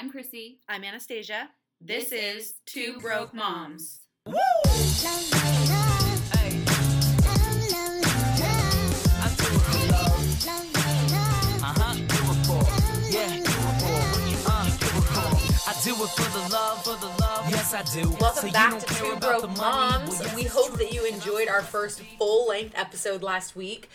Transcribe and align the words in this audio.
I'm 0.00 0.10
Chrissy. 0.10 0.60
I'm 0.66 0.82
Anastasia. 0.82 1.50
This 1.78 2.10
is 2.10 2.54
Two 2.64 2.98
Broke 3.00 3.34
Moms. 3.34 4.00
Do 4.24 4.32
it 4.32 4.36
for, 4.38 4.48
yeah, 13.10 13.28
do 13.28 13.42
it 13.42 13.76
for, 13.76 14.00
do 14.16 14.32
it 14.32 15.04
for. 15.04 15.68
I 15.68 15.74
do 15.84 15.92
it 15.92 16.08
for 16.08 16.30
the 16.32 16.48
love, 16.50 16.82
for 16.82 16.96
the 16.96 17.12
love. 17.20 17.50
Yes, 17.50 17.74
I 17.74 17.82
do. 17.82 18.08
Welcome 18.18 18.48
So 18.48 18.52
back 18.52 18.78
to 18.78 18.94
Two 18.94 19.16
Broke. 19.16 19.54
Moms. 19.54 19.58
Well, 20.08 20.22
yes, 20.22 20.34
we 20.34 20.44
hope 20.44 20.78
that 20.78 20.94
you 20.94 21.04
enjoyed 21.04 21.48
our 21.48 21.60
first 21.60 22.00
full 22.16 22.48
length 22.48 22.72
episode 22.74 23.22
last 23.22 23.54
week. 23.54 23.90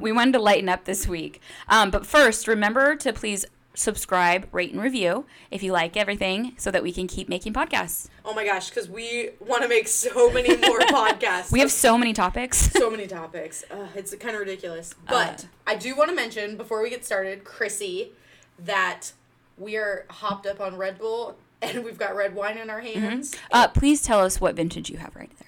We 0.00 0.10
wanted 0.10 0.32
to 0.32 0.40
lighten 0.40 0.68
up 0.68 0.86
this 0.86 1.06
week. 1.06 1.40
Um, 1.68 1.92
but 1.92 2.04
first, 2.04 2.48
remember 2.48 2.96
to 2.96 3.12
please 3.12 3.46
subscribe, 3.78 4.48
rate, 4.52 4.72
and 4.72 4.82
review 4.82 5.24
if 5.50 5.62
you 5.62 5.72
like 5.72 5.96
everything 5.96 6.54
so 6.56 6.70
that 6.70 6.82
we 6.82 6.92
can 6.92 7.06
keep 7.06 7.28
making 7.28 7.52
podcasts. 7.52 8.08
Oh 8.24 8.34
my 8.34 8.44
gosh, 8.44 8.68
because 8.70 8.88
we 8.88 9.30
want 9.40 9.62
to 9.62 9.68
make 9.68 9.88
so 9.88 10.30
many 10.32 10.56
more 10.56 10.78
podcasts. 10.80 11.52
We 11.52 11.60
have 11.60 11.70
so 11.70 11.96
many 11.96 12.12
topics. 12.12 12.70
so 12.72 12.90
many 12.90 13.06
topics. 13.06 13.64
Uh, 13.70 13.86
it's 13.94 14.14
kind 14.16 14.34
of 14.34 14.40
ridiculous. 14.40 14.94
But 15.08 15.46
I 15.66 15.76
do 15.76 15.96
want 15.96 16.10
to 16.10 16.16
mention 16.16 16.56
before 16.56 16.82
we 16.82 16.90
get 16.90 17.04
started, 17.04 17.44
Chrissy, 17.44 18.12
that 18.58 19.12
we 19.56 19.76
are 19.76 20.06
hopped 20.10 20.46
up 20.46 20.60
on 20.60 20.76
Red 20.76 20.98
Bull 20.98 21.36
and 21.60 21.84
we've 21.84 21.98
got 21.98 22.14
red 22.14 22.34
wine 22.34 22.56
in 22.56 22.70
our 22.70 22.80
hands. 22.80 23.34
Uh, 23.50 23.68
please 23.68 24.02
tell 24.02 24.20
us 24.20 24.40
what 24.40 24.54
vintage 24.54 24.90
you 24.90 24.98
have 24.98 25.14
right 25.16 25.30
there. 25.38 25.47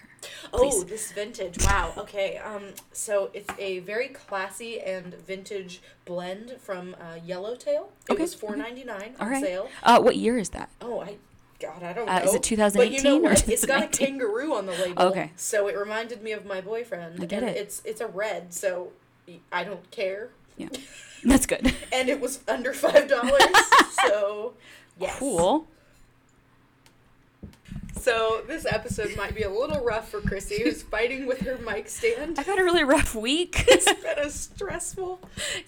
Oh, 0.52 0.82
this 0.82 1.12
vintage. 1.12 1.56
Wow. 1.64 1.92
Okay. 1.96 2.36
Um. 2.38 2.62
So 2.92 3.30
it's 3.32 3.48
a 3.58 3.78
very 3.80 4.08
classy 4.08 4.80
and 4.80 5.14
vintage 5.14 5.80
blend 6.04 6.56
from 6.60 6.94
uh, 7.00 7.18
Yellowtail. 7.24 7.90
It 8.08 8.12
Okay, 8.12 8.22
was 8.22 8.34
four 8.34 8.56
ninety 8.56 8.84
nine 8.84 9.14
All 9.18 9.26
on 9.26 9.32
right. 9.32 9.42
sale. 9.44 9.68
Uh, 9.82 10.00
what 10.00 10.16
year 10.16 10.38
is 10.38 10.50
that? 10.50 10.70
Oh, 10.80 11.00
I. 11.00 11.16
God, 11.60 11.82
I 11.82 11.92
don't 11.92 12.08
Uh, 12.08 12.20
know. 12.20 12.24
is 12.24 12.34
it 12.34 12.42
2018 12.42 12.80
But 12.80 12.90
you 12.90 13.02
2018 13.02 13.04
know 13.22 13.28
or 13.28 13.32
what? 13.34 13.48
It's 13.48 13.66
got 13.66 13.82
a 13.82 13.86
kangaroo 13.88 14.54
on 14.54 14.64
the 14.64 14.72
label. 14.72 15.02
Okay. 15.02 15.30
So 15.36 15.68
it 15.68 15.76
reminded 15.76 16.22
me 16.22 16.32
of 16.32 16.46
my 16.46 16.62
boyfriend. 16.62 17.22
I 17.22 17.26
get 17.26 17.42
and 17.42 17.50
it. 17.50 17.56
It's 17.58 17.82
it's 17.84 18.00
a 18.00 18.06
red, 18.06 18.54
so 18.54 18.92
I 19.52 19.64
don't 19.64 19.90
care. 19.90 20.30
Yeah. 20.56 20.68
That's 21.22 21.44
good. 21.46 21.74
And 21.92 22.08
it 22.08 22.18
was 22.18 22.40
under 22.48 22.72
five 22.72 23.08
dollars. 23.08 23.42
so 24.08 24.54
yes. 24.98 25.18
Cool. 25.18 25.66
So 28.00 28.42
this 28.46 28.64
episode 28.64 29.14
might 29.16 29.34
be 29.34 29.42
a 29.42 29.50
little 29.50 29.84
rough 29.84 30.08
for 30.10 30.22
Chrissy, 30.22 30.62
who's 30.62 30.82
fighting 30.82 31.26
with 31.26 31.40
her 31.40 31.58
mic 31.58 31.86
stand. 31.88 32.38
I've 32.38 32.46
had 32.46 32.58
a 32.58 32.64
really 32.64 32.82
rough 32.84 33.14
week. 33.14 33.64
It's 33.68 33.84
been 33.92 34.18
a 34.18 34.30
stressful 34.30 35.20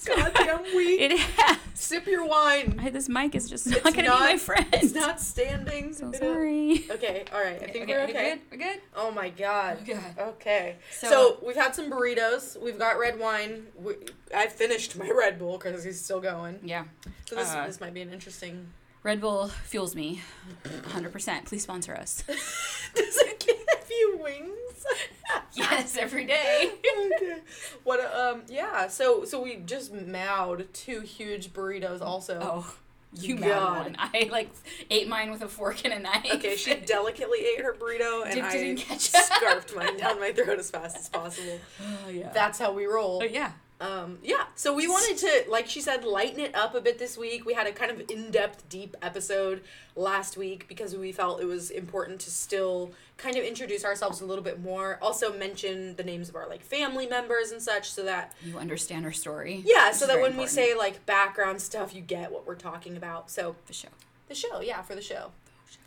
goddamn 0.07 0.63
week. 0.77 1.01
it 1.01 1.19
has. 1.19 1.59
Sip 1.75 2.07
your 2.07 2.27
wine. 2.27 2.79
I- 2.83 2.89
This 2.91 3.09
mic 3.09 3.35
is 3.35 3.49
just 3.51 3.67
not 3.67 3.83
going 3.83 3.95
to 3.97 4.03
be 4.03 4.09
my 4.09 4.37
friend. 4.39 4.67
It's 4.73 4.95
not 4.95 5.21
standing. 5.21 5.93
So 5.93 6.11
sorry. 6.13 6.87
Okay, 6.91 7.25
all 7.33 7.41
right. 7.43 7.63
I 7.63 7.67
think 7.67 7.89
we're 7.89 8.03
okay. 8.05 8.39
We're 8.51 8.59
good. 8.59 8.81
Oh 8.97 9.11
my 9.11 9.29
god. 9.29 9.79
Okay. 9.83 10.01
Okay. 10.19 10.77
So, 10.91 11.09
So- 11.09 11.39
we've 11.47 11.57
had 11.57 11.75
some 11.75 11.91
burritos. 11.91 12.61
We've 12.61 12.79
got 12.79 12.99
red 12.99 13.19
wine. 13.19 13.67
We, 13.77 13.95
I 14.35 14.47
finished 14.47 14.97
my 14.97 15.11
Red 15.11 15.39
Bull 15.39 15.59
because 15.59 15.85
he's 15.85 16.01
still 16.01 16.21
going. 16.21 16.61
Yeah. 16.65 16.85
So 17.27 17.37
this 17.37 17.51
Uh, 17.53 17.67
this 17.67 17.81
might 17.81 17.93
be 17.95 18.01
an 18.01 18.11
interesting. 18.13 18.69
Red 19.03 19.21
Bull 19.21 19.49
fuels 19.49 19.97
me 19.97 20.23
100%. 20.65 21.45
Please 21.47 21.63
sponsor 21.63 21.95
us. 21.95 22.23
Does 22.95 23.17
it 23.19 23.41
give 23.41 23.91
you 23.91 24.19
wings? 24.23 24.87
yes, 25.55 25.97
every 25.97 26.25
day. 26.25 26.71
okay. 27.17 27.39
What? 27.85 28.01
Um. 28.15 28.43
Yeah. 28.49 28.89
So 28.89 29.25
so 29.25 29.43
we 29.43 29.57
just 29.57 29.93
mowed 29.93 30.69
two 30.73 31.01
huge 31.01 31.53
burritos. 31.53 32.01
Also. 32.01 32.39
Oh, 32.41 32.75
you 33.15 33.37
God. 33.37 33.85
one. 33.87 33.97
I 33.99 34.29
like 34.31 34.51
ate 34.91 35.09
mine 35.09 35.31
with 35.31 35.43
a 35.43 35.49
fork 35.49 35.85
and 35.85 35.93
a 35.95 35.99
knife. 35.99 36.27
Okay, 36.35 36.57
she 36.57 36.75
delicately 36.77 37.41
ate 37.41 37.63
her 37.63 37.75
burrito, 37.75 38.25
and 38.27 38.41
I 38.43 38.75
scarfed 38.77 39.75
mine 39.77 39.99
down 39.99 40.19
my 40.19 40.33
throat 40.33 40.59
as 40.59 40.71
fast 40.71 40.97
as 40.97 41.09
possible. 41.09 41.61
Oh, 42.07 42.09
yeah. 42.11 42.31
That's 42.33 42.59
how 42.59 42.73
we 42.73 42.87
roll. 42.87 43.21
oh, 43.23 43.27
yeah. 43.27 43.53
Um, 43.83 44.19
yeah, 44.23 44.45
so 44.55 44.73
we 44.73 44.87
wanted 44.87 45.17
to, 45.19 45.51
like 45.51 45.67
she 45.69 45.81
said, 45.81 46.05
lighten 46.05 46.39
it 46.39 46.55
up 46.55 46.75
a 46.77 46.81
bit 46.81 47.01
this 47.01 47.19
week. 47.19 47.45
We 47.45 47.55
had 47.55 47.67
a 47.67 47.73
kind 47.73 47.91
of 47.91 48.09
in 48.09 48.31
depth, 48.31 48.69
deep 48.69 48.97
episode 49.03 49.63
last 49.97 50.37
week 50.37 50.69
because 50.69 50.95
we 50.95 51.11
felt 51.11 51.41
it 51.41 51.47
was 51.47 51.71
important 51.71 52.21
to 52.21 52.31
still 52.31 52.93
kind 53.17 53.37
of 53.37 53.43
introduce 53.45 53.85
ourselves 53.85 54.21
a 54.21 54.25
little 54.25 54.45
bit 54.45 54.61
more. 54.63 54.99
Also, 55.03 55.37
mention 55.37 55.97
the 55.97 56.05
names 56.05 56.29
of 56.29 56.37
our 56.37 56.49
like 56.49 56.63
family 56.63 57.09
members 57.09 57.51
and 57.51 57.61
such 57.61 57.91
so 57.91 58.05
that, 58.05 58.35
You 58.45 58.57
understand 58.57 59.05
our 59.05 59.11
story. 59.13 59.63
yeah, 59.67 59.91
so 59.91 60.07
that 60.07 60.21
when 60.21 60.37
we 60.37 60.47
say 60.47 60.77
like 60.77 61.05
background 61.05 61.61
stuff, 61.61 61.93
you 61.93 62.03
get 62.03 62.31
what 62.31 62.47
we're 62.47 62.55
talking 62.55 62.97
about. 62.97 63.31
So, 63.33 63.57
the 63.67 63.73
show. 63.73 63.89
the 64.29 64.35
show, 64.37 64.61
yeah, 64.61 64.83
for 64.83 64.95
the 64.95 65.03
show. 65.03 65.33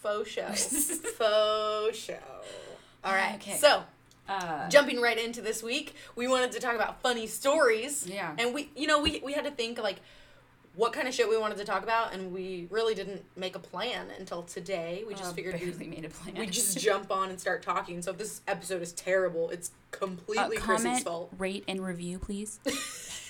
Faux 0.01 0.29
show. 0.29 0.49
Faux 0.49 1.97
show. 1.97 2.17
All 3.03 3.13
right, 3.13 3.35
Okay. 3.35 3.55
so 3.57 3.83
Uh, 4.27 4.67
jumping 4.69 4.99
right 4.99 5.17
into 5.17 5.41
this 5.41 5.61
week, 5.61 5.95
we 6.15 6.27
wanted 6.27 6.51
to 6.51 6.59
talk 6.59 6.75
about 6.75 7.01
funny 7.01 7.27
stories. 7.27 8.07
Yeah. 8.07 8.33
And 8.37 8.53
we, 8.53 8.69
you 8.75 8.87
know, 8.87 9.01
we 9.01 9.21
we 9.23 9.33
had 9.33 9.45
to 9.45 9.51
think 9.51 9.81
like 9.81 9.99
what 10.75 10.91
kind 10.93 11.07
of 11.07 11.13
shit 11.13 11.29
we 11.29 11.37
wanted 11.37 11.57
to 11.57 11.63
talk 11.65 11.83
about, 11.83 12.13
and 12.13 12.33
we 12.33 12.67
really 12.69 12.93
didn't 12.95 13.23
make 13.35 13.55
a 13.55 13.59
plan 13.59 14.07
until 14.19 14.43
today. 14.43 15.03
We 15.07 15.13
just 15.13 15.31
uh, 15.31 15.33
figured 15.33 15.59
we 15.79 15.87
made 15.87 16.05
a 16.05 16.09
plan. 16.09 16.35
we 16.35 16.47
just 16.47 16.77
jump 16.83 17.11
on 17.11 17.29
and 17.29 17.39
start 17.39 17.61
talking. 17.61 18.01
So 18.01 18.11
if 18.11 18.17
this 18.17 18.41
episode 18.47 18.81
is 18.81 18.91
terrible, 18.93 19.49
it's 19.49 19.69
uh, 19.69 19.97
completely 19.97 20.57
Chrissy's 20.57 20.85
comment, 20.85 21.03
fault. 21.03 21.33
rate, 21.37 21.63
and 21.67 21.85
review, 21.85 22.19
please. 22.19 22.59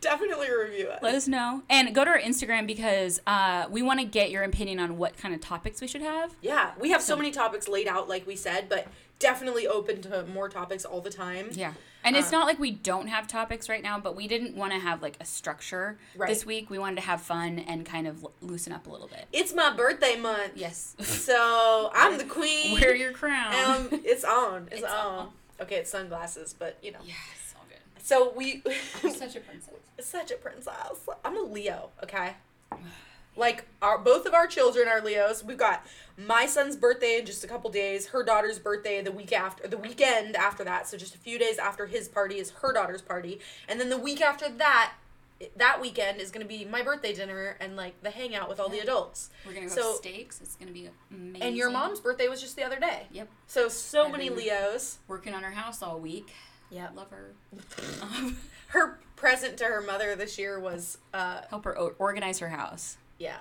Definitely 0.00 0.48
review 0.50 0.88
it. 0.88 1.00
Let 1.02 1.14
us 1.14 1.28
know. 1.28 1.62
And 1.68 1.94
go 1.94 2.04
to 2.04 2.10
our 2.10 2.18
Instagram 2.18 2.66
because 2.66 3.20
uh, 3.26 3.66
we 3.70 3.82
want 3.82 4.00
to 4.00 4.06
get 4.06 4.30
your 4.30 4.44
opinion 4.44 4.80
on 4.80 4.96
what 4.96 5.14
kind 5.18 5.34
of 5.34 5.42
topics 5.42 5.82
we 5.82 5.86
should 5.86 6.00
have. 6.00 6.34
yeah, 6.40 6.70
we 6.80 6.90
have 6.90 7.02
so 7.02 7.16
many 7.16 7.30
topics 7.30 7.68
laid 7.68 7.86
out, 7.86 8.08
like 8.08 8.26
we 8.26 8.34
said, 8.34 8.70
but 8.70 8.88
definitely 9.20 9.68
open 9.68 10.02
to 10.02 10.24
more 10.26 10.48
topics 10.48 10.84
all 10.84 11.00
the 11.00 11.10
time. 11.10 11.50
Yeah. 11.52 11.74
And 12.02 12.16
it's 12.16 12.28
Uh, 12.28 12.38
not 12.38 12.46
like 12.46 12.58
we 12.58 12.70
don't 12.70 13.08
have 13.08 13.28
topics 13.28 13.68
right 13.68 13.82
now, 13.82 14.00
but 14.00 14.16
we 14.16 14.26
didn't 14.26 14.56
want 14.56 14.72
to 14.72 14.78
have 14.78 15.02
like 15.02 15.16
a 15.20 15.24
structure 15.24 15.98
Right. 16.16 16.28
this 16.28 16.44
week. 16.46 16.70
We 16.70 16.78
wanted 16.78 16.96
to 16.96 17.02
have 17.02 17.20
fun 17.20 17.58
and 17.60 17.84
kind 17.86 18.08
of 18.08 18.26
loosen 18.40 18.72
up 18.72 18.86
a 18.86 18.90
little 18.90 19.06
bit. 19.08 19.26
It's 19.32 19.54
my 19.54 19.70
birthday 19.72 20.16
month. 20.16 20.52
Yes. 20.56 20.96
So 21.30 21.90
I'm 21.94 22.18
the 22.18 22.24
queen. 22.24 22.80
Wear 22.80 22.96
your 22.96 23.12
crown. 23.12 23.54
Um, 23.54 23.88
it's 24.04 24.24
on. 24.24 24.66
It's, 24.72 24.82
It's 24.82 24.90
on. 24.92 25.18
on. 25.18 25.28
Okay, 25.60 25.76
it's 25.76 25.90
sunglasses, 25.90 26.54
but 26.58 26.78
you 26.82 26.90
know. 26.92 26.98
yes, 27.04 27.54
all 27.56 27.66
good. 27.68 28.02
So 28.02 28.32
we. 28.34 28.62
I'm 29.04 29.10
such 29.12 29.36
a 29.36 29.40
princess. 29.40 29.74
such 30.00 30.30
a 30.30 30.36
princess. 30.36 31.06
I'm 31.22 31.36
a 31.36 31.42
Leo. 31.42 31.90
Okay. 32.02 32.32
Like 33.36 33.66
our 33.80 33.96
both 33.98 34.26
of 34.26 34.34
our 34.34 34.46
children 34.46 34.88
are 34.88 35.00
Leos. 35.00 35.42
We've 35.44 35.56
got 35.56 35.86
my 36.18 36.46
son's 36.46 36.76
birthday 36.76 37.18
in 37.20 37.26
just 37.26 37.44
a 37.44 37.46
couple 37.46 37.70
days. 37.70 38.08
Her 38.08 38.22
daughter's 38.22 38.58
birthday 38.58 39.00
the 39.02 39.12
week 39.12 39.32
after, 39.32 39.66
the 39.68 39.78
weekend 39.78 40.36
after 40.36 40.64
that. 40.64 40.88
So 40.88 40.96
just 40.96 41.14
a 41.14 41.18
few 41.18 41.38
days 41.38 41.58
after 41.58 41.86
his 41.86 42.08
party 42.08 42.38
is 42.38 42.50
her 42.62 42.72
daughter's 42.72 43.02
party, 43.02 43.40
and 43.68 43.80
then 43.80 43.88
the 43.88 43.96
week 43.96 44.20
after 44.20 44.48
that, 44.48 44.94
that 45.56 45.80
weekend 45.80 46.20
is 46.20 46.30
gonna 46.30 46.44
be 46.44 46.64
my 46.66 46.82
birthday 46.82 47.14
dinner 47.14 47.56
and 47.60 47.76
like 47.76 48.02
the 48.02 48.10
hangout 48.10 48.48
with 48.48 48.60
all 48.60 48.68
the 48.68 48.80
adults. 48.80 49.30
We're 49.46 49.54
gonna 49.54 49.68
go 49.68 49.74
So- 49.74 49.94
steaks. 49.94 50.40
It's 50.42 50.56
gonna 50.56 50.72
be 50.72 50.90
amazing. 51.10 51.42
And 51.42 51.56
your 51.56 51.70
mom's 51.70 52.00
birthday 52.00 52.28
was 52.28 52.42
just 52.42 52.56
the 52.56 52.64
other 52.64 52.78
day. 52.80 53.06
Yep. 53.12 53.28
So 53.46 53.68
so 53.70 54.04
I've 54.06 54.12
many 54.12 54.28
Leos. 54.28 54.98
Working 55.08 55.32
on 55.34 55.42
her 55.44 55.52
house 55.52 55.82
all 55.82 55.98
week. 55.98 56.30
Yeah. 56.68 56.88
Love 56.94 57.10
her. 57.10 57.32
Her 58.68 59.00
present 59.16 59.56
to 59.58 59.64
her 59.64 59.80
mother 59.80 60.14
this 60.14 60.38
year 60.38 60.60
was 60.60 60.98
uh 61.14 61.40
Help 61.50 61.64
her 61.64 61.76
o- 61.78 61.94
organize 61.98 62.38
her 62.40 62.50
house. 62.50 62.98
Yeah. 63.20 63.36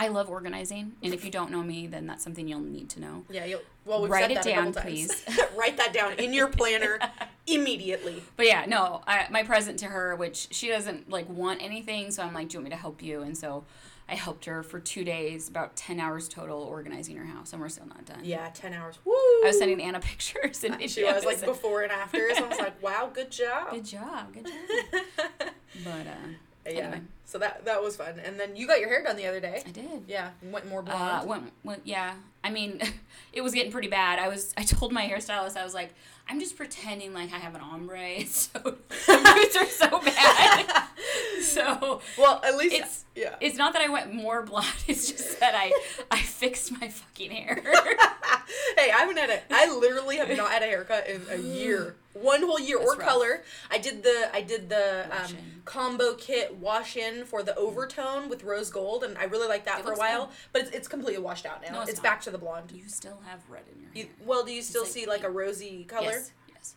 I 0.00 0.06
love 0.08 0.30
organizing, 0.30 0.92
and 1.02 1.12
if 1.12 1.24
you 1.24 1.30
don't 1.32 1.50
know 1.50 1.64
me, 1.64 1.88
then 1.88 2.06
that's 2.06 2.22
something 2.22 2.46
you'll 2.46 2.60
need 2.60 2.88
to 2.90 3.00
know. 3.00 3.24
Yeah, 3.28 3.46
you'll, 3.46 3.62
well, 3.84 4.00
we've 4.00 4.08
Write 4.12 4.30
it 4.30 4.34
that 4.34 4.44
down, 4.44 4.72
times. 4.72 5.24
Write 5.56 5.76
that 5.76 5.92
down 5.92 6.12
in 6.20 6.32
your 6.32 6.46
planner 6.46 7.00
immediately. 7.48 8.22
But 8.36 8.46
yeah, 8.46 8.64
no, 8.68 9.02
I, 9.08 9.26
my 9.30 9.42
present 9.42 9.80
to 9.80 9.86
her, 9.86 10.14
which 10.14 10.46
she 10.52 10.68
doesn't 10.68 11.10
like 11.10 11.28
want 11.28 11.60
anything, 11.60 12.12
so 12.12 12.22
I'm 12.22 12.32
like, 12.32 12.48
do 12.48 12.54
you 12.54 12.58
want 12.60 12.64
me 12.66 12.70
to 12.70 12.80
help 12.80 13.02
you? 13.02 13.22
And 13.22 13.36
so 13.36 13.64
I 14.08 14.14
helped 14.14 14.44
her 14.44 14.62
for 14.62 14.78
two 14.78 15.02
days, 15.02 15.48
about 15.48 15.74
ten 15.74 15.98
hours 15.98 16.28
total, 16.28 16.62
organizing 16.62 17.16
her 17.16 17.26
house, 17.26 17.52
and 17.52 17.60
we're 17.60 17.68
still 17.68 17.86
not 17.86 18.04
done. 18.04 18.20
Yeah, 18.22 18.50
ten 18.54 18.72
hours. 18.74 19.00
Woo! 19.04 19.12
I 19.12 19.42
was 19.46 19.58
sending 19.58 19.82
Anna 19.82 19.98
pictures 20.12 20.62
and 20.62 20.76
videos. 20.76 20.90
She 20.90 21.02
was 21.02 21.24
like 21.24 21.44
before 21.44 21.82
and 21.82 21.90
after, 21.90 22.30
afters. 22.30 22.38
I 22.38 22.48
was 22.48 22.58
like, 22.58 22.80
wow, 22.80 23.10
good 23.12 23.32
job. 23.32 23.72
Good 23.72 23.84
job, 23.84 24.32
good 24.32 24.46
job. 24.46 25.02
But 25.84 26.06
uh, 26.06 26.28
yeah. 26.74 26.80
Anyway. 26.80 27.00
So 27.24 27.38
that 27.38 27.64
that 27.66 27.82
was 27.82 27.96
fun. 27.96 28.18
And 28.24 28.38
then 28.40 28.56
you 28.56 28.66
got 28.66 28.80
your 28.80 28.88
hair 28.88 29.02
done 29.02 29.16
the 29.16 29.26
other 29.26 29.40
day. 29.40 29.62
I 29.66 29.70
did. 29.70 30.04
Yeah, 30.08 30.30
went 30.42 30.66
more 30.68 30.80
Uh, 30.80 30.84
blonde. 31.22 31.28
went, 31.28 31.52
went, 31.64 31.82
yeah. 31.84 32.14
I 32.42 32.50
mean, 32.50 32.80
it 33.32 33.42
was 33.42 33.52
getting 33.52 33.70
pretty 33.72 33.88
bad. 33.88 34.18
I 34.18 34.28
was. 34.28 34.54
I 34.56 34.62
told 34.62 34.92
my 34.92 35.06
hairstylist, 35.08 35.56
I 35.56 35.64
was 35.64 35.74
like, 35.74 35.94
I'm 36.28 36.40
just 36.40 36.56
pretending 36.56 37.12
like 37.12 37.32
I 37.32 37.38
have 37.38 37.54
an 37.54 37.60
ombre. 37.60 38.24
So 38.26 38.48
the 39.06 39.34
roots 39.36 39.56
are 39.56 39.66
so 39.66 40.00
bad. 40.00 40.84
so 41.42 42.00
well, 42.18 42.40
at 42.44 42.56
least 42.56 42.74
it's- 42.74 43.04
yeah. 43.14 43.34
it's 43.40 43.56
not 43.58 43.72
that 43.72 43.82
I 43.82 43.88
went 43.88 44.12
more 44.14 44.42
blonde. 44.42 44.66
It's 44.86 45.10
just 45.10 45.40
that 45.40 45.54
I 45.54 45.72
I 46.10 46.18
fixed 46.20 46.72
my 46.80 46.88
fucking 46.88 47.30
hair. 47.32 47.56
hey, 48.76 48.90
I 48.90 48.98
haven't 48.98 49.18
had 49.18 49.30
a. 49.30 49.40
I 49.50 49.70
literally 49.76 50.16
have 50.16 50.34
not 50.36 50.50
had 50.50 50.62
a 50.62 50.66
haircut 50.66 51.06
in 51.08 51.22
a 51.30 51.36
year. 51.36 51.96
One 52.22 52.42
whole 52.42 52.60
year 52.60 52.78
or 52.78 52.94
rough. 52.96 52.98
color. 53.08 53.42
I 53.70 53.78
did 53.78 54.02
the 54.02 54.28
I 54.32 54.42
did 54.42 54.68
the 54.68 55.06
um, 55.10 55.36
combo 55.64 56.14
kit 56.14 56.56
wash 56.56 56.96
in 56.96 57.24
for 57.24 57.42
the 57.42 57.54
overtone 57.56 58.28
with 58.28 58.42
rose 58.44 58.70
gold, 58.70 59.04
and 59.04 59.16
I 59.18 59.24
really 59.24 59.48
liked 59.48 59.64
that 59.66 59.80
It 59.80 59.84
for 59.84 59.92
a 59.92 59.96
while. 59.96 60.26
good. 60.26 60.34
But 60.52 60.62
it's, 60.62 60.70
it's 60.72 60.88
completely 60.88 61.22
washed 61.22 61.46
out 61.46 61.62
now. 61.62 61.74
No, 61.76 61.80
it's 61.82 61.90
it's 61.90 62.00
back 62.00 62.20
to 62.22 62.30
the 62.30 62.38
blonde. 62.38 62.70
You 62.72 62.88
still 62.88 63.20
have 63.26 63.40
red 63.48 63.62
in 63.74 63.80
your 63.82 63.90
You, 63.94 64.02
hair. 64.04 64.12
well, 64.26 64.44
do 64.44 64.52
you 64.52 64.62
still 64.62 64.82
like 64.82 64.90
see 64.92 65.06
like 65.06 65.24
a 65.24 65.30
rosy 65.30 65.84
color? 65.84 66.04
Yes. 66.12 66.32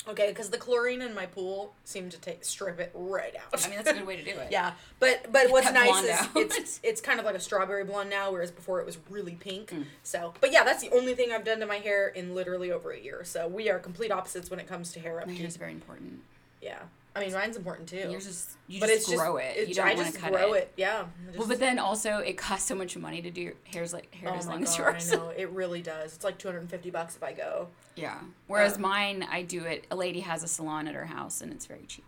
Okay, 0.07 0.29
because 0.29 0.49
the 0.49 0.57
chlorine 0.57 1.01
in 1.01 1.13
my 1.13 1.25
pool 1.25 1.73
seemed 1.83 2.11
to 2.11 2.19
take 2.19 2.43
strip 2.43 2.79
it 2.79 2.91
right 2.93 3.35
out. 3.35 3.65
I 3.65 3.67
mean, 3.67 3.77
that's 3.77 3.89
a 3.89 3.93
good 3.93 4.07
way 4.07 4.15
to 4.17 4.23
do 4.23 4.31
it. 4.31 4.47
Yeah, 4.51 4.73
but 4.99 5.31
but 5.31 5.49
what's 5.51 5.71
nice 5.71 6.03
is 6.03 6.09
out. 6.09 6.29
it's 6.35 6.79
it's 6.83 7.01
kind 7.01 7.19
of 7.19 7.25
like 7.25 7.35
a 7.35 7.39
strawberry 7.39 7.83
blonde 7.83 8.09
now, 8.09 8.31
whereas 8.31 8.51
before 8.51 8.79
it 8.79 8.85
was 8.85 8.97
really 9.09 9.33
pink. 9.33 9.69
Mm. 9.71 9.85
So, 10.03 10.33
but 10.41 10.51
yeah, 10.51 10.63
that's 10.63 10.81
the 10.81 10.91
only 10.91 11.13
thing 11.15 11.31
I've 11.31 11.45
done 11.45 11.59
to 11.59 11.65
my 11.65 11.77
hair 11.77 12.07
in 12.07 12.35
literally 12.35 12.71
over 12.71 12.91
a 12.91 12.99
year. 12.99 13.23
So 13.23 13.47
we 13.47 13.69
are 13.69 13.79
complete 13.79 14.11
opposites 14.11 14.49
when 14.49 14.59
it 14.59 14.67
comes 14.67 14.91
to 14.93 14.99
hair 14.99 15.15
My 15.15 15.21
upkeep. 15.23 15.38
hair 15.38 15.47
is 15.47 15.57
very 15.57 15.71
important. 15.71 16.19
Yeah, 16.61 16.79
I 17.15 17.19
mean 17.19 17.33
mine's 17.33 17.57
important 17.57 17.89
too. 17.89 18.07
Yours 18.09 18.25
is 18.25 18.55
you 18.67 18.79
but 18.79 18.87
just 18.87 19.09
it's 19.09 19.17
grow 19.17 19.37
just, 19.37 19.57
it. 19.57 19.67
You 19.69 19.75
don't 19.75 19.97
want 19.97 20.13
to 20.13 20.19
cut 20.19 20.31
grow 20.31 20.53
it. 20.53 20.57
it. 20.57 20.73
Yeah. 20.77 21.05
I 21.33 21.37
Well, 21.37 21.47
but 21.47 21.59
then 21.59 21.77
also 21.77 22.19
it 22.19 22.37
costs 22.37 22.67
so 22.67 22.75
much 22.75 22.95
money 22.95 23.21
to 23.21 23.29
do 23.29 23.41
your 23.41 23.53
hairs 23.65 23.91
like 23.93 24.13
hair 24.15 24.29
oh 24.33 24.37
as 24.37 24.47
long 24.47 24.63
as 24.63 24.77
yours. 24.77 25.11
I 25.11 25.15
know 25.17 25.29
it 25.29 25.49
really 25.49 25.81
does. 25.81 26.15
It's 26.15 26.23
like 26.23 26.37
two 26.37 26.47
hundred 26.47 26.61
and 26.61 26.69
fifty 26.69 26.89
bucks 26.89 27.15
if 27.15 27.23
I 27.23 27.33
go. 27.33 27.67
Yeah. 27.95 28.17
Whereas 28.47 28.75
Um, 28.75 28.83
mine, 28.83 29.27
I 29.29 29.41
do 29.41 29.65
it. 29.65 29.87
A 29.91 29.95
lady 29.95 30.21
has 30.21 30.43
a 30.43 30.47
salon 30.47 30.87
at 30.87 30.95
her 30.95 31.05
house, 31.05 31.41
and 31.41 31.51
it's 31.51 31.65
very 31.65 31.85
cheap. 31.87 32.05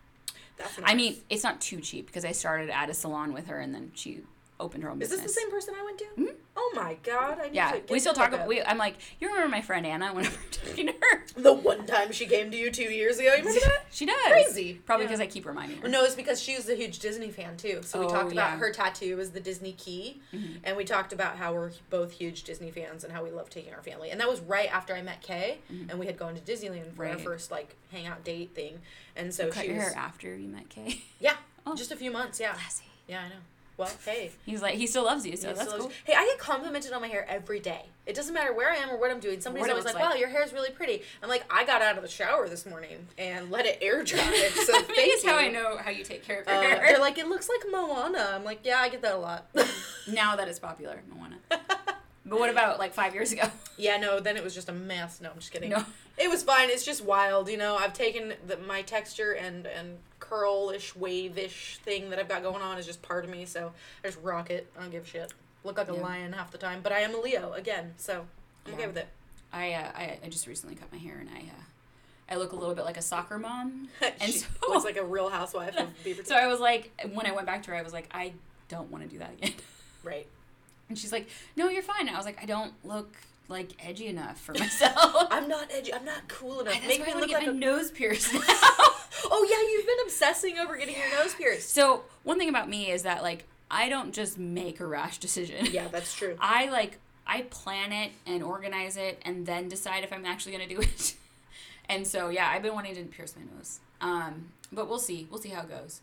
That's 0.58 0.80
I 0.84 0.94
mean, 0.94 1.18
it's 1.30 1.44
not 1.44 1.60
too 1.60 1.82
cheap 1.82 2.06
because 2.06 2.24
I 2.24 2.32
started 2.32 2.70
at 2.70 2.90
a 2.90 2.94
salon 2.94 3.34
with 3.34 3.48
her, 3.48 3.60
and 3.60 3.74
then 3.74 3.92
she 3.96 4.22
opened 4.64 4.84
her 4.84 4.90
own 4.90 4.98
business. 5.00 5.20
is 5.20 5.26
this 5.26 5.36
the 5.36 5.40
same 5.42 5.52
person 5.52 5.74
I 5.80 5.84
went 5.84 5.98
to? 6.00 6.34
Oh 6.56 6.72
my 6.76 6.98
god! 7.04 7.40
I 7.42 7.46
need 7.48 7.56
Yeah, 7.56 7.72
to 7.72 7.78
get 7.80 7.90
we 7.90 8.00
still 8.00 8.14
talk. 8.14 8.32
About, 8.32 8.48
we, 8.48 8.62
I'm 8.62 8.78
like, 8.78 8.96
you 9.20 9.28
remember 9.28 9.50
my 9.50 9.62
friend 9.62 9.86
Anna? 9.86 10.14
Whenever 10.14 10.36
we're 10.36 10.52
talking 10.52 10.88
to 10.88 10.94
her, 10.94 11.26
The 11.36 11.52
one 11.54 11.86
time 11.88 12.12
she 12.12 12.26
came 12.28 12.52
to 12.52 12.58
you 12.58 12.70
two 12.72 12.84
years 12.84 13.18
ago, 13.20 13.30
you 13.34 13.38
remember 13.44 13.60
that? 13.66 13.86
she 13.92 14.06
does. 14.06 14.16
Crazy. 14.28 14.76
Probably 14.86 15.06
Yeah. 15.06 15.10
because 15.10 15.20
I 15.20 15.26
keep 15.28 15.46
reminding 15.46 15.78
her. 15.80 15.88
No, 15.88 16.04
it's 16.04 16.14
because 16.16 16.40
she 16.42 16.56
was 16.56 16.70
a 16.70 16.76
huge 16.76 17.00
Disney 17.00 17.32
fan 17.32 17.58
too. 17.58 17.82
So 17.84 18.00
we 18.00 18.06
Oh, 18.06 18.10
talked 18.10 18.32
about 18.32 18.36
yeah. 18.36 18.50
Mm-hmm. 18.52 18.60
her 18.60 18.72
tattoo 18.72 19.20
is 19.20 19.32
the 19.32 19.40
Disney 19.40 19.74
key, 19.74 20.22
and 20.64 20.78
we 20.78 20.84
talked 20.86 21.12
about 21.14 21.36
how 21.38 21.54
we're 21.54 21.72
both 21.90 22.12
huge 22.12 22.44
Disney 22.44 22.70
fans 22.72 23.04
and 23.04 23.12
how 23.12 23.24
we 23.24 23.32
love 23.32 23.50
taking 23.50 23.74
our 23.74 23.82
family. 23.82 24.12
And 24.12 24.20
that 24.22 24.30
was 24.30 24.40
right 24.42 24.72
after 24.74 24.96
I 24.96 25.02
met 25.02 25.22
Kay, 25.22 25.58
and 25.90 25.98
we 26.00 26.06
had 26.06 26.18
gone 26.18 26.36
to 26.36 26.42
Disneyland 26.42 26.94
for 26.94 27.06
our 27.06 27.14
Mm-hmm. 27.16 27.24
First 27.24 27.52
like 27.52 27.76
hangout 27.92 28.24
date 28.24 28.54
thing. 28.56 28.80
And 29.16 29.34
so 29.34 29.50
Cut 29.50 29.62
she 29.64 29.68
your 29.70 29.78
was 29.78 29.86
hair 29.94 29.98
after 29.98 30.36
you 30.36 30.48
met 30.50 30.70
Kay. 30.70 31.02
yeah, 31.20 31.36
Oh. 31.66 31.76
just 31.76 31.92
a 31.92 31.96
few 31.96 32.12
months. 32.12 32.40
Yeah, 32.40 32.54
Classy. 32.54 32.84
yeah, 33.08 33.22
I 33.22 33.30
know. 33.30 33.36
Well, 33.78 33.90
hey. 34.06 34.32
He's 34.46 34.62
like, 34.62 34.76
he 34.76 34.86
still 34.86 35.04
loves 35.04 35.26
you, 35.26 35.36
so 35.36 35.50
It's 35.50 35.60
that's 35.60 35.74
cool. 35.74 35.92
Hey, 36.04 36.14
I 36.16 36.26
get 36.26 36.38
complimented 36.38 36.94
on 36.94 37.02
my 37.02 37.08
hair 37.08 37.26
every 37.28 37.60
day. 37.60 37.86
It 38.06 38.16
doesn't 38.16 38.34
matter 38.34 38.54
where 38.54 38.70
I 38.70 38.76
am 38.76 38.90
or 38.92 38.98
what 39.00 39.10
I'm 39.10 39.20
doing. 39.20 39.42
Somebody's 39.42 39.62
What 39.64 39.70
always 39.72 39.86
like, 39.86 39.96
like. 39.96 40.04
"Wow, 40.04 40.14
your 40.14 40.28
hair's 40.30 40.54
really 40.54 40.70
pretty." 40.70 41.02
I'm 41.24 41.30
like, 41.30 41.44
"I 41.50 41.66
got 41.66 41.82
out 41.82 41.96
of 41.98 42.04
the 42.04 42.10
shower 42.10 42.48
this 42.48 42.66
morning 42.66 43.08
and 43.18 43.50
let 43.50 43.66
it 43.66 43.80
air 43.82 44.04
dry." 44.04 44.20
So 44.66 44.80
thank 44.82 45.24
you. 45.24 45.30
how 45.30 45.38
I 45.38 45.48
know 45.50 45.78
how 45.78 45.90
you 45.90 46.04
take 46.04 46.24
care 46.24 46.42
of 46.42 46.48
your 46.48 46.56
Uh, 46.56 46.62
hair. 46.62 46.84
they're 46.88 47.00
like, 47.00 47.18
"It 47.18 47.28
looks 47.28 47.50
like 47.50 47.62
Moana." 47.72 48.32
I'm 48.36 48.44
like, 48.44 48.60
"Yeah, 48.64 48.78
I 48.80 48.90
get 48.90 49.02
that 49.02 49.16
a 49.16 49.18
lot." 49.18 49.48
now 50.08 50.36
that 50.36 50.48
it's 50.48 50.60
popular, 50.60 51.02
Moana. 51.14 51.38
but 51.50 52.40
what 52.40 52.50
about 52.50 52.78
like 52.80 52.94
five 52.94 53.14
years 53.14 53.32
ago? 53.32 53.44
yeah, 53.78 53.98
no. 53.98 54.20
Then 54.20 54.38
it 54.38 54.44
was 54.44 54.54
just 54.54 54.70
a 54.70 54.74
mess. 54.74 55.20
No, 55.22 55.30
I'm 55.32 55.40
just 55.40 55.52
kidding. 55.52 55.70
No. 55.72 55.84
It 56.18 56.30
was 56.30 56.44
fine. 56.44 56.70
It's 56.70 56.86
just 56.86 57.04
wild, 57.04 57.50
you 57.50 57.58
know. 57.58 57.76
I've 57.76 57.94
taken 57.94 58.34
the, 58.46 58.58
my 58.58 58.82
texture 58.84 59.32
and 59.32 59.66
and 59.66 59.98
curlish, 60.24 60.96
wave-ish 60.96 61.80
thing 61.84 62.10
that 62.10 62.20
I've 62.20 62.30
got 62.30 62.44
going 62.44 62.62
on 62.62 62.78
is 62.78 62.86
just 62.86 63.02
part 63.02 63.24
of 63.26 63.30
me. 63.30 63.46
So 63.46 63.72
I 64.04 64.08
just 64.08 64.20
rock 64.24 64.50
it. 64.50 64.68
I 64.78 64.82
don't 64.82 64.92
give 64.92 65.04
a 65.04 65.08
shit. 65.08 65.34
Look 65.64 65.78
like 65.78 65.90
a 65.90 65.94
Yeah. 65.94 66.02
lion 66.02 66.34
half 66.34 66.52
the 66.52 66.58
time, 66.58 66.80
but 66.82 66.92
I 66.92 67.00
am 67.00 67.14
a 67.16 67.20
Leo 67.20 67.54
again, 67.54 67.94
so 67.98 68.26
I'm 68.66 68.74
okay 68.74 68.88
with 68.88 68.98
it. 68.98 69.08
I, 69.52 69.74
uh, 69.74 69.92
I 69.96 70.20
I 70.24 70.30
just 70.30 70.48
recently 70.48 70.76
cut 70.76 70.92
my 70.92 70.98
hair, 70.98 71.18
and 71.20 71.30
I 71.30 71.40
uh, 71.40 72.34
I 72.34 72.36
look 72.38 72.52
a 72.54 72.56
little 72.56 72.74
bit 72.76 72.86
like 72.86 72.98
a 72.98 73.02
soccer 73.02 73.38
mom. 73.38 73.88
And 74.02 74.22
she 74.32 74.40
so- 74.40 74.48
looks 74.70 74.84
like 74.86 74.98
a 74.98 75.04
real 75.06 75.30
housewife 75.30 75.76
of 75.78 75.88
Beaverton. 76.06 76.26
So 76.28 76.36
I 76.36 76.48
was 76.48 76.60
like, 76.60 76.92
when 77.14 77.26
I 77.26 77.32
went 77.32 77.46
back 77.48 77.64
to 77.64 77.72
her, 77.72 77.78
I 77.78 77.82
was 77.82 77.94
like, 77.94 78.10
I 78.12 78.34
don't 78.70 78.90
want 78.92 79.04
to 79.04 79.10
do 79.10 79.20
that 79.20 79.32
again. 79.34 79.54
right. 80.04 80.28
And 80.90 80.98
she's 80.98 81.12
like, 81.14 81.30
No, 81.56 81.70
you're 81.70 81.84
fine. 81.84 82.10
I 82.10 82.18
was 82.18 82.26
like, 82.26 82.42
I 82.42 82.46
don't 82.46 82.74
look 82.84 83.16
like 83.48 83.70
edgy 83.86 84.08
enough 84.08 84.40
for 84.42 84.54
myself. 84.54 85.28
I'm 85.32 85.48
not 85.48 85.70
edgy. 85.72 85.94
I'm 85.94 86.06
not 86.06 86.28
cool 86.28 86.60
enough. 86.62 86.74
That's 86.74 86.88
Make 86.88 87.00
why 87.02 87.06
me 87.08 87.12
I 87.14 87.20
look 87.20 87.30
get 87.30 87.38
like 87.40 87.48
my 87.48 87.54
a. 87.54 87.56
nose 87.56 87.92
pierced 87.92 88.34
now. 88.34 88.40
Oh 89.26 89.48
yeah, 89.50 89.62
you've 89.72 89.86
been 89.86 90.06
obsessing 90.06 90.58
over 90.60 90.76
getting 90.78 90.96
your 90.96 91.10
nose 91.12 91.34
pierced. 91.36 91.70
so 91.74 92.04
one 92.24 92.38
thing 92.40 92.50
about 92.50 92.70
me 92.70 92.90
is 92.92 93.04
that 93.04 93.22
like 93.24 93.46
I 93.72 93.90
don't 93.90 94.14
just 94.14 94.38
make 94.38 94.80
a 94.80 94.86
rash 94.86 95.18
decision. 95.20 95.68
Yeah, 95.72 95.88
that's 95.88 96.14
true. 96.16 96.36
I 96.40 96.70
like 96.70 97.00
I 97.26 97.44
plan 97.44 97.92
it 97.92 98.12
and 98.26 98.44
organize 98.44 98.98
it 98.98 99.22
and 99.24 99.46
then 99.46 99.68
decide 99.70 100.04
if 100.04 100.12
I'm 100.14 100.26
actually 100.26 100.52
gonna 100.54 100.68
do 100.68 100.80
it. 100.82 101.16
and 101.90 102.06
so 102.08 102.30
yeah, 102.30 102.50
I've 102.50 102.62
been 102.64 102.74
wanting 102.74 102.96
to 102.96 103.04
pierce 103.04 103.36
my 103.36 103.44
nose. 103.56 103.80
Um, 104.02 104.50
but 104.72 104.90
we'll 104.90 105.00
see. 105.00 105.28
We'll 105.32 105.40
see 105.42 105.50
how 105.50 105.62
it 105.62 105.70
goes 105.70 106.02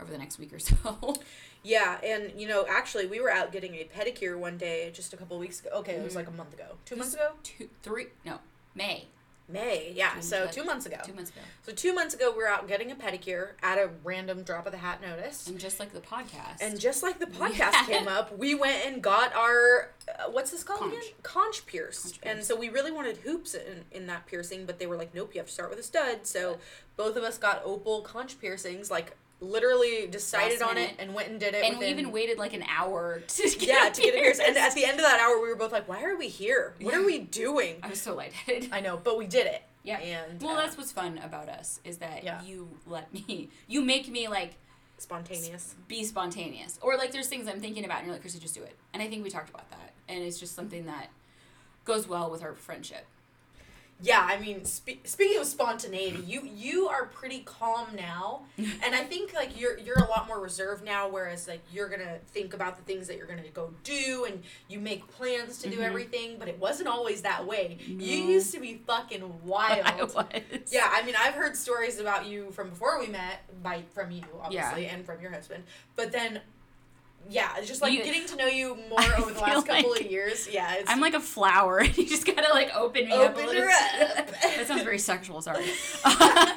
over 0.00 0.10
the 0.10 0.18
next 0.18 0.38
week 0.38 0.52
or 0.52 0.58
so. 0.58 1.14
Yeah, 1.66 1.96
and 2.04 2.38
you 2.38 2.46
know, 2.46 2.66
actually, 2.68 3.06
we 3.06 3.20
were 3.22 3.30
out 3.30 3.50
getting 3.50 3.74
a 3.76 3.84
pedicure 3.84 4.36
one 4.38 4.58
day 4.58 4.90
just 4.92 5.14
a 5.14 5.16
couple 5.16 5.38
weeks 5.38 5.60
ago. 5.60 5.70
Okay, 5.76 5.92
it 5.92 5.94
Mm-hmm. 5.96 6.04
was 6.04 6.14
like 6.14 6.28
a 6.28 6.30
month 6.30 6.52
ago, 6.52 6.66
two 6.84 6.94
months 6.94 7.14
ago. 7.14 7.30
two, 7.42 7.70
three, 7.82 8.08
no, 8.22 8.40
May. 8.74 9.06
May, 9.46 9.92
yeah. 9.94 10.20
So 10.20 10.46
two 10.50 10.64
months 10.64 10.86
ago. 10.86 10.96
Two 11.04 11.12
months 11.12 11.30
ago. 11.30 11.40
So 11.64 11.72
two 11.72 11.92
months 11.94 12.14
ago, 12.14 12.30
we 12.32 12.38
were 12.38 12.48
out 12.48 12.66
getting 12.66 12.90
a 12.90 12.94
pedicure 12.94 13.50
at 13.62 13.76
a 13.76 13.90
random 14.02 14.42
drop 14.42 14.64
of 14.64 14.72
the 14.72 14.78
hat 14.78 15.02
notice. 15.02 15.46
And 15.46 15.58
just 15.60 15.78
like 15.78 15.92
the 15.92 16.00
podcast. 16.00 16.62
And 16.62 16.80
just 16.80 17.02
like 17.02 17.18
the 17.18 17.26
podcast 17.26 17.58
Yeah. 17.58 17.84
came 17.86 18.08
up, 18.08 18.36
we 18.38 18.54
went 18.54 18.86
and 18.86 19.02
got 19.02 19.34
our 19.34 19.90
uh, 20.08 20.30
what's 20.30 20.50
this 20.50 20.64
called 20.64 20.80
Conch. 20.80 20.94
again? 20.94 21.04
Conch 21.22 21.66
pierced. 21.66 22.20
Conch 22.22 22.32
And 22.36 22.42
so 22.44 22.56
we 22.56 22.70
really 22.70 22.90
wanted 22.90 23.18
hoops 23.18 23.54
in, 23.54 23.84
in 23.92 24.06
that 24.06 24.26
piercing, 24.26 24.64
but 24.64 24.78
they 24.78 24.86
were 24.86 24.96
like, 24.96 25.14
nope, 25.14 25.34
you 25.34 25.40
have 25.40 25.48
to 25.48 25.52
start 25.52 25.68
with 25.68 25.78
a 25.78 25.82
stud. 25.82 26.26
So 26.26 26.58
both 26.96 27.16
of 27.16 27.22
us 27.22 27.36
got 27.36 27.60
opal 27.66 28.00
conch 28.00 28.40
piercings, 28.40 28.90
like 28.90 29.14
literally 29.44 30.06
decided 30.06 30.62
on 30.62 30.76
it 30.78 30.94
and 30.98 31.14
went 31.14 31.28
and 31.28 31.38
did 31.38 31.54
it. 31.54 31.64
and 31.64 31.78
we 31.78 31.86
even 31.86 32.10
waited 32.12 32.38
like 32.38 32.52
an 32.52 32.64
hour 32.68 33.22
to 33.28 33.42
get 33.42 33.62
yeah 33.62 33.88
to 33.90 34.00
get 34.02 34.14
it 34.14 34.20
pierced. 34.22 34.40
And 34.40 34.56
at 34.56 34.74
the 34.74 34.84
end 34.84 34.98
of 34.98 35.04
that 35.04 35.20
hour, 35.20 35.40
we 35.40 35.48
were 35.48 35.56
both 35.56 35.72
like, 35.72 35.88
why 35.88 36.02
are 36.02 36.16
we 36.16 36.28
here? 36.28 36.74
What 36.80 36.94
are 36.94 37.04
we 37.04 37.18
doing? 37.18 37.76
I 37.82 37.88
was 37.88 38.00
so 38.00 38.14
lightheaded. 38.14 38.70
I 38.72 38.80
know, 38.80 38.96
but 39.02 39.18
we 39.18 39.26
did 39.26 39.46
it. 39.46 39.62
Yeah. 39.82 39.98
And 39.98 40.40
well, 40.42 40.56
uh, 40.56 40.62
that's 40.62 40.76
what's 40.78 40.92
fun 40.92 41.18
about 41.22 41.48
us 41.48 41.80
is 41.84 41.98
that 41.98 42.24
Yeah. 42.24 42.42
you 42.42 42.68
let 42.86 43.12
me, 43.12 43.50
you 43.68 43.82
make 43.82 44.08
me 44.08 44.28
like 44.28 44.54
spontaneous. 44.98 45.74
be 45.88 46.04
spontaneous, 46.04 46.78
or 46.82 46.96
like 46.96 47.12
there's 47.12 47.28
things 47.28 47.46
I'm 47.48 47.60
thinking 47.60 47.84
about, 47.84 47.98
and 47.98 48.06
you're 48.06 48.14
like, 48.14 48.22
Chrissy, 48.22 48.38
just 48.38 48.54
do 48.54 48.62
it. 48.62 48.76
And 48.92 49.02
I 49.02 49.08
think 49.08 49.22
we 49.22 49.30
talked 49.30 49.50
about 49.50 49.68
that, 49.70 49.92
and 50.08 50.22
it's 50.22 50.38
just 50.40 50.54
something 50.54 50.86
that 50.86 51.08
goes 51.84 52.08
well 52.08 52.30
with 52.30 52.42
our 52.42 52.54
friendship. 52.54 53.06
Yeah, 54.02 54.26
I 54.28 54.38
mean, 54.38 54.64
spe- 54.64 55.04
speaking 55.04 55.40
of 55.40 55.46
spontaneity, 55.46 56.22
you 56.26 56.42
you 56.42 56.88
are 56.88 57.06
pretty 57.06 57.40
calm 57.40 57.86
now, 57.96 58.42
and 58.58 58.94
I 58.94 59.04
think 59.04 59.32
like 59.32 59.58
you're 59.58 59.78
you're 59.78 59.98
a 59.98 60.08
lot 60.08 60.26
more 60.26 60.40
reserved 60.40 60.84
now. 60.84 61.08
Whereas 61.08 61.46
like 61.46 61.62
you're 61.72 61.88
gonna 61.88 62.18
think 62.28 62.54
about 62.54 62.76
the 62.76 62.82
things 62.82 63.06
that 63.06 63.16
you're 63.16 63.26
gonna 63.26 63.48
go 63.52 63.72
do, 63.84 64.26
and 64.28 64.42
you 64.68 64.80
make 64.80 65.06
plans 65.08 65.58
to 65.58 65.70
do 65.70 65.76
mm-hmm. 65.76 65.84
everything. 65.84 66.36
But 66.38 66.48
it 66.48 66.58
wasn't 66.58 66.88
always 66.88 67.22
that 67.22 67.46
way. 67.46 67.78
You 67.86 67.96
used 67.96 68.52
to 68.54 68.60
be 68.60 68.82
fucking 68.86 69.44
wild. 69.44 69.82
I 69.84 70.02
was. 70.02 70.14
Yeah, 70.72 70.88
I 70.90 71.04
mean, 71.04 71.14
I've 71.18 71.34
heard 71.34 71.56
stories 71.56 72.00
about 72.00 72.26
you 72.26 72.50
from 72.50 72.70
before 72.70 72.98
we 72.98 73.06
met, 73.06 73.44
by 73.62 73.82
from 73.94 74.10
you 74.10 74.24
obviously, 74.42 74.86
and 74.86 75.06
from 75.06 75.20
your 75.20 75.30
husband. 75.30 75.64
But 75.96 76.10
then, 76.10 76.40
yeah, 77.28 77.50
it's 77.58 77.68
just 77.68 77.82
like 77.82 77.92
You- 77.92 78.02
getting 78.04 78.26
to 78.26 78.36
know 78.36 78.46
you 78.46 78.76
more 78.88 79.00
I 79.00 79.16
over 79.20 79.32
the 79.32 79.40
last 79.40 79.66
couple 79.66 79.90
like 79.92 80.00
of 80.02 80.10
years. 80.10 80.48
Yeah, 80.50 80.74
it's 80.74 80.90
I'm 80.90 81.00
like 81.00 81.14
a 81.14 81.20
flower, 81.20 81.78
and 81.84 81.96
you 81.96 82.06
just 82.06 82.26
gotta 82.26 82.52
like 82.52 82.74
open 82.74 83.06
me 83.06 83.12
up. 83.12 83.20
a 83.20 83.24
Open 83.40 83.46
little. 83.46 83.62
her 83.62 83.68
up. 83.70 84.30
that 84.42 84.64
sounds 84.66 84.82
very 84.82 84.98
sexual. 84.98 85.40
Sorry. 85.42 85.64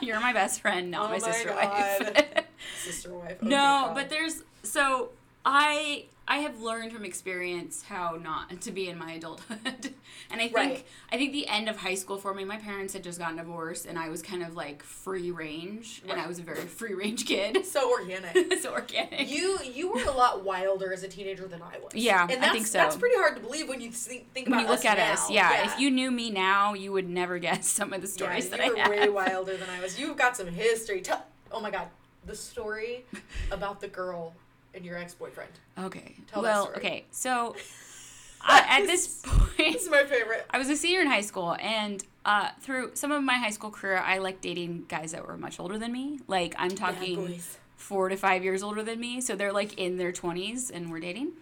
You're 0.02 0.20
my 0.20 0.34
best 0.34 0.62
friend, 0.62 0.92
not 0.92 1.02
Oh 1.06 1.14
my 1.14 1.20
my 1.20 1.32
sister 1.32 1.54
wife. 1.54 2.46
sister 2.84 3.14
wife. 3.14 3.38
Oh, 3.42 3.48
no, 3.48 3.92
but 3.94 4.10
there's 4.10 4.44
so 4.64 5.10
I 5.50 6.08
I 6.28 6.40
have 6.40 6.60
learned 6.60 6.92
from 6.92 7.06
experience 7.06 7.84
how 7.84 8.20
not 8.22 8.60
to 8.60 8.72
be 8.72 8.90
in 8.90 8.98
my 8.98 9.14
adulthood. 9.14 9.94
and 10.30 10.42
I 10.42 10.50
think 10.50 10.56
Right. 10.56 10.86
I 11.10 11.16
think 11.16 11.32
the 11.32 11.48
end 11.48 11.70
of 11.70 11.78
high 11.78 11.96
school 11.96 12.18
for 12.18 12.34
me, 12.34 12.44
my 12.44 12.58
parents 12.58 12.92
had 12.92 13.02
just 13.02 13.18
gotten 13.18 13.38
divorced 13.38 13.86
and 13.86 13.98
I 13.98 14.10
was 14.10 14.22
kind 14.22 14.44
of 14.44 14.58
like 14.58 14.84
free 14.84 15.32
range 15.32 16.02
and 16.06 16.20
I 16.20 16.28
was 16.28 16.38
a 16.38 16.42
very 16.42 16.66
free 16.66 16.94
range 16.94 17.26
kid. 17.26 17.66
so 17.66 17.90
organic. 17.90 18.54
so 18.62 18.74
organic. 18.74 19.30
You 19.30 19.58
you 19.64 19.90
were 19.90 20.04
a 20.04 20.12
lot 20.12 20.44
wilder 20.44 20.92
as 20.92 21.04
a 21.04 21.08
teenager 21.08 21.48
than 21.48 21.62
I 21.62 21.80
was. 21.80 21.94
Yeah, 21.96 22.28
and 22.30 22.44
I 22.44 22.52
think 22.52 22.68
so. 22.68 22.80
That's 22.80 22.98
pretty 22.98 23.16
hard 23.16 23.38
to 23.38 23.42
believe 23.42 23.70
when 23.70 23.80
you 23.80 23.90
think, 23.92 24.34
think 24.34 24.48
about 24.48 24.58
when 24.58 24.66
you 24.66 24.72
look 24.72 24.84
at 24.84 24.98
now. 24.98 25.14
us, 25.14 25.32
yeah, 25.32 25.66
If 25.66 25.80
you 25.80 25.90
knew 25.90 26.12
me 26.12 26.30
now, 26.30 26.74
you 26.74 26.92
would 26.92 27.08
never 27.08 27.40
guess 27.40 27.70
some 27.70 27.94
of 27.94 28.02
the 28.02 28.08
stories 28.08 28.50
yeah, 28.50 28.58
that 28.58 28.66
you 28.66 28.78
I 28.78 28.90
were 28.90 28.96
way 28.96 29.10
wilder 29.10 29.56
than 29.56 29.70
I 29.70 29.80
was. 29.80 29.98
You've 29.98 30.18
got 30.18 30.36
some 30.36 30.48
history. 30.48 31.00
Tell, 31.00 31.24
oh 31.54 31.62
my 31.62 31.72
god, 31.72 31.88
the 32.26 32.36
story 32.36 33.06
about 33.50 33.80
the 33.80 33.88
girl 33.88 34.36
and 34.78 34.86
your 34.86 34.98
ex 34.98 35.14
boyfriend. 35.14 35.52
Okay. 35.78 36.16
Tell 36.32 36.42
that 36.42 36.50
well, 36.50 36.72
okay. 36.78 37.06
So 37.12 37.56
I, 38.42 38.80
at 38.82 38.88
this 38.88 39.22
point, 39.26 39.74
This 39.74 39.84
is 39.84 39.90
my 39.90 40.04
favorite. 40.06 40.46
I 40.50 40.58
was 40.58 40.70
a 40.70 40.78
senior 40.78 41.02
in 41.02 41.08
high 41.08 41.22
school, 41.22 41.58
and 41.60 42.04
uh, 42.24 42.50
through 42.62 42.92
some 42.94 43.12
of 43.12 43.24
my 43.24 43.36
high 43.36 43.50
school 43.50 43.72
career, 43.72 43.98
I 43.98 44.20
liked 44.20 44.42
dating 44.42 44.86
guys 44.88 45.12
that 45.12 45.28
were 45.28 45.38
much 45.38 45.60
older 45.60 45.78
than 45.78 45.92
me. 45.92 46.20
Like 46.28 46.56
I'm 46.58 46.72
talking 46.72 47.42
four 47.76 48.10
to 48.10 48.16
five 48.16 48.44
years 48.44 48.64
older 48.64 48.84
than 48.84 49.00
me, 49.00 49.20
so 49.20 49.36
they're 49.36 49.52
like 49.52 49.78
in 49.78 49.98
their 49.98 50.12
twenties, 50.12 50.70
and 50.70 50.92
we're 50.92 51.00
dating. 51.00 51.34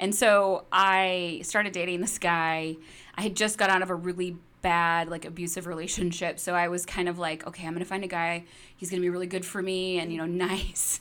And 0.00 0.14
so 0.14 0.64
I 0.72 1.40
started 1.44 1.72
dating 1.72 2.00
this 2.00 2.18
guy. 2.18 2.76
I 3.14 3.22
had 3.22 3.36
just 3.36 3.58
got 3.58 3.70
out 3.70 3.82
of 3.82 3.90
a 3.90 3.94
really 3.94 4.36
bad 4.62 5.08
like 5.08 5.24
abusive 5.24 5.66
relationship. 5.66 6.40
So 6.40 6.54
I 6.54 6.68
was 6.68 6.86
kind 6.86 7.08
of 7.08 7.18
like, 7.18 7.46
okay, 7.46 7.66
I'm 7.66 7.74
gonna 7.74 7.84
find 7.84 8.02
a 8.02 8.08
guy. 8.08 8.44
He's 8.76 8.90
gonna 8.90 9.02
be 9.02 9.10
really 9.10 9.26
good 9.26 9.44
for 9.44 9.60
me 9.62 9.98
and 9.98 10.10
you 10.10 10.18
know 10.18 10.26
nice. 10.46 11.00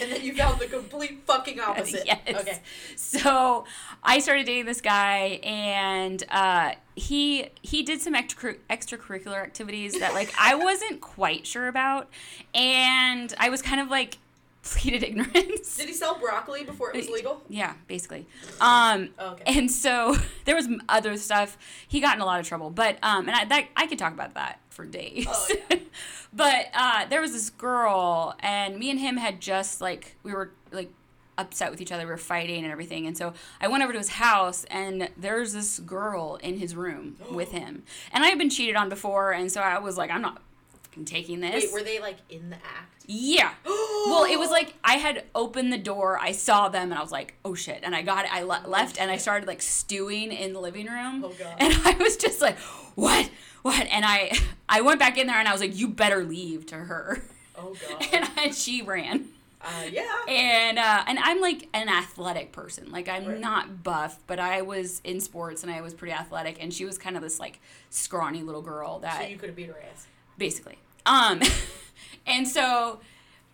And 0.00 0.10
then 0.12 0.22
you 0.22 0.34
found 0.34 0.60
the 0.60 0.66
complete 0.66 1.22
fucking 1.26 1.60
opposite. 1.60 2.02
yes. 2.06 2.18
Okay. 2.28 2.58
So 2.96 3.64
I 4.02 4.18
started 4.18 4.46
dating 4.46 4.66
this 4.66 4.80
guy, 4.80 5.40
and 5.42 6.22
uh, 6.30 6.72
he 6.96 7.48
he 7.62 7.82
did 7.82 8.00
some 8.00 8.14
extra 8.14 8.54
extracurricular 8.70 9.42
activities 9.42 9.98
that 10.00 10.14
like 10.14 10.32
I 10.38 10.54
wasn't 10.64 11.00
quite 11.00 11.46
sure 11.46 11.68
about, 11.68 12.08
and 12.54 13.32
I 13.38 13.50
was 13.50 13.62
kind 13.62 13.80
of 13.80 13.88
like 13.88 14.18
pleaded 14.62 15.02
ignorance. 15.08 15.76
Did 15.76 15.88
he 15.88 15.92
sell 15.92 16.18
broccoli 16.18 16.64
before 16.64 16.90
it 16.90 16.96
was 16.96 17.08
legal? 17.10 17.42
Yeah, 17.48 17.74
basically. 17.86 18.26
Um, 18.60 19.10
Oh, 19.18 19.32
okay. 19.32 19.44
And 19.58 19.70
so 19.70 20.16
there 20.44 20.56
was 20.56 20.68
other 20.88 21.16
stuff. 21.16 21.56
He 21.86 22.00
got 22.00 22.16
in 22.16 22.22
a 22.22 22.24
lot 22.26 22.40
of 22.40 22.48
trouble, 22.48 22.70
but 22.70 22.98
um, 23.02 23.28
and 23.28 23.36
I 23.36 23.44
that 23.44 23.68
I 23.76 23.86
could 23.86 23.98
talk 23.98 24.12
about 24.12 24.34
that 24.34 24.58
for 24.74 24.84
days. 24.84 25.26
Oh, 25.28 25.54
yeah. 25.70 25.78
but 26.32 26.66
uh, 26.74 27.06
there 27.06 27.20
was 27.20 27.32
this 27.32 27.50
girl, 27.50 28.34
and 28.40 28.78
me 28.78 28.90
and 28.90 28.98
him 28.98 29.16
had 29.16 29.40
just 29.40 29.80
like 29.80 30.16
we 30.22 30.32
were 30.32 30.50
like 30.72 30.90
upset 31.38 31.70
with 31.70 31.80
each 31.80 31.92
other. 31.92 32.04
We 32.04 32.10
were 32.10 32.16
fighting 32.16 32.64
and 32.64 32.72
everything, 32.72 33.06
and 33.06 33.16
so 33.16 33.32
I 33.60 33.68
went 33.68 33.82
over 33.82 33.92
to 33.92 33.98
his 33.98 34.10
house, 34.10 34.64
and 34.64 35.08
there's 35.16 35.52
this 35.52 35.78
girl 35.78 36.36
in 36.42 36.58
his 36.58 36.74
room 36.74 37.16
with 37.30 37.52
him, 37.52 37.84
and 38.12 38.24
I 38.24 38.28
had 38.28 38.38
been 38.38 38.50
cheated 38.50 38.76
on 38.76 38.88
before, 38.88 39.32
and 39.32 39.50
so 39.50 39.60
I 39.60 39.78
was 39.78 39.96
like, 39.96 40.10
I'm 40.10 40.22
not 40.22 40.42
fucking 40.82 41.04
taking 41.04 41.40
this. 41.40 41.64
Wait, 41.64 41.72
were 41.72 41.82
they 41.82 42.00
like 42.00 42.16
in 42.28 42.50
the 42.50 42.56
act? 42.56 43.04
Yeah. 43.06 43.52
well, 43.66 44.24
it 44.24 44.38
was 44.38 44.50
like 44.50 44.74
I 44.82 44.94
had 44.94 45.24
opened 45.34 45.72
the 45.72 45.78
door, 45.78 46.18
I 46.18 46.32
saw 46.32 46.68
them, 46.68 46.90
and 46.90 46.94
I 46.94 47.02
was 47.02 47.12
like, 47.12 47.34
"Oh 47.44 47.54
shit!" 47.54 47.80
And 47.82 47.94
I 47.94 48.02
got 48.02 48.24
it. 48.24 48.34
I 48.34 48.42
le- 48.42 48.64
left, 48.66 48.98
and 49.00 49.10
I 49.10 49.18
started 49.18 49.46
like 49.46 49.62
stewing 49.62 50.32
in 50.32 50.52
the 50.52 50.60
living 50.60 50.86
room. 50.86 51.24
Oh, 51.24 51.32
God. 51.38 51.54
And 51.58 51.74
I 51.84 51.94
was 52.02 52.16
just 52.16 52.40
like, 52.40 52.58
"What? 52.94 53.30
What?" 53.64 53.86
And 53.90 54.04
I, 54.04 54.32
I 54.68 54.80
went 54.82 54.98
back 55.00 55.18
in 55.18 55.26
there, 55.26 55.38
and 55.38 55.48
I 55.48 55.52
was 55.52 55.60
like, 55.60 55.76
"You 55.76 55.88
better 55.88 56.22
leave" 56.24 56.66
to 56.66 56.76
her, 56.76 57.22
Oh 57.58 57.74
god. 57.88 58.04
and 58.12 58.30
I, 58.36 58.50
she 58.50 58.82
ran. 58.82 59.30
Uh, 59.66 59.84
yeah. 59.90 60.04
And 60.28 60.78
uh, 60.78 61.04
and 61.06 61.18
I'm 61.18 61.40
like 61.40 61.68
an 61.72 61.88
athletic 61.88 62.52
person. 62.52 62.90
Like 62.92 63.08
I'm 63.08 63.24
Right. 63.24 63.40
not 63.40 63.82
buff, 63.82 64.18
but 64.26 64.38
I 64.38 64.60
was 64.60 65.00
in 65.04 65.20
sports 65.22 65.62
and 65.62 65.72
I 65.72 65.80
was 65.80 65.94
pretty 65.94 66.12
athletic. 66.12 66.62
And 66.62 66.72
she 66.74 66.84
was 66.84 66.98
kind 66.98 67.16
of 67.16 67.22
this 67.22 67.40
like 67.40 67.60
scrawny 67.88 68.42
little 68.42 68.60
girl 68.60 68.98
that 68.98 69.22
So 69.22 69.26
you 69.26 69.38
could 69.38 69.48
have 69.48 69.56
beat 69.56 69.68
her 69.68 69.80
ass. 69.90 70.06
basically. 70.36 70.76
Um, 71.06 71.40
and 72.26 72.46
so 72.46 73.00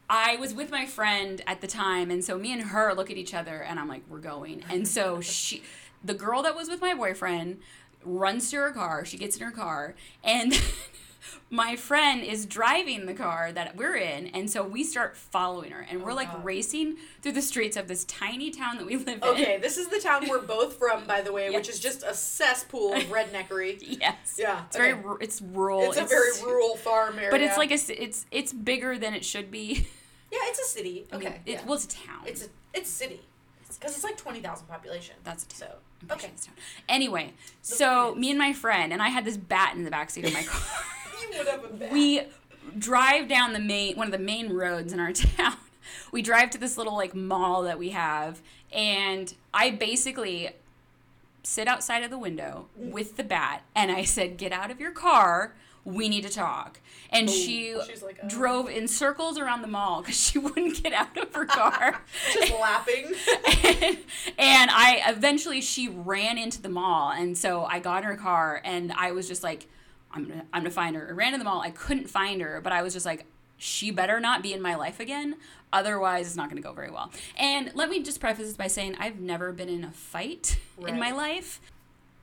I 0.08 0.34
was 0.36 0.52
with 0.52 0.72
my 0.72 0.84
friend 0.86 1.40
at 1.46 1.60
the 1.60 1.68
time, 1.68 2.10
and 2.10 2.24
so 2.24 2.36
me 2.36 2.52
and 2.52 2.62
her 2.62 2.92
look 2.94 3.12
at 3.12 3.16
each 3.16 3.32
other, 3.32 3.62
and 3.62 3.78
I'm 3.78 3.86
like, 3.86 4.02
we're 4.08 4.18
going. 4.18 4.64
And 4.68 4.88
so 4.88 5.20
she, 5.20 5.62
the 6.02 6.14
girl 6.14 6.42
that 6.42 6.56
was 6.56 6.68
with 6.68 6.80
my 6.80 6.92
boyfriend, 6.94 7.60
runs 8.04 8.50
to 8.50 8.56
her 8.56 8.70
car. 8.70 9.04
She 9.04 9.16
gets 9.18 9.36
in 9.36 9.42
her 9.44 9.50
car, 9.50 9.94
and 10.24 10.58
my 11.50 11.76
friend 11.76 12.22
is 12.22 12.46
driving 12.46 13.06
the 13.06 13.14
car 13.14 13.52
that 13.52 13.76
we're 13.76 13.96
in, 13.96 14.28
and 14.28 14.48
so 14.50 14.62
we 14.62 14.82
start 14.84 15.16
following 15.16 15.70
her, 15.72 15.86
and 15.90 16.02
we're 16.02 16.12
Oh, 16.12 16.14
like 16.14 16.30
God. 16.32 16.44
racing 16.44 16.96
through 17.22 17.32
the 17.32 17.42
streets 17.42 17.76
of 17.76 17.88
this 17.88 18.04
tiny 18.04 18.50
town 18.50 18.78
that 18.78 18.86
we 18.86 18.96
live 18.96 19.08
in. 19.08 19.22
Okay, 19.22 19.58
this 19.60 19.76
is 19.76 19.88
the 19.88 19.98
town 20.00 20.28
we're 20.28 20.40
both 20.46 20.74
from, 20.78 21.04
by 21.04 21.20
the 21.20 21.32
way, 21.32 21.50
which 21.50 21.68
is 21.68 21.78
just 21.80 22.02
a 22.02 22.14
cesspool 22.14 22.94
of 22.94 23.02
redneckery. 23.04 23.78
Yes. 24.00 24.36
Yeah, 24.38 24.64
It's 24.66 24.76
very. 24.76 24.92
okay. 24.92 25.02
ru- 25.02 25.18
It's 25.20 25.42
rural. 25.42 25.82
It's 25.90 25.98
a 25.98 26.04
very 26.04 26.30
rural 26.42 26.76
farm 26.76 27.18
area. 27.18 27.30
But 27.30 27.40
it's 27.42 27.58
like 27.58 27.70
a. 27.70 28.02
It's 28.02 28.24
it's 28.30 28.52
bigger 28.52 28.96
than 28.98 29.14
it 29.14 29.24
should 29.24 29.50
be. 29.50 29.86
yeah, 30.32 30.38
it's 30.44 30.58
a 30.58 30.64
city. 30.64 31.06
I 31.12 31.16
Okay, 31.16 31.24
mean, 31.26 31.34
it, 31.46 31.52
yeah. 31.52 31.64
well, 31.64 31.74
it's 31.74 31.84
a 31.84 31.88
town. 31.88 32.22
it's 32.26 32.44
a 32.46 32.48
it's 32.72 32.88
a 32.88 32.92
city 32.92 33.20
because 33.74 33.94
it's 33.94 34.04
like 34.04 34.16
twenty 34.16 34.40
thousand 34.40 34.66
population. 34.68 35.16
That's 35.24 35.44
a 35.44 35.48
town. 35.48 35.58
so 35.58 35.74
I'm 36.02 36.08
pretty 36.08 36.22
sure 36.22 36.28
okay. 36.28 36.34
it's 36.34 36.44
a 36.44 36.46
town. 36.48 36.56
Anyway, 36.88 37.32
so 37.62 38.08
point 38.08 38.18
me 38.18 38.30
and 38.30 38.38
my 38.38 38.52
friend 38.52 38.92
and 38.92 39.02
I 39.02 39.08
had 39.08 39.24
this 39.24 39.36
bat 39.36 39.74
in 39.74 39.84
the 39.84 39.90
backseat 39.90 40.26
of 40.26 40.32
my 40.32 40.42
car. 40.46 40.60
You 41.20 41.38
would 41.38 41.46
have 41.46 41.64
a 41.64 41.68
bad. 41.68 41.92
we 41.92 42.22
drive 42.78 43.28
down 43.28 43.52
the 43.52 43.60
main 43.60 43.96
one 43.96 44.06
of 44.06 44.12
the 44.12 44.18
main 44.18 44.52
roads 44.52 44.92
in 44.92 45.00
our 45.00 45.12
town. 45.12 45.56
We 46.12 46.22
drive 46.22 46.50
to 46.50 46.58
this 46.58 46.76
little 46.76 46.94
like 46.94 47.14
mall 47.14 47.62
that 47.62 47.78
we 47.78 47.90
have, 47.90 48.40
and 48.72 49.32
I 49.52 49.70
basically 49.70 50.50
sit 51.42 51.66
outside 51.66 52.02
of 52.02 52.10
the 52.10 52.18
window 52.18 52.66
mm. 52.80 52.90
with 52.90 53.16
the 53.16 53.24
bat, 53.24 53.62
and 53.74 53.90
I 53.90 54.04
said, 54.04 54.36
"Get 54.36 54.52
out 54.52 54.70
of 54.70 54.80
your 54.80 54.92
car. 54.92 55.54
We 55.84 56.08
need 56.08 56.22
to 56.22 56.30
talk." 56.30 56.80
And 57.12 57.28
oh, 57.28 57.32
she 57.32 57.76
she's 57.86 58.02
like, 58.02 58.18
oh. 58.22 58.28
drove 58.28 58.68
in 58.68 58.86
circles 58.86 59.38
around 59.38 59.62
the 59.62 59.68
mall 59.68 60.00
because 60.00 60.18
she 60.18 60.38
wouldn't 60.38 60.82
get 60.82 60.92
out 60.92 61.16
of 61.16 61.34
her 61.34 61.44
car. 61.44 62.00
just 62.32 62.52
laughing. 62.52 63.06
and, 63.36 63.98
and 64.38 64.70
I 64.70 65.02
eventually 65.08 65.60
she 65.60 65.88
ran 65.88 66.38
into 66.38 66.62
the 66.62 66.68
mall, 66.68 67.10
and 67.10 67.36
so 67.36 67.64
I 67.64 67.80
got 67.80 67.98
in 67.98 68.04
her 68.04 68.16
car, 68.16 68.60
and 68.64 68.92
I 68.92 69.12
was 69.12 69.26
just 69.26 69.42
like, 69.42 69.66
I'm 70.12 70.28
gonna, 70.28 70.46
I'm 70.52 70.62
gonna 70.62 70.70
find 70.70 70.96
her. 70.96 71.08
I 71.08 71.12
ran 71.12 71.32
to 71.32 71.38
the 71.38 71.44
mall. 71.44 71.60
I 71.60 71.70
couldn't 71.70 72.08
find 72.08 72.40
her, 72.40 72.60
but 72.60 72.72
I 72.72 72.82
was 72.82 72.92
just 72.92 73.06
like, 73.06 73.26
she 73.56 73.90
better 73.90 74.20
not 74.20 74.42
be 74.42 74.52
in 74.52 74.62
my 74.62 74.74
life 74.76 75.00
again. 75.00 75.36
Otherwise, 75.72 76.26
it's 76.26 76.36
not 76.36 76.48
gonna 76.48 76.60
go 76.60 76.72
very 76.72 76.90
well. 76.90 77.10
And 77.36 77.72
let 77.74 77.90
me 77.90 78.02
just 78.02 78.20
preface 78.20 78.46
this 78.46 78.56
by 78.56 78.68
saying 78.68 78.96
I've 78.98 79.20
never 79.20 79.52
been 79.52 79.68
in 79.68 79.84
a 79.84 79.90
fight 79.90 80.58
in 80.86 80.98
my 80.98 81.10
life, 81.10 81.60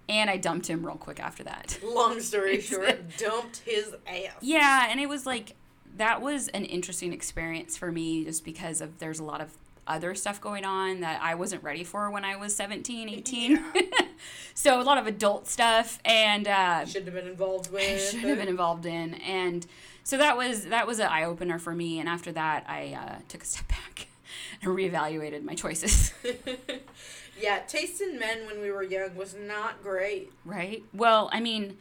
and 0.10 0.30
I 0.30 0.38
dumped 0.38 0.68
him 0.68 0.86
real 0.86 0.96
quick 0.96 1.20
after 1.20 1.44
that. 1.44 1.80
Long 1.84 2.20
story 2.20 2.62
short, 2.62 3.18
dumped 3.18 3.58
his 3.66 3.96
ass. 4.08 4.36
Yeah, 4.42 4.88
and 4.90 5.00
it 5.00 5.10
was 5.10 5.26
like 5.26 5.56
that 5.98 6.22
was 6.22 6.48
an 6.50 6.66
interesting 6.66 7.14
experience 7.14 7.76
for 7.76 7.92
me 7.92 8.24
just 8.24 8.46
because 8.46 8.82
of 8.82 9.00
there's 9.00 9.20
a 9.20 9.24
lot 9.24 9.42
of 9.42 9.58
other 9.88 10.14
stuff 10.14 10.42
going 10.42 10.66
on 10.66 11.00
that 11.00 11.22
I 11.22 11.36
wasn't 11.36 11.64
ready 11.64 11.84
for 11.84 12.12
when 12.12 12.26
I 12.26 12.36
was 12.36 12.54
17, 12.56 13.10
18. 13.10 13.64
so 14.54 14.82
a 14.82 14.84
lot 14.84 14.98
of 14.98 15.08
adult 15.08 15.48
stuff 15.48 16.00
and 16.04 16.48
uh 16.48 16.86
Shouldn't 16.86 17.06
have 17.06 17.16
been 17.16 17.32
involved 17.32 17.72
with. 17.74 18.12
Should 18.12 18.22
have 18.22 18.38
been 18.38 18.50
involved 18.50 18.86
in 18.86 19.16
and 19.16 19.66
so 20.04 20.18
that 20.18 20.38
was 20.38 20.66
that 20.66 20.88
was 20.88 21.00
an 21.00 21.08
eye 21.08 21.24
opener 21.24 21.58
for 21.58 21.74
me 21.74 22.00
and 22.00 22.10
after 22.10 22.32
that 22.34 22.66
I 22.68 22.98
uh, 23.00 23.16
took 23.30 23.44
a 23.44 23.46
step 23.46 23.68
back 23.70 24.08
and 24.62 24.76
reevaluated 24.76 25.44
my 25.44 25.54
choices. 25.56 26.14
Yeah, 27.40 27.60
taste 27.60 28.02
in 28.02 28.20
men 28.20 28.46
when 28.46 28.62
we 28.62 28.72
were 28.72 28.84
young 28.84 29.16
was 29.16 29.36
not 29.36 29.82
great. 29.84 30.32
right? 30.46 30.84
Well, 30.94 31.30
I 31.32 31.40
mean, 31.40 31.78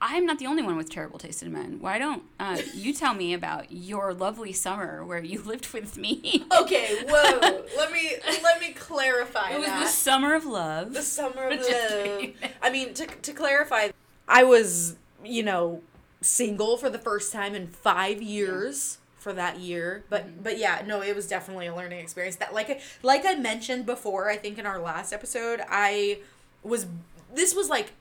I'm 0.00 0.26
not 0.26 0.38
the 0.40 0.46
only 0.46 0.62
one 0.64 0.76
with 0.76 0.90
terrible 0.90 1.18
taste 1.20 1.42
in 1.44 1.52
men. 1.52 1.78
Why 1.80 1.98
don't 1.98 2.24
uh, 2.40 2.58
you 2.74 2.92
tell 3.02 3.14
me 3.14 3.34
about 3.34 3.70
your 3.70 4.12
lovely 4.12 4.52
summer 4.52 5.04
where 5.04 5.22
you 5.22 5.40
lived 5.44 5.72
with 5.72 5.96
me? 5.96 6.44
Okay, 6.60 7.04
whoa. 7.08 7.64
let 7.76 7.92
me 7.92 8.12
let 8.42 8.60
me 8.60 8.72
clarify 8.72 9.50
It 9.52 9.58
was 9.58 9.66
that. 9.68 9.80
the 9.80 9.86
summer 9.88 10.34
of 10.34 10.44
love. 10.44 10.92
The 10.94 11.02
summer 11.02 11.48
of 11.50 11.60
love. 11.60 12.30
I 12.60 12.70
mean, 12.70 12.94
to, 12.94 13.06
to 13.06 13.32
clarify, 13.32 13.90
I 14.26 14.42
was, 14.42 14.96
you 15.24 15.42
know, 15.44 15.82
single 16.20 16.76
for 16.76 16.90
the 16.90 16.98
first 16.98 17.32
time 17.32 17.54
in 17.54 17.66
five 17.68 18.20
years 18.22 18.98
for 19.22 19.32
that 19.32 19.58
year. 19.60 20.04
But 20.10 20.26
Mm-hmm. 20.26 20.42
but 20.42 20.58
yeah, 20.58 20.82
no, 20.86 21.00
it 21.02 21.14
was 21.16 21.26
definitely 21.28 21.66
a 21.68 21.74
learning 21.74 22.00
experience. 22.00 22.36
That 22.36 22.52
like 22.52 22.80
like 23.02 23.24
I 23.24 23.34
mentioned 23.36 23.86
before, 23.86 24.28
I 24.28 24.36
think 24.36 24.58
in 24.58 24.66
our 24.66 24.78
last 24.80 25.12
episode, 25.12 25.60
I 25.68 26.18
was 26.62 26.86
this 27.34 27.54
was 27.54 27.68
like 27.68 27.92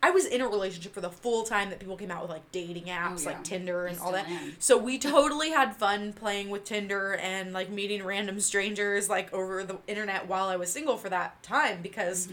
I 0.00 0.10
was 0.10 0.26
in 0.26 0.40
a 0.40 0.46
relationship 0.46 0.94
for 0.94 1.00
the 1.00 1.10
full 1.10 1.42
time 1.42 1.70
that 1.70 1.80
people 1.80 1.96
came 1.96 2.12
out 2.12 2.22
with 2.22 2.30
like 2.30 2.50
dating 2.52 2.84
apps 2.84 3.18
Oh, 3.18 3.22
yeah. 3.22 3.26
like 3.30 3.44
Tinder 3.44 3.86
and 3.86 3.98
all 3.98 4.12
that. 4.12 4.28
am. 4.28 4.54
So 4.60 4.76
we 4.78 4.96
totally 5.14 5.50
had 5.50 5.74
fun 5.74 6.12
playing 6.12 6.50
with 6.50 6.62
Tinder 6.64 7.14
and 7.16 7.52
like 7.52 7.68
meeting 7.68 8.04
random 8.04 8.38
strangers 8.38 9.08
like 9.08 9.32
over 9.34 9.64
the 9.64 9.78
internet 9.88 10.28
while 10.28 10.46
I 10.48 10.54
was 10.56 10.70
single 10.72 10.96
for 10.96 11.08
that 11.08 11.42
time 11.42 11.82
because 11.82 12.28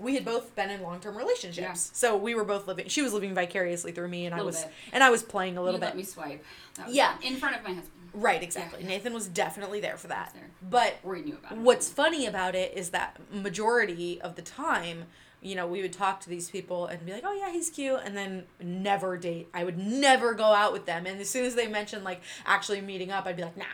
we 0.00 0.14
had 0.14 0.24
both 0.24 0.54
been 0.56 0.70
in 0.70 0.82
long 0.82 0.98
term 1.00 1.16
relationships. 1.16 1.58
Yeah. 1.58 1.74
So 1.74 2.16
we 2.16 2.34
were 2.34 2.44
both 2.44 2.66
living 2.66 2.88
she 2.88 3.02
was 3.02 3.12
living 3.12 3.34
vicariously 3.34 3.92
through 3.92 4.08
me 4.08 4.26
and 4.26 4.34
I 4.34 4.42
was 4.42 4.64
bit. 4.64 4.72
and 4.92 5.04
I 5.04 5.10
was 5.10 5.22
playing 5.22 5.56
a 5.56 5.62
little 5.62 5.78
you 5.78 5.80
bit. 5.80 5.86
let 5.86 5.96
me 5.96 6.02
swipe. 6.02 6.44
Yeah. 6.88 7.14
In 7.22 7.36
front 7.36 7.56
of 7.56 7.62
my 7.62 7.70
husband. 7.74 7.92
Right, 8.12 8.42
exactly. 8.42 8.82
yeah. 8.82 8.88
Nathan 8.88 9.14
was 9.14 9.28
definitely 9.28 9.80
there 9.80 9.96
for 9.96 10.08
that. 10.08 10.32
there. 10.34 10.50
But 10.68 10.96
We 11.04 11.22
knew 11.22 11.34
about 11.34 11.52
it. 11.52 11.58
what's 11.58 11.88
funny 11.88 12.26
about 12.26 12.54
it 12.56 12.76
is 12.76 12.90
that 12.90 13.18
majority 13.32 14.20
of 14.20 14.34
the 14.34 14.42
time 14.42 15.04
you 15.42 15.54
know 15.54 15.66
we 15.66 15.80
would 15.80 15.92
talk 15.92 16.20
to 16.20 16.28
these 16.28 16.50
people 16.50 16.86
and 16.86 17.04
be 17.06 17.12
like 17.12 17.22
oh 17.24 17.32
yeah 17.32 17.50
he's 17.50 17.70
cute 17.70 17.98
and 18.04 18.14
then 18.14 18.44
never 18.62 19.16
date 19.16 19.48
i 19.54 19.64
would 19.64 19.78
never 19.78 20.34
go 20.34 20.44
out 20.44 20.70
with 20.70 20.84
them 20.84 21.06
and 21.06 21.18
as 21.18 21.30
soon 21.30 21.46
as 21.46 21.54
they 21.54 21.66
mentioned 21.66 22.04
like 22.04 22.20
actually 22.44 22.80
meeting 22.82 23.10
up 23.10 23.24
i'd 23.24 23.36
be 23.38 23.42
like 23.42 23.56
nah 23.56 23.64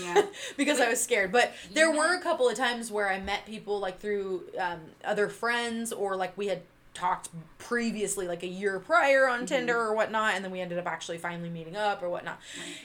Yeah. 0.00 0.22
because 0.56 0.80
i 0.80 0.88
was 0.88 1.00
scared. 1.02 1.32
But 1.32 1.52
there 1.72 1.90
were 1.90 2.14
a 2.14 2.20
couple 2.20 2.48
of 2.48 2.56
times 2.56 2.90
where 2.90 3.10
i 3.10 3.20
met 3.20 3.46
people 3.46 3.78
like 3.78 4.00
through 4.00 4.44
um, 4.58 4.80
other 5.04 5.28
friends 5.28 5.92
or 5.92 6.16
like 6.16 6.36
we 6.36 6.48
had 6.48 6.62
talked 6.94 7.30
previously 7.58 8.28
like 8.28 8.42
a 8.42 8.46
year 8.46 8.78
prior 8.78 9.26
on 9.26 9.46
tinder 9.46 9.78
or 9.78 9.94
whatnot 9.94 10.34
and 10.34 10.44
then 10.44 10.52
we 10.52 10.60
ended 10.60 10.78
up 10.78 10.86
actually 10.86 11.16
finally 11.16 11.48
meeting 11.48 11.76
up 11.76 12.02
or 12.02 12.08
whatnot. 12.08 12.38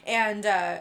And 0.06 0.46
uh 0.46 0.80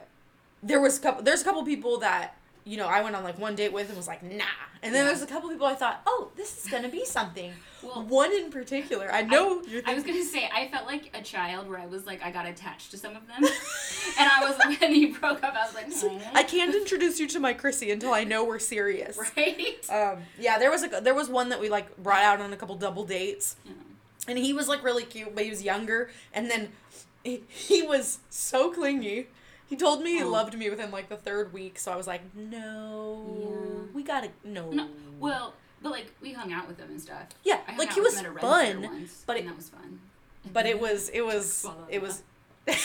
there 0.63 0.81
was 0.81 0.99
a 0.99 1.01
couple 1.01 1.23
there's 1.23 1.43
a 1.43 1.45
couple 1.45 1.65
people 1.65 1.99
that 1.99 2.37
you 2.67 2.77
know 2.77 2.87
I 2.89 3.01
went 3.01 3.15
on 3.17 3.23
like 3.25 3.39
one 3.39 3.55
date 3.55 3.73
with 3.73 3.89
and 3.89 3.97
was 3.97 4.09
like 4.09 4.23
nah 4.23 4.45
and 4.83 4.93
then 4.95 5.05
Yeah. 5.05 5.11
there's 5.13 5.23
a 5.23 5.27
couple 5.27 5.49
people 5.49 5.67
I 5.67 5.75
thought 5.75 6.03
oh 6.07 6.31
this 6.37 6.65
is 6.65 6.71
gonna 6.71 6.89
be 6.89 7.05
something 7.05 7.53
Well, 7.83 8.03
one 8.03 8.33
in 8.33 8.51
particular 8.51 9.09
I 9.11 9.23
know 9.23 9.63
you're 9.63 9.83
I 9.87 9.95
was 9.95 10.03
gonna 10.03 10.25
say 10.25 10.51
I 10.53 10.67
felt 10.69 10.85
like 10.87 11.17
a 11.17 11.23
child 11.23 11.69
where 11.69 11.79
I 11.79 11.87
was 11.87 12.07
like 12.07 12.23
I 12.25 12.31
got 12.33 12.45
attached 12.47 12.91
to 12.91 12.99
some 12.99 13.15
of 13.15 13.27
them, 13.29 13.39
and 14.19 14.29
I 14.29 14.41
was 14.43 14.79
when 14.81 14.93
he 14.93 15.07
broke 15.07 15.43
up 15.45 15.55
I 15.55 15.65
was 15.65 15.75
like 15.75 16.15
I 16.35 16.43
can't 16.43 16.75
introduce 16.75 17.21
you 17.21 17.29
to 17.29 17.39
my 17.41 17.53
Chrissy 17.53 17.91
until 17.93 18.13
I 18.13 18.25
know 18.25 18.45
we're 18.45 18.59
serious 18.59 19.17
right. 19.37 19.87
um 19.89 20.19
yeah 20.39 20.59
there 20.59 20.71
was 20.71 20.83
a 20.83 20.89
there 21.01 21.15
was 21.15 21.29
one 21.29 21.49
that 21.51 21.61
we 21.61 21.69
like 21.69 21.97
brought 21.99 22.23
out 22.25 22.41
on 22.41 22.53
a 22.53 22.57
couple 22.57 22.75
double 22.75 23.05
dates 23.05 23.57
Yeah. 23.65 23.73
and 24.29 24.37
he 24.39 24.53
was 24.53 24.67
like 24.67 24.83
really 24.83 25.05
cute, 25.05 25.35
but 25.37 25.45
he 25.45 25.51
was 25.51 25.63
younger. 25.63 26.11
And 26.33 26.51
then 26.51 26.73
he, 27.23 27.43
he 27.49 27.83
was 27.83 28.19
so 28.31 28.73
clingy. 28.73 29.29
He 29.69 29.77
told 29.77 30.03
me 30.03 30.13
he 30.19 30.23
Oh. 30.23 30.29
loved 30.29 30.57
me 30.57 30.71
within 30.71 30.91
like 30.91 31.09
the 31.09 31.17
third 31.17 31.53
week, 31.53 31.79
so 31.79 31.93
I 31.93 31.97
was 31.97 32.07
like, 32.07 32.23
no, 32.35 33.37
Yeah. 33.41 33.93
we 33.95 34.03
gotta 34.03 34.31
no. 34.45 34.71
No, 34.71 34.89
well, 35.19 35.55
but 35.83 35.91
like 35.91 36.07
we 36.21 36.33
hung 36.33 36.53
out 36.53 36.69
with 36.69 36.79
him 36.79 36.91
and 36.91 37.01
stuff. 37.01 37.27
Yeah, 37.45 37.61
I 37.67 37.77
like 37.77 37.93
he 37.93 38.01
was 38.01 38.15
him 38.15 38.21
at 38.21 38.27
a 38.27 38.31
Ren 38.31 38.41
Fair 38.41 38.73
fun, 38.75 38.83
once, 38.83 39.23
but 39.27 39.37
and 39.37 39.47
it- 39.47 39.49
that 39.49 39.57
was 39.57 39.69
fun. 39.69 40.01
but 40.53 40.67
it 40.67 40.81
was 40.81 41.09
it 41.11 41.23
was 41.23 41.67
it 41.89 42.01
was. 42.01 42.23
there 42.67 42.77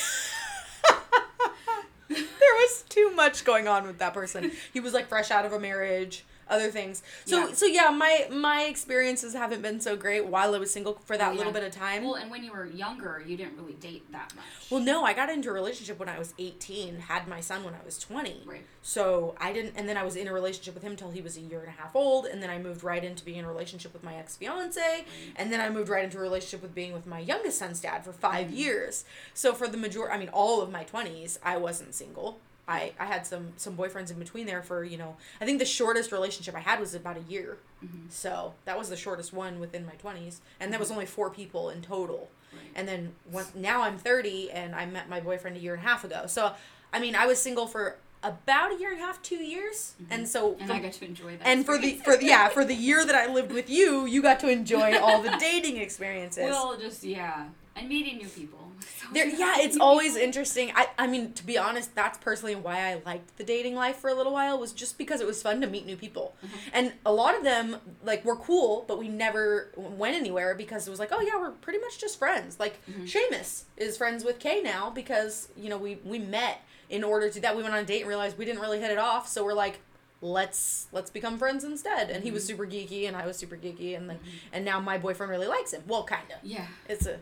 was 2.09 2.83
too 2.89 3.11
much 3.15 3.45
going 3.45 3.67
on 3.67 3.85
with 3.87 3.97
that 3.99 4.13
person. 4.13 4.51
He 4.73 4.79
was 4.79 4.93
like 4.93 5.07
fresh 5.07 5.31
out 5.31 5.45
of 5.45 5.53
a 5.53 5.59
marriage, 5.59 6.23
other 6.49 6.69
things. 6.69 7.01
So 7.25 7.47
Yeah. 7.47 7.53
so 7.53 7.65
yeah, 7.65 7.89
my 7.89 8.27
my 8.31 8.63
experiences 8.63 9.33
haven't 9.33 9.61
been 9.61 9.79
so 9.79 9.95
great 9.95 10.25
while 10.25 10.53
I 10.53 10.57
was 10.57 10.71
single 10.71 10.99
for 11.05 11.17
that 11.17 11.31
Oh, 11.33 11.35
little 11.35 11.53
bit 11.53 11.63
of 11.63 11.71
time. 11.71 12.03
Well, 12.03 12.15
and 12.15 12.29
when 12.29 12.43
you 12.43 12.51
were 12.51 12.65
younger, 12.65 13.23
you 13.25 13.37
didn't 13.37 13.57
really 13.57 13.73
date 13.73 14.11
that 14.11 14.33
much. 14.35 14.45
Well, 14.69 14.81
no, 14.81 15.03
I 15.03 15.13
got 15.13 15.29
into 15.29 15.49
a 15.49 15.53
relationship 15.53 15.99
when 15.99 16.09
I 16.09 16.17
was 16.19 16.33
18, 16.39 16.97
had 16.99 17.27
my 17.27 17.39
son 17.41 17.63
when 17.63 17.73
I 17.73 17.83
was 17.85 17.97
20. 17.99 18.43
Right. 18.45 18.65
So 18.83 19.35
I 19.39 19.53
didn't, 19.53 19.73
and 19.77 19.87
then 19.87 19.95
I 19.97 20.03
was 20.03 20.15
in 20.15 20.27
a 20.27 20.33
relationship 20.33 20.73
with 20.73 20.83
him 20.83 20.95
till 20.95 21.11
he 21.11 21.21
was 21.21 21.37
a 21.37 21.41
year 21.41 21.59
and 21.59 21.67
a 21.69 21.71
half 21.71 21.95
old, 21.95 22.25
and 22.25 22.41
then 22.41 22.49
I 22.49 22.57
moved 22.57 22.83
right 22.83 23.03
into 23.03 23.23
being 23.23 23.37
in 23.37 23.45
a 23.45 23.47
relationship 23.47 23.93
with 23.93 24.03
my 24.03 24.15
ex 24.15 24.35
fiance, 24.35 25.05
and 25.35 25.51
then 25.53 25.61
I 25.61 25.69
moved 25.69 25.89
right 25.89 26.03
into 26.03 26.17
a 26.17 26.21
relationship 26.21 26.61
with 26.63 26.73
being 26.73 26.91
with 26.93 27.05
my 27.05 27.19
youngest 27.19 27.59
son's 27.59 27.79
dad 27.79 28.03
for 28.03 28.11
5 28.11 28.47
Mm-hmm. 28.47 28.55
years. 28.55 29.05
So 29.33 29.53
for 29.53 29.67
the 29.67 29.77
major, 29.77 30.11
I 30.11 30.17
mean, 30.17 30.29
all 30.29 30.61
of 30.61 30.71
my 30.71 30.83
20s, 30.83 31.37
I 31.43 31.57
wasn't 31.57 31.93
single. 31.93 32.39
I, 32.71 32.91
I 32.99 33.05
had 33.05 33.25
some 33.25 33.53
some 33.57 33.75
boyfriends 33.77 34.11
in 34.11 34.17
between 34.19 34.45
there 34.45 34.61
for 34.63 34.83
you 34.83 34.97
know 34.97 35.15
I 35.41 35.45
think 35.45 35.59
the 35.59 35.65
shortest 35.65 36.11
relationship 36.11 36.55
I 36.55 36.59
had 36.59 36.79
was 36.79 36.93
about 36.95 37.17
a 37.17 37.23
year, 37.31 37.57
Mm-hmm. 37.83 38.09
so 38.09 38.53
that 38.65 38.77
was 38.77 38.89
the 38.89 38.95
shortest 38.97 39.33
one 39.33 39.59
within 39.59 39.85
my 39.85 39.93
twenties, 39.93 40.41
and 40.59 40.71
that 40.71 40.79
was 40.79 40.91
only 40.91 41.05
four 41.07 41.29
people 41.31 41.69
in 41.71 41.81
total. 41.81 42.29
Right. 42.53 42.61
And 42.75 42.87
then 42.87 43.13
when, 43.31 43.45
now 43.55 43.81
I'm 43.81 43.97
30 43.97 44.51
and 44.51 44.75
I 44.75 44.85
met 44.85 45.07
my 45.09 45.19
boyfriend 45.21 45.55
a 45.57 45.59
year 45.59 45.73
and 45.75 45.81
a 45.83 45.87
half 45.87 46.03
ago. 46.03 46.23
So, 46.27 46.51
I 46.93 46.99
mean, 46.99 47.15
I 47.15 47.25
was 47.25 47.39
single 47.41 47.65
for 47.65 47.95
about 48.23 48.73
a 48.73 48.77
year 48.77 48.91
and 48.91 48.99
a 49.01 49.03
half, 49.05 49.21
two 49.23 49.37
years. 49.37 49.95
And 50.09 50.27
so, 50.27 50.51
Mm-hmm. 50.51 50.61
and 50.61 50.69
for- 50.69 50.75
I 50.75 50.79
got 50.79 50.91
to 50.93 51.05
enjoy 51.05 51.37
that. 51.37 51.47
and 51.47 51.65
for 51.65 51.77
the, 51.77 51.93
for 52.03 52.17
the, 52.17 52.25
yeah, 52.25 52.49
for 52.49 52.65
the 52.65 52.75
year 52.89 53.05
that 53.05 53.15
I 53.15 53.31
lived 53.33 53.51
with 53.53 53.69
you, 53.69 54.05
you 54.05 54.21
got 54.21 54.39
to 54.41 54.49
enjoy 54.49 54.99
all 54.99 55.21
the 55.21 55.33
dating 55.39 55.77
experiences. 55.77 56.43
well, 56.43 56.77
just 56.77 57.03
yeah, 57.05 57.45
and 57.75 57.87
meeting 57.89 58.17
new 58.17 58.27
people. 58.27 58.57
So 58.99 59.07
there, 59.13 59.27
yeah, 59.27 59.55
it's 59.59 59.77
always 59.77 60.13
people. 60.13 60.25
interesting. 60.25 60.71
I, 60.75 60.87
I 60.97 61.05
mean, 61.05 61.33
to 61.33 61.45
be 61.45 61.55
honest, 61.55 61.93
that's 61.93 62.17
personally 62.17 62.55
why 62.55 62.79
I 62.91 63.01
liked 63.05 63.37
the 63.37 63.43
dating 63.43 63.75
life 63.75 63.97
for 63.97 64.09
a 64.09 64.13
little 64.15 64.33
while 64.33 64.57
was 64.59 64.71
just 64.73 64.97
because 64.97 65.21
it 65.21 65.27
was 65.27 65.39
fun 65.41 65.61
to 65.61 65.67
meet 65.67 65.85
new 65.85 65.95
people, 65.95 66.35
Mm-hmm. 66.43 66.69
and 66.73 66.93
a 67.05 67.13
lot 67.13 67.35
of 67.37 67.43
them 67.43 67.77
like 68.03 68.25
were 68.25 68.35
cool, 68.37 68.85
but 68.87 68.97
we 68.97 69.07
never 69.07 69.71
went 69.75 70.15
anywhere 70.15 70.55
because 70.55 70.87
it 70.87 70.89
was 70.89 70.99
like, 70.99 71.09
oh 71.11 71.21
yeah, 71.21 71.37
we're 71.39 71.51
pretty 71.51 71.77
much 71.79 71.99
just 71.99 72.17
friends. 72.17 72.59
Like 72.59 72.79
Mm-hmm. 72.89 73.03
Seamus 73.05 73.63
is 73.77 73.97
friends 73.97 74.23
with 74.23 74.39
Kay 74.39 74.61
now 74.63 74.89
because 74.89 75.49
you 75.55 75.69
know 75.69 75.77
we 75.77 75.99
we 76.03 76.17
met 76.17 76.61
in 76.89 77.03
order 77.03 77.29
to 77.29 77.39
that 77.41 77.55
we 77.55 77.61
went 77.61 77.75
on 77.75 77.81
a 77.81 77.85
date 77.85 78.01
and 78.01 78.07
realized 78.09 78.35
we 78.37 78.45
didn't 78.45 78.61
really 78.61 78.79
hit 78.79 78.89
it 78.91 78.97
off, 78.99 79.27
so 79.27 79.43
we're 79.43 79.53
like. 79.53 79.79
Let's 80.23 80.87
let's 80.91 81.09
become 81.09 81.39
friends 81.39 81.63
instead, 81.63 82.11
and 82.11 82.23
he 82.23 82.29
was 82.29 82.43
Mm-hmm. 82.43 82.51
super 82.61 82.67
geeky, 82.67 83.07
and 83.07 83.17
I 83.17 83.25
was 83.25 83.37
super 83.37 83.55
geeky, 83.57 83.97
and 83.97 84.07
then 84.07 84.19
and 84.53 84.63
now 84.63 84.79
my 84.79 84.99
boyfriend 84.99 85.31
really 85.31 85.47
likes 85.47 85.71
him. 85.73 85.81
Well, 85.87 86.03
kind 86.03 86.29
of. 86.31 86.37
Yeah. 86.47 86.67
It's 86.87 87.07
a. 87.07 87.17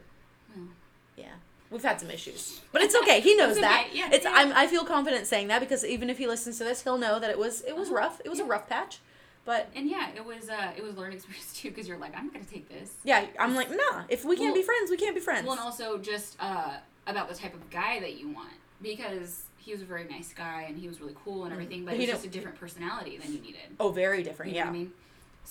We've 1.71 1.83
had 1.83 1.99
some 1.99 2.09
issues, 2.09 2.61
but 2.71 2.81
it's 2.81 2.95
okay. 2.95 3.19
He 3.19 3.35
knows 3.35 3.51
It's 3.51 3.61
that. 3.61 3.85
okay, 3.87 3.97
yeah, 3.97 4.09
it's 4.11 4.25
yeah. 4.25 4.33
I'm 4.35 4.51
I 4.53 4.65
feel 4.67 4.83
confident 4.83 5.27
saying 5.27 5.49
that 5.49 5.59
because 5.59 5.85
even 5.85 6.09
if 6.09 6.17
he 6.17 6.25
listens 6.27 6.57
to 6.57 6.63
this, 6.63 6.83
he'll 6.83 6.97
know 6.97 7.19
that 7.19 7.29
it 7.29 7.37
was 7.37 7.61
it 7.61 7.75
was 7.77 7.89
Uh-huh, 7.89 7.97
rough. 7.97 8.21
It 8.25 8.29
was 8.29 8.39
a 8.39 8.43
rough 8.45 8.67
patch, 8.67 8.99
but 9.45 9.69
And 9.75 9.87
yeah, 9.87 10.09
it 10.15 10.25
was 10.25 10.49
uh 10.49 10.71
it 10.75 10.81
was 10.83 10.97
learning 10.97 11.17
experience 11.17 11.53
too 11.53 11.69
because 11.69 11.87
you're 11.87 11.97
like 11.99 12.15
I'm 12.17 12.25
not 12.25 12.33
gonna 12.33 12.45
take 12.45 12.67
this. 12.69 12.93
yeah, 13.03 13.25
I'm 13.39 13.53
like 13.55 13.69
nah. 13.69 14.03
If 14.09 14.25
we 14.25 14.35
can't 14.35 14.47
Well- 14.53 14.61
be 14.61 14.63
friends, 14.63 14.89
we 14.89 14.97
can't 14.97 15.13
be 15.13 15.21
friends. 15.21 15.43
Well, 15.45 15.53
and 15.53 15.61
also 15.61 15.99
just 15.99 16.37
uh, 16.39 16.71
about 17.05 17.29
the 17.29 17.35
type 17.35 17.53
of 17.53 17.69
guy 17.69 17.99
that 17.99 18.17
you 18.19 18.29
want 18.29 18.49
because 18.81 19.43
he 19.57 19.71
was 19.71 19.81
a 19.81 19.85
very 19.85 20.05
nice 20.05 20.33
guy 20.33 20.65
and 20.67 20.77
he 20.77 20.87
was 20.87 20.99
really 21.01 21.15
cool 21.23 21.43
and 21.43 21.53
everything, 21.53 21.85
but 21.85 21.91
But 21.91 21.99
he 21.99 22.05
he 22.07 22.11
just 22.11 22.25
a 22.25 22.29
different 22.29 22.57
personality 22.59 23.17
than 23.17 23.31
you 23.33 23.39
needed. 23.41 23.61
oh, 23.79 23.91
very 23.91 24.23
different. 24.23 24.51
You 24.53 24.57
yeah. 24.57 24.63
know 24.65 24.71
what 24.71 24.75
I 24.75 24.79
mean? 24.79 24.93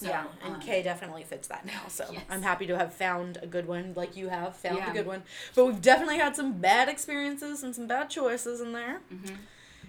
So, 0.01 0.07
yeah, 0.09 0.27
and 0.45 0.55
um, 0.55 0.61
Kay 0.61 0.81
definitely 0.85 1.25
fits 1.25 1.49
that 1.49 1.67
now. 1.67 1.81
So 1.89 2.05
Yes. 2.13 2.23
I'm 2.31 2.43
happy 2.43 2.67
to 2.69 2.79
have 2.79 2.93
found 2.95 3.37
a 3.43 3.49
good 3.49 3.67
one, 3.67 3.95
like 3.97 4.17
you 4.17 4.29
have 4.29 4.55
found 4.57 4.77
Yeah. 4.79 4.91
a 4.91 4.95
good 4.95 5.07
one. 5.07 5.25
But 5.57 5.65
we've 5.67 5.83
definitely 5.83 6.19
had 6.19 6.37
some 6.37 6.53
bad 6.53 6.89
experiences 6.89 7.65
and 7.65 7.75
some 7.75 7.89
bad 7.89 8.09
choices 8.09 8.61
in 8.61 8.73
there. 8.73 9.01
mhm. 9.13 9.37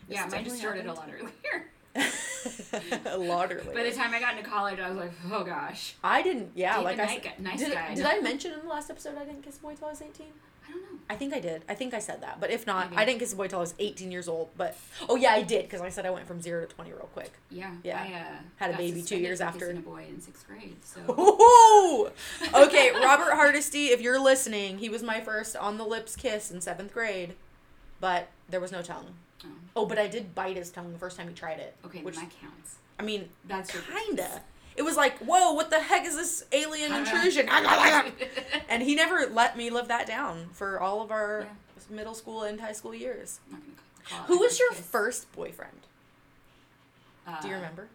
Yeah, 0.08 0.26
mine 0.26 0.46
just 0.46 0.58
started 0.58 0.88
a 0.88 0.94
lot 0.94 1.08
earlier. 1.14 1.68
a 3.06 3.18
lot 3.18 3.52
earlier. 3.54 3.74
By 3.74 3.84
the 3.84 3.92
time 3.92 4.12
I 4.14 4.20
got 4.20 4.36
into 4.38 4.50
college, 4.50 4.80
I 4.80 4.90
was 4.90 4.98
like, 4.98 5.12
oh 5.32 5.44
gosh. 5.44 5.94
I 6.04 6.24
didn't. 6.24 6.52
Yeah, 6.56 6.78
Date 6.78 6.84
like 6.86 7.00
I 7.00 7.06
nice 7.40 7.60
did, 7.60 7.74
guy. 7.74 7.94
did 7.94 8.06
I 8.06 8.20
mention 8.22 8.54
in 8.54 8.60
the 8.62 8.68
last 8.68 8.90
episode 8.90 9.16
I 9.20 9.26
didn't 9.26 9.44
kiss 9.44 9.58
a 9.58 9.62
boy 9.62 9.76
till 9.76 9.88
I 9.88 9.92
was 9.92 10.02
18? 10.02 10.26
I 10.70 10.72
don't 10.72 10.82
know. 10.84 11.00
I 11.10 11.16
think 11.16 11.34
I 11.34 11.40
did. 11.40 11.64
I 11.68 11.74
think 11.74 11.94
I 11.96 12.00
said 12.00 12.22
that. 12.22 12.40
But 12.40 12.52
if 12.52 12.68
not, 12.68 12.92
Maybe. 12.92 13.02
I 13.02 13.06
didn't 13.06 13.20
kiss 13.20 13.34
a 13.34 13.36
boy 13.36 13.48
till 13.48 13.58
I 13.58 13.62
was 13.62 13.74
18 13.80 14.12
years 14.12 14.28
old. 14.28 14.50
But 14.56 14.78
oh 15.10 15.16
yeah, 15.16 15.32
I 15.32 15.42
did 15.42 15.64
because 15.66 15.82
I 15.82 15.90
said 15.90 16.06
I 16.06 16.12
went 16.12 16.28
from 16.28 16.40
zero 16.42 16.62
to 16.66 16.68
20 16.68 16.92
real 16.92 17.10
quick. 17.14 17.34
Yeah. 17.50 17.72
Yeah. 17.84 18.00
I, 18.02 18.14
uh, 18.14 18.38
Had 18.58 18.76
a 18.76 18.78
baby 18.78 19.02
two 19.02 19.18
years 19.18 19.42
after. 19.42 19.60
kissing 19.60 19.78
a 19.78 19.82
boy 19.82 20.06
in 20.08 20.22
sixth 20.22 20.48
grade. 20.48 20.76
So 20.84 21.00
Ooh! 21.20 22.12
Okay, 22.64 22.92
Robert 23.04 23.34
Hardesty, 23.34 23.88
if 23.88 24.02
you're 24.02 24.20
listening, 24.20 24.78
he 24.78 24.90
was 24.90 25.02
my 25.02 25.20
first 25.20 25.56
on 25.56 25.78
the 25.80 25.86
lips 25.86 26.16
kiss 26.16 26.52
in 26.52 26.62
seventh 26.62 26.94
grade, 26.94 27.34
but 28.00 28.28
there 28.48 28.60
was 28.60 28.72
no 28.72 28.82
tongue. 28.84 29.16
oh, 29.44 29.48
Oh, 29.76 29.86
but 29.88 29.98
I 29.98 30.08
did 30.08 30.36
bite 30.36 30.58
his 30.58 30.70
tongue 30.70 30.94
the 30.94 31.00
first 31.00 31.18
time 31.18 31.28
he 31.28 31.34
tried 31.34 31.60
it. 31.60 31.76
okay, 31.86 32.02
which 32.04 32.16
that 32.16 32.30
counts. 32.42 32.76
I 33.00 33.04
mean, 33.04 33.30
That's 33.48 33.74
your 33.74 33.82
kinda. 33.84 34.42
It 34.80 34.84
was 34.86 34.96
like, 34.96 35.18
whoa, 35.20 35.52
what 35.52 35.70
the 35.72 35.80
heck 35.82 36.06
is 36.06 36.16
this 36.16 36.46
alien 36.54 36.94
intrusion? 36.96 37.50
and 38.70 38.82
he 38.82 38.96
never 38.96 39.26
let 39.30 39.58
me 39.58 39.70
live 39.70 39.90
that 39.90 40.08
down 40.08 40.48
for 40.54 40.80
all 40.80 41.02
of 41.02 41.12
our 41.12 41.48
middle 41.90 42.14
school 42.14 42.44
and 42.44 42.62
high 42.62 42.72
school 42.72 42.94
years. 42.96 43.42
I'm 43.48 43.56
not 43.58 43.62
gonna 43.62 43.76
call 44.10 44.24
it 44.24 44.28
Who 44.28 44.40
was 44.40 44.58
your 44.58 44.70
kiss. 44.70 44.80
first 44.80 45.30
boyfriend? 45.34 45.74
Do 47.42 47.48
you 47.50 47.56
Uh, 47.56 47.58
remember? 47.58 47.88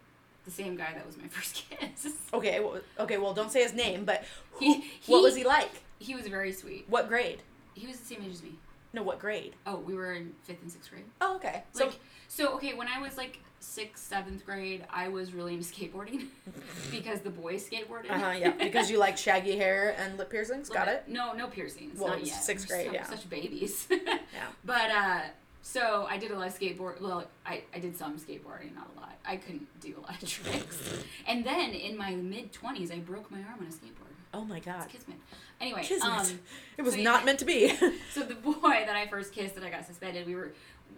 The 0.45 0.51
same 0.51 0.77
guy 0.77 0.93
that 0.93 1.07
was 1.07 1.17
my 1.17 1.27
first 1.29 1.65
kiss. 1.71 2.07
Okay, 2.35 2.61
well, 2.61 2.79
okay, 3.01 3.17
well, 3.17 3.33
don't 3.33 3.51
say 3.51 3.63
his 3.63 3.73
name, 3.73 4.05
but 4.05 4.23
who, 4.53 4.75
He- 4.75 4.85
what 5.07 5.23
was 5.23 5.35
he 5.37 5.43
like? 5.45 5.71
He 5.99 6.15
was 6.15 6.27
very 6.29 6.53
sweet. 6.53 6.85
What 6.87 7.09
grade? 7.09 7.41
He 7.73 7.87
was 7.87 7.97
the 7.99 8.05
same 8.05 8.23
age 8.23 8.33
as 8.33 8.43
me. 8.43 8.57
No, 8.93 9.03
what 9.03 9.19
grade? 9.19 9.55
Oh, 9.67 9.77
we 9.77 9.95
were 9.95 10.13
in 10.13 10.35
fifth 10.43 10.61
and 10.61 10.71
sixth 10.71 10.91
grade. 10.91 11.05
Oh, 11.23 11.37
okay. 11.37 11.63
So, 11.73 11.87
Like, 11.87 11.95
so 12.29 12.55
okay, 12.57 12.75
when 12.75 12.89
I 12.89 13.01
was 13.01 13.17
like 13.17 13.39
sixth, 13.65 14.07
seventh 14.07 14.45
grade, 14.45 14.85
I 14.91 15.09
was 15.09 15.33
really 15.33 15.55
into 15.55 15.65
skateboarding 15.67 16.27
because 16.91 17.21
the 17.21 17.31
boys 17.31 17.69
skateboarded. 17.69 18.11
uh 18.11 18.19
huh, 18.19 18.31
yeah, 18.39 18.51
because 18.51 18.91
you 18.91 18.99
like 18.99 19.17
shaggy 19.17 19.57
hair 19.57 19.97
and 19.99 20.19
lip 20.19 20.31
piercings. 20.31 20.69
Got 20.69 20.89
it. 20.89 21.05
No, 21.09 21.33
no 21.33 21.47
piercings. 21.49 21.99
Well, 21.99 22.11
not 22.11 22.25
yet. 22.27 22.35
sixth 22.43 22.69
grade, 22.69 22.87
so- 22.89 22.93
yeah. 22.93 23.05
Such 23.05 23.29
babies. 23.29 23.89
Yeah. 24.35 24.49
But 24.65 24.91
uh, 24.91 25.21
so 25.63 26.07
I 26.11 26.19
did 26.19 26.31
a 26.33 26.39
lot 26.39 26.49
of 26.49 26.59
skateboard. 26.59 27.01
Well, 27.01 27.25
I, 27.47 27.63
I 27.73 27.79
did 27.79 27.97
some 27.97 28.19
skateboarding, 28.19 28.75
not 28.75 28.91
a 28.97 29.01
lot. 29.01 29.13
I 29.25 29.37
couldn't 29.37 29.67
do 29.81 29.95
a 29.97 30.01
lot 30.01 30.21
of 30.23 30.29
tricks. 30.29 31.03
and 31.27 31.45
then 31.45 31.71
in 31.71 31.97
my 31.97 32.15
mid 32.17 32.53
twenties, 32.53 32.91
I 32.91 32.99
broke 32.99 33.31
my 33.31 33.39
arm 33.39 33.61
on 33.61 33.67
a 33.67 33.71
skateboard. 33.71 34.11
Oh 34.35 34.45
my 34.45 34.59
god. 34.59 34.83
It's 34.85 34.93
kismet. 34.93 35.17
Anyway, 35.61 35.83
Kismet. 35.85 36.11
um, 36.11 36.41
it 36.77 36.83
was 36.83 36.95
so 36.95 37.01
not 37.01 37.21
yeah. 37.21 37.25
meant 37.27 37.39
to 37.39 37.45
be. 37.45 37.69
so 38.13 38.23
the 38.25 38.35
boy 38.35 38.53
that 38.61 38.97
I 38.97 39.07
first 39.07 39.33
kissed 39.33 39.55
that 39.55 39.63
I 39.65 39.71
got 39.71 39.87
suspended, 39.87 40.27
we 40.27 40.35
were 40.35 40.53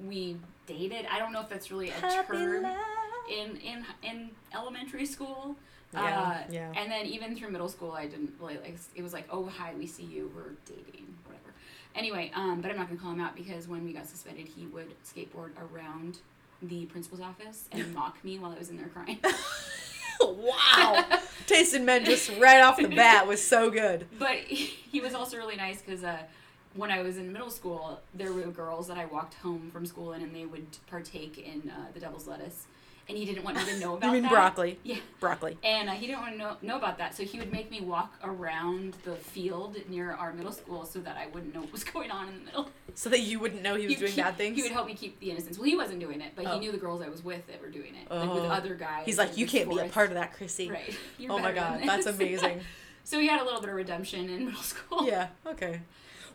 we 0.06 0.36
dated. 0.66 1.06
I 1.10 1.18
don't 1.18 1.32
know 1.32 1.40
if 1.40 1.48
that's 1.48 1.70
really 1.70 1.90
a 1.90 1.92
Happy 1.92 2.36
term 2.36 2.62
life. 2.62 2.76
in 3.30 3.56
in 3.58 3.84
in 4.02 4.30
elementary 4.54 5.06
school. 5.06 5.56
Yeah, 5.92 6.20
uh, 6.20 6.38
yeah. 6.50 6.72
And 6.76 6.90
then 6.90 7.06
even 7.06 7.36
through 7.36 7.50
middle 7.50 7.68
school, 7.68 7.92
I 7.92 8.06
didn't 8.06 8.32
really 8.40 8.58
like. 8.58 8.76
It 8.94 9.02
was 9.02 9.12
like, 9.12 9.26
oh 9.30 9.46
hi, 9.46 9.72
we 9.78 9.86
see 9.86 10.02
you, 10.02 10.30
we're 10.34 10.54
dating, 10.66 11.06
whatever. 11.24 11.54
Anyway, 11.94 12.30
um, 12.34 12.60
but 12.60 12.70
I'm 12.70 12.76
not 12.76 12.88
gonna 12.88 13.00
call 13.00 13.12
him 13.12 13.20
out 13.20 13.36
because 13.36 13.68
when 13.68 13.84
we 13.84 13.92
got 13.92 14.06
suspended, 14.06 14.48
he 14.48 14.66
would 14.66 14.88
skateboard 15.04 15.50
around 15.72 16.18
the 16.62 16.86
principal's 16.86 17.20
office 17.20 17.68
and 17.72 17.94
mock 17.94 18.22
me 18.24 18.38
while 18.38 18.52
I 18.52 18.58
was 18.58 18.70
in 18.70 18.76
there 18.76 18.88
crying. 18.88 19.18
wow. 20.20 21.04
tasting 21.46 21.84
men 21.84 22.04
just 22.04 22.30
right 22.38 22.60
off 22.62 22.76
the 22.76 22.88
bat 22.88 23.26
was 23.26 23.42
so 23.42 23.70
good. 23.70 24.06
But 24.18 24.36
he 24.38 25.00
was 25.00 25.14
also 25.14 25.36
really 25.36 25.56
nice 25.56 25.80
because 25.80 26.04
uh, 26.04 26.18
when 26.76 26.90
I 26.90 27.02
was 27.02 27.16
in 27.16 27.32
middle 27.32 27.50
school, 27.50 28.00
there 28.14 28.32
were 28.32 28.42
girls 28.42 28.86
that 28.88 28.98
I 28.98 29.04
walked 29.06 29.34
home 29.34 29.70
from 29.72 29.86
school 29.86 30.12
in, 30.12 30.22
and 30.22 30.34
they 30.34 30.46
would 30.46 30.66
partake 30.88 31.38
in 31.38 31.70
uh, 31.70 31.86
the 31.94 32.00
devil's 32.00 32.26
lettuce, 32.26 32.66
and 33.08 33.16
he 33.16 33.24
didn't 33.24 33.44
want 33.44 33.56
me 33.56 33.64
to 33.64 33.78
know 33.78 33.96
about 33.96 34.00
that. 34.00 34.06
You 34.08 34.12
mean 34.14 34.22
that. 34.22 34.30
broccoli? 34.32 34.78
Yeah. 34.84 34.96
Broccoli. 35.20 35.56
And 35.64 35.88
uh, 35.88 35.92
he 35.92 36.06
didn't 36.06 36.20
want 36.20 36.32
to 36.32 36.38
know, 36.38 36.56
know 36.62 36.76
about 36.76 36.98
that, 36.98 37.14
so 37.14 37.24
he 37.24 37.38
would 37.38 37.52
make 37.52 37.70
me 37.70 37.80
walk 37.80 38.14
around 38.22 38.94
the 39.04 39.16
field 39.16 39.76
near 39.88 40.12
our 40.12 40.32
middle 40.32 40.52
school 40.52 40.84
so 40.84 40.98
that 41.00 41.16
I 41.16 41.26
wouldn't 41.28 41.54
know 41.54 41.60
what 41.62 41.72
was 41.72 41.84
going 41.94 42.10
on 42.10 42.28
in 42.28 42.34
the 42.40 42.44
middle. 42.44 42.70
So 42.94 43.10
that 43.10 43.20
you 43.20 43.38
wouldn't 43.40 43.62
know 43.62 43.74
he 43.76 43.86
was 43.86 43.96
doing 43.96 44.12
he- 44.12 44.20
bad 44.20 44.36
things. 44.36 44.56
He 44.56 44.62
would 44.62 44.72
help 44.72 44.86
me 44.86 44.94
keep 44.94 45.18
the 45.20 45.30
innocence. 45.30 45.58
Well, 45.58 45.66
he 45.66 45.76
wasn't 45.76 46.00
doing 46.00 46.20
it, 46.20 46.32
but 46.36 46.46
Oh. 46.46 46.54
he 46.54 46.60
knew 46.60 46.72
the 46.72 46.78
girls 46.78 47.02
I 47.02 47.08
was 47.08 47.22
with 47.24 47.46
that 47.48 47.60
were 47.60 47.68
doing 47.68 47.94
it, 47.94 48.10
like 48.10 48.32
with 48.32 48.44
Oh. 48.44 48.48
other 48.48 48.74
guys. 48.74 49.04
He's 49.06 49.18
like, 49.18 49.36
you 49.36 49.46
can't 49.46 49.68
be 49.68 49.78
a 49.78 49.84
part 49.88 50.08
of 50.08 50.14
that, 50.14 50.32
Chrissy. 50.34 50.70
Right. 50.70 50.94
You're 51.18 51.32
Oh 51.32 51.38
my 51.38 51.52
god, 51.52 51.80
that's 51.84 52.06
amazing. 52.06 52.60
so 53.04 53.18
he 53.20 53.26
had 53.28 53.40
a 53.40 53.44
little 53.44 53.60
bit 53.60 53.68
of 53.70 53.76
redemption 53.76 54.28
in 54.28 54.46
middle 54.46 54.62
school. 54.62 55.06
yeah. 55.06 55.28
Okay. 55.46 55.80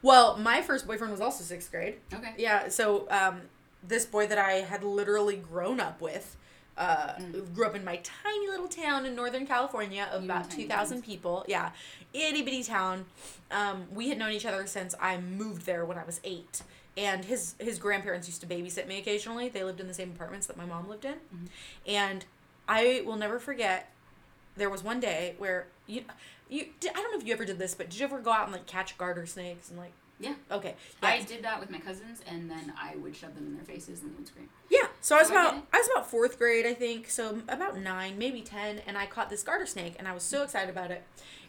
Well, 0.01 0.37
my 0.37 0.61
first 0.61 0.87
boyfriend 0.87 1.11
was 1.11 1.21
also 1.21 1.43
sixth 1.43 1.71
grade. 1.71 1.95
Okay. 2.13 2.33
Yeah. 2.37 2.69
So 2.69 3.07
um, 3.09 3.41
this 3.87 4.05
boy 4.05 4.27
that 4.27 4.37
I 4.37 4.53
had 4.53 4.83
literally 4.83 5.35
grown 5.37 5.79
up 5.79 6.01
with 6.01 6.37
Uh, 6.77 7.19
Grew 7.53 7.65
up 7.67 7.75
in 7.75 7.83
my 7.83 7.97
tiny 7.97 8.47
little 8.47 8.67
town 8.67 9.05
in 9.05 9.13
Northern 9.15 9.45
California 9.45 10.07
of 10.11 10.23
about 10.23 10.49
2,000 10.49 11.03
people. 11.03 11.45
Yeah, 11.47 11.71
itty 12.13 12.41
bitty 12.41 12.63
town. 12.63 13.05
Um, 13.51 13.85
we 13.93 14.09
had 14.09 14.17
known 14.17 14.31
each 14.31 14.45
other 14.45 14.65
since 14.65 14.95
I 14.99 15.17
moved 15.19 15.65
there 15.65 15.85
when 15.85 15.97
I 15.97 16.05
was 16.05 16.19
eight. 16.23 16.63
And 16.97 17.25
his 17.25 17.55
his 17.59 17.77
grandparents 17.77 18.27
used 18.27 18.41
to 18.41 18.47
babysit 18.47 18.87
me 18.87 18.97
occasionally. 18.99 19.49
They 19.49 19.63
lived 19.63 19.79
in 19.81 19.87
the 19.87 19.93
same 19.93 20.11
apartments 20.11 20.47
that 20.47 20.57
my 20.57 20.65
mom 20.65 20.87
lived 20.89 21.05
in. 21.05 21.15
And 21.85 22.25
I 22.67 23.03
will 23.05 23.17
never 23.17 23.37
forget 23.37 23.91
there 24.55 24.69
was 24.69 24.81
one 24.83 24.99
day 24.99 25.35
where 25.37 25.67
you 25.87 26.03
you 26.51 26.65
I 26.83 26.93
don't 26.93 27.11
know 27.13 27.17
if 27.19 27.25
you 27.25 27.33
ever 27.33 27.45
did 27.45 27.57
this, 27.57 27.73
but 27.73 27.89
did 27.89 27.99
you 27.99 28.05
ever 28.05 28.19
go 28.19 28.31
out 28.31 28.43
and 28.43 28.51
like 28.51 28.67
catch 28.67 28.95
garter 28.99 29.25
snakes 29.25 29.69
and 29.69 29.79
like 29.79 29.93
Yeah. 30.19 30.35
okay. 30.51 30.75
I 31.01 31.21
did 31.23 31.43
that 31.43 31.59
with 31.59 31.71
my 31.71 31.79
cousins, 31.79 32.21
and 32.27 32.47
then 32.51 32.71
I 32.79 32.95
would 32.97 33.15
shove 33.15 33.33
them 33.33 33.47
in 33.47 33.55
their 33.55 33.63
faces, 33.65 34.01
and 34.01 34.11
they 34.11 34.17
would 34.17 34.27
scream. 34.27 34.49
Yeah, 34.69 34.87
so 35.01 35.15
I 35.15 35.19
was 35.19 35.29
So 35.29 35.33
about 35.33 35.55
it. 35.55 35.63
I 35.73 35.77
was 35.79 35.89
about 35.91 36.11
fourth 36.11 36.37
grade, 36.37 36.65
I 36.67 36.75
think, 36.75 37.09
so 37.09 37.41
about 37.49 37.79
nine, 37.79 38.19
maybe 38.19 38.41
ten, 38.41 38.79
and 38.85 38.97
I 38.97 39.07
caught 39.07 39.29
this 39.31 39.41
garter 39.41 39.65
snake, 39.65 39.95
and 39.97 40.07
I 40.07 40.13
was 40.13 40.21
so 40.23 40.43
excited 40.43 40.69
about 40.69 40.91
it, 40.91 41.01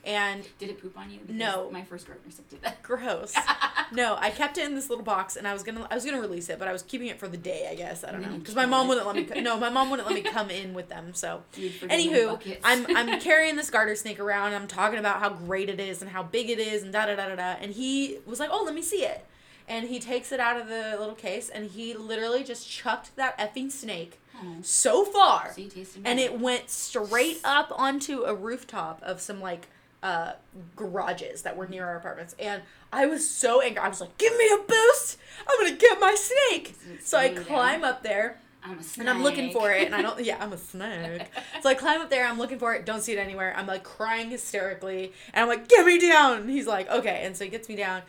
and 0.04 0.46
Did 0.58 0.70
it 0.70 0.80
poop 0.82 0.98
on 0.98 1.10
you? 1.10 1.18
Because 1.20 1.34
No. 1.36 1.70
My 1.70 1.82
first 1.84 2.06
gardener 2.06 2.30
snake 2.30 2.48
did 2.50 2.62
that. 2.62 2.82
gross. 2.82 3.34
no, 3.92 4.16
I 4.18 4.30
kept 4.30 4.58
it 4.58 4.64
in 4.64 4.74
this 4.74 4.88
little 4.90 5.04
box, 5.04 5.36
and 5.36 5.46
I 5.46 5.52
was 5.52 5.62
gonna 5.62 5.86
I 5.90 5.94
was 5.94 6.04
gonna 6.04 6.20
release 6.20 6.48
it, 6.48 6.58
but 6.58 6.66
I 6.68 6.72
was 6.72 6.82
keeping 6.82 7.08
it 7.08 7.18
for 7.18 7.28
the 7.28 7.36
day, 7.36 7.68
I 7.70 7.74
guess. 7.74 8.02
I 8.04 8.10
don't 8.12 8.22
know, 8.22 8.36
because 8.38 8.54
my 8.54 8.66
mom 8.66 8.88
wouldn't 8.88 9.06
let 9.06 9.16
me. 9.16 9.28
No, 9.42 9.56
my 9.58 9.70
mom 9.70 9.90
wouldn't 9.90 10.08
let 10.08 10.14
me 10.14 10.22
come 10.28 10.50
in 10.50 10.74
with 10.74 10.88
them. 10.88 11.14
So, 11.14 11.42
You'd 11.56 11.74
forget 11.74 12.02
your 12.02 12.36
anywho. 12.38 12.58
I'm 12.64 12.96
I'm 12.96 13.20
carrying 13.20 13.56
this 13.56 13.70
garter 13.70 13.94
snake 13.94 14.18
around, 14.20 14.48
and 14.48 14.56
I'm 14.56 14.68
talking 14.68 14.98
about 14.98 15.20
how 15.20 15.30
great 15.30 15.68
it 15.68 15.80
is 15.80 16.02
and 16.02 16.10
how 16.10 16.22
big 16.22 16.50
it 16.50 16.58
is, 16.58 16.82
and 16.82 16.92
da 16.92 17.06
da 17.06 17.16
da 17.16 17.28
da 17.28 17.36
da, 17.36 17.56
and 17.60 17.72
he 17.72 18.18
was 18.26 18.40
like, 18.40 18.50
"Oh, 18.52 18.62
let 18.64 18.74
me 18.74 18.82
see 18.82 19.04
it." 19.04 19.24
And 19.68 19.88
he 19.88 20.00
takes 20.00 20.32
it 20.32 20.40
out 20.40 20.60
of 20.60 20.66
the 20.68 20.96
little 20.98 21.14
case, 21.14 21.48
and 21.48 21.70
he 21.70 21.94
literally 21.94 22.42
just 22.42 22.68
chucked 22.68 23.14
that 23.16 23.38
effing 23.38 23.70
snake 23.70 24.18
Oh. 24.44 24.56
so 24.62 25.04
far 25.04 25.52
tasted 25.54 26.02
and 26.04 26.18
it 26.18 26.40
went 26.40 26.68
straight 26.68 27.38
up 27.44 27.70
onto 27.76 28.22
a 28.22 28.34
rooftop 28.34 29.00
of 29.02 29.20
some 29.20 29.40
like 29.40 29.68
uh 30.02 30.32
garages 30.76 31.42
that 31.42 31.56
were 31.56 31.66
near 31.66 31.86
our 31.86 31.96
apartments. 31.96 32.34
And 32.38 32.62
i 32.92 33.06
was 33.06 33.28
so 33.28 33.60
angry. 33.60 33.78
I 33.78 33.88
was 33.88 34.00
like 34.00 34.16
give 34.18 34.36
me 34.36 34.48
a 34.52 34.58
boost. 34.66 35.18
I'm 35.48 35.58
gonna 35.64 35.76
get 35.76 36.00
my 36.00 36.14
snake. 36.14 36.74
So 37.02 37.18
i 37.18 37.28
climb 37.30 37.84
up 37.84 38.02
there 38.02 38.38
I'm 38.64 38.78
and 38.98 39.10
i'm 39.10 39.22
looking 39.24 39.52
for 39.52 39.72
it 39.72 39.86
and 39.86 39.94
i 39.94 40.02
don't 40.02 40.22
yeah 40.24 40.36
i'm 40.40 40.52
a 40.52 40.58
snake. 40.58 41.22
So 41.62 41.68
i 41.68 41.74
climb 41.74 42.00
up 42.00 42.10
there 42.10 42.26
i'm 42.26 42.38
looking 42.38 42.58
for 42.58 42.74
it 42.74 42.84
don't 42.84 43.02
see 43.02 43.12
it 43.12 43.18
anywhere. 43.18 43.54
I'm 43.56 43.66
like 43.66 43.84
crying 43.84 44.30
hysterically 44.30 45.12
and 45.32 45.42
i'm 45.42 45.48
like 45.48 45.68
get 45.68 45.86
me 45.86 45.98
down. 45.98 46.38
And 46.38 46.50
he's 46.50 46.66
like 46.66 46.88
okay. 46.90 47.22
And 47.24 47.36
so 47.36 47.44
he 47.44 47.50
gets 47.50 47.68
me 47.68 47.76
down 47.76 48.02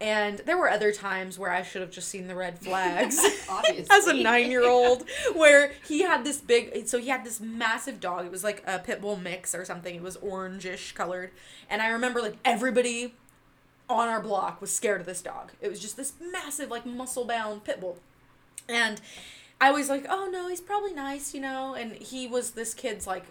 and 0.00 0.38
there 0.40 0.58
were 0.58 0.68
other 0.68 0.92
times 0.92 1.38
where 1.38 1.50
I 1.50 1.62
should 1.62 1.80
have 1.80 1.90
just 1.90 2.08
seen 2.08 2.26
the 2.26 2.34
red 2.34 2.58
flags 2.62 3.18
Obviously. 3.48 3.86
as 3.90 4.06
a 4.06 4.14
nine 4.14 4.50
year 4.50 4.68
old, 4.68 5.04
where 5.34 5.72
he 5.88 6.02
had 6.02 6.24
this 6.24 6.40
big, 6.40 6.86
so 6.86 6.98
he 6.98 7.08
had 7.08 7.24
this 7.24 7.40
massive 7.40 8.00
dog. 8.00 8.26
It 8.26 8.32
was 8.32 8.44
like 8.44 8.62
a 8.66 8.78
pit 8.78 9.00
bull 9.00 9.16
mix 9.16 9.54
or 9.54 9.64
something. 9.64 9.94
It 9.94 10.02
was 10.02 10.16
orangish 10.18 10.94
colored. 10.94 11.30
And 11.70 11.80
I 11.80 11.88
remember 11.88 12.20
like 12.20 12.36
everybody 12.44 13.14
on 13.88 14.08
our 14.08 14.20
block 14.20 14.60
was 14.60 14.74
scared 14.74 15.00
of 15.00 15.06
this 15.06 15.22
dog. 15.22 15.52
It 15.60 15.68
was 15.68 15.80
just 15.80 15.96
this 15.96 16.14
massive, 16.20 16.70
like 16.70 16.84
muscle 16.84 17.24
bound 17.24 17.64
pit 17.64 17.80
bull. 17.80 17.98
And 18.68 19.00
I 19.60 19.70
was 19.70 19.88
like, 19.88 20.04
oh 20.08 20.28
no, 20.30 20.48
he's 20.48 20.60
probably 20.60 20.92
nice, 20.92 21.32
you 21.32 21.40
know? 21.40 21.74
And 21.74 21.92
he 21.92 22.26
was 22.26 22.50
this 22.50 22.74
kid's 22.74 23.06
like 23.06 23.24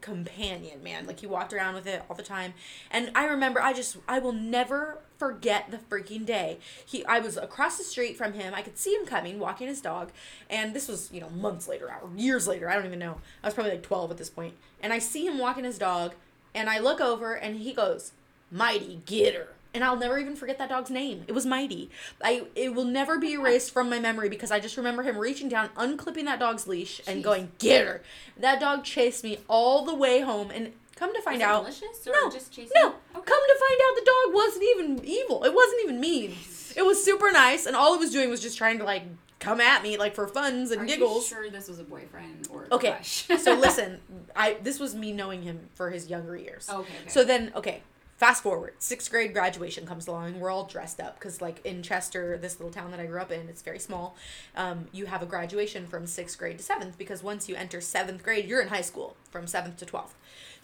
companion, 0.00 0.82
man. 0.82 1.06
Like 1.06 1.20
he 1.20 1.26
walked 1.26 1.52
around 1.52 1.74
with 1.74 1.86
it 1.86 2.02
all 2.08 2.16
the 2.16 2.22
time. 2.22 2.54
And 2.90 3.10
I 3.14 3.26
remember 3.26 3.60
I 3.60 3.72
just 3.72 3.96
I 4.08 4.18
will 4.18 4.32
never 4.32 4.98
forget 5.18 5.70
the 5.70 5.78
freaking 5.78 6.26
day. 6.26 6.58
He 6.84 7.04
I 7.06 7.20
was 7.20 7.36
across 7.36 7.78
the 7.78 7.84
street 7.84 8.16
from 8.16 8.34
him. 8.34 8.54
I 8.54 8.62
could 8.62 8.78
see 8.78 8.94
him 8.94 9.06
coming, 9.06 9.38
walking 9.38 9.68
his 9.68 9.80
dog. 9.80 10.10
And 10.50 10.74
this 10.74 10.88
was, 10.88 11.10
you 11.12 11.20
know, 11.20 11.30
months 11.30 11.68
later 11.68 11.86
or 11.86 12.10
years 12.16 12.46
later. 12.46 12.68
I 12.68 12.74
don't 12.74 12.86
even 12.86 12.98
know. 12.98 13.20
I 13.42 13.46
was 13.46 13.54
probably 13.54 13.72
like 13.72 13.82
12 13.82 14.10
at 14.10 14.18
this 14.18 14.30
point. 14.30 14.54
And 14.82 14.92
I 14.92 14.98
see 14.98 15.26
him 15.26 15.38
walking 15.38 15.64
his 15.64 15.78
dog 15.78 16.14
and 16.54 16.68
I 16.68 16.78
look 16.78 17.00
over 17.00 17.34
and 17.34 17.56
he 17.56 17.72
goes, 17.72 18.12
"Mighty, 18.50 19.02
get 19.06 19.34
her." 19.34 19.48
And 19.74 19.82
I'll 19.82 19.96
never 19.96 20.18
even 20.18 20.36
forget 20.36 20.58
that 20.58 20.68
dog's 20.68 20.90
name. 20.90 21.24
It 21.26 21.32
was 21.32 21.46
Mighty. 21.46 21.90
I 22.22 22.44
it 22.54 22.74
will 22.74 22.84
never 22.84 23.18
be 23.18 23.32
erased 23.32 23.70
from 23.70 23.88
my 23.88 23.98
memory 23.98 24.28
because 24.28 24.50
I 24.50 24.60
just 24.60 24.76
remember 24.76 25.02
him 25.02 25.16
reaching 25.16 25.48
down, 25.48 25.70
unclipping 25.76 26.26
that 26.26 26.38
dog's 26.38 26.66
leash, 26.66 27.00
and 27.06 27.24
going, 27.24 27.52
"Get 27.58 27.86
her!" 27.86 28.02
That 28.38 28.60
dog 28.60 28.84
chased 28.84 29.24
me 29.24 29.38
all 29.48 29.84
the 29.84 29.94
way 29.94 30.20
home, 30.20 30.50
and 30.50 30.72
come 30.94 31.14
to 31.14 31.22
find 31.22 31.36
Was 31.38 31.42
it 31.42 31.44
out, 31.48 31.60
delicious 31.64 32.06
or 32.06 32.12
no, 32.12 32.30
just 32.30 32.52
chasing 32.52 32.72
no. 32.76 32.88
Okay. 32.88 32.96
Come 33.14 33.24
to 33.24 33.56
find 33.58 33.80
out, 33.84 33.94
the 33.96 34.04
dog 34.04 34.34
wasn't 34.34 34.64
even 34.76 35.04
evil. 35.04 35.42
It 35.44 35.54
wasn't 35.54 35.80
even 35.84 36.00
mean. 36.00 36.34
It 36.76 36.84
was 36.84 37.02
super 37.02 37.30
nice, 37.32 37.64
and 37.66 37.74
all 37.74 37.94
it 37.94 37.98
was 37.98 38.10
doing 38.10 38.28
was 38.30 38.40
just 38.42 38.58
trying 38.58 38.78
to 38.78 38.84
like 38.84 39.02
come 39.38 39.60
at 39.60 39.82
me 39.82 39.96
like 39.96 40.14
for 40.14 40.28
funs 40.28 40.70
and 40.70 40.82
Are 40.82 40.84
giggles. 40.84 41.28
you 41.30 41.36
sure 41.36 41.50
this 41.50 41.66
was 41.68 41.78
a 41.80 41.84
boyfriend 41.84 42.46
or 42.50 42.66
Okay, 42.70 42.90
crush? 42.92 43.26
so 43.42 43.54
listen, 43.58 44.00
I 44.36 44.58
this 44.62 44.78
was 44.78 44.94
me 44.94 45.12
knowing 45.12 45.42
him 45.42 45.68
for 45.74 45.90
his 45.90 46.08
younger 46.10 46.36
years. 46.36 46.68
Okay, 46.68 46.78
okay. 46.80 47.08
So 47.08 47.24
then, 47.24 47.52
okay, 47.56 47.82
fast 48.22 48.44
forward, 48.44 48.74
sixth 48.78 49.10
grade 49.10 49.32
graduation 49.34 49.84
comes 49.84 50.06
along. 50.06 50.38
We're 50.38 50.48
all 50.48 50.62
dressed 50.62 51.00
up 51.00 51.18
because, 51.18 51.42
like, 51.42 51.58
in 51.66 51.82
Chester, 51.82 52.38
this 52.38 52.60
little 52.60 52.72
town 52.72 52.92
that 52.92 53.00
I 53.00 53.06
grew 53.06 53.20
up 53.20 53.32
in, 53.32 53.48
it's 53.48 53.62
very 53.62 53.80
small. 53.80 54.14
Um, 54.56 54.86
you 54.92 55.06
have 55.06 55.24
a 55.24 55.26
graduation 55.26 55.88
from 55.88 56.06
sixth 56.06 56.38
grade 56.38 56.58
to 56.58 56.62
seventh 56.62 56.96
because 56.96 57.24
once 57.24 57.48
you 57.48 57.56
enter 57.56 57.80
seventh 57.80 58.22
grade, 58.22 58.48
you're 58.48 58.62
in 58.62 58.68
high 58.68 58.80
school 58.80 59.16
from 59.32 59.48
seventh 59.48 59.78
to 59.78 59.86
twelfth. 59.86 60.14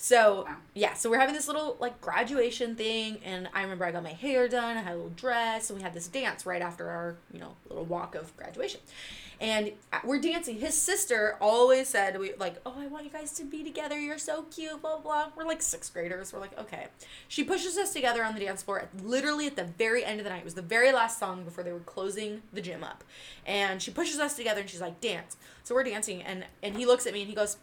So 0.01 0.45
Wow. 0.47 0.57
yeah, 0.75 0.95
so 0.95 1.11
we're 1.11 1.19
having 1.19 1.35
this 1.35 1.49
little 1.49 1.77
like 1.81 2.01
graduation 2.01 2.77
thing, 2.77 3.19
and 3.25 3.49
I 3.53 3.63
remember 3.63 3.85
I 3.85 3.91
got 3.91 4.05
my 4.05 4.13
hair 4.13 4.47
done, 4.49 4.77
I 4.77 4.81
had 4.83 4.93
a 4.93 4.97
little 4.97 5.11
dress, 5.11 5.71
and 5.71 5.77
we 5.77 5.83
had 5.83 5.93
this 5.93 6.07
dance 6.07 6.47
right 6.47 6.63
after 6.63 6.89
our 6.89 7.17
you 7.33 7.41
know 7.41 7.57
little 7.69 7.85
walk 7.85 8.15
of 8.15 8.35
graduation, 8.37 8.81
and 9.41 9.73
uh, 9.93 9.99
we're 10.05 10.21
dancing. 10.21 10.61
His 10.61 10.77
sister 10.81 11.37
always 11.41 11.89
said 11.89 12.17
we 12.21 12.33
like, 12.39 12.61
oh, 12.65 12.75
I 12.79 12.87
want 12.87 13.07
you 13.07 13.11
guys 13.11 13.33
to 13.39 13.45
be 13.45 13.65
together. 13.65 13.99
You're 13.99 14.19
so 14.19 14.43
cute. 14.55 14.81
Blah 14.81 14.99
blah. 14.99 15.31
We're 15.37 15.45
like 15.45 15.61
sixth 15.63 15.93
graders. 15.93 16.33
We're 16.33 16.39
like, 16.39 16.57
okay. 16.57 16.87
She 17.27 17.43
pushes 17.43 17.77
us 17.77 17.93
together 17.93 18.23
on 18.23 18.35
the 18.35 18.41
dance 18.41 18.63
floor. 18.63 18.79
At, 18.83 19.05
literally 19.05 19.49
at 19.49 19.57
the 19.57 19.65
very 19.65 20.05
end 20.05 20.21
of 20.21 20.25
the 20.25 20.31
night. 20.31 20.43
It 20.43 20.45
was 20.45 20.55
the 20.55 20.63
very 20.63 20.93
last 20.93 21.19
song 21.19 21.43
before 21.43 21.65
they 21.65 21.73
were 21.73 21.81
closing 21.81 22.43
the 22.53 22.61
gym 22.61 22.85
up, 22.85 23.03
and 23.45 23.83
she 23.83 23.91
pushes 23.91 24.21
us 24.21 24.37
together 24.37 24.61
and 24.61 24.71
she's 24.71 24.81
like, 24.81 25.01
dance. 25.01 25.37
So 25.65 25.75
we're 25.75 25.83
dancing, 25.83 26.23
and 26.23 26.45
and 26.63 26.77
he 26.77 26.87
looks 26.87 27.05
at 27.05 27.13
me 27.13 27.23
and 27.23 27.29
he 27.29 27.35
goes. 27.35 27.57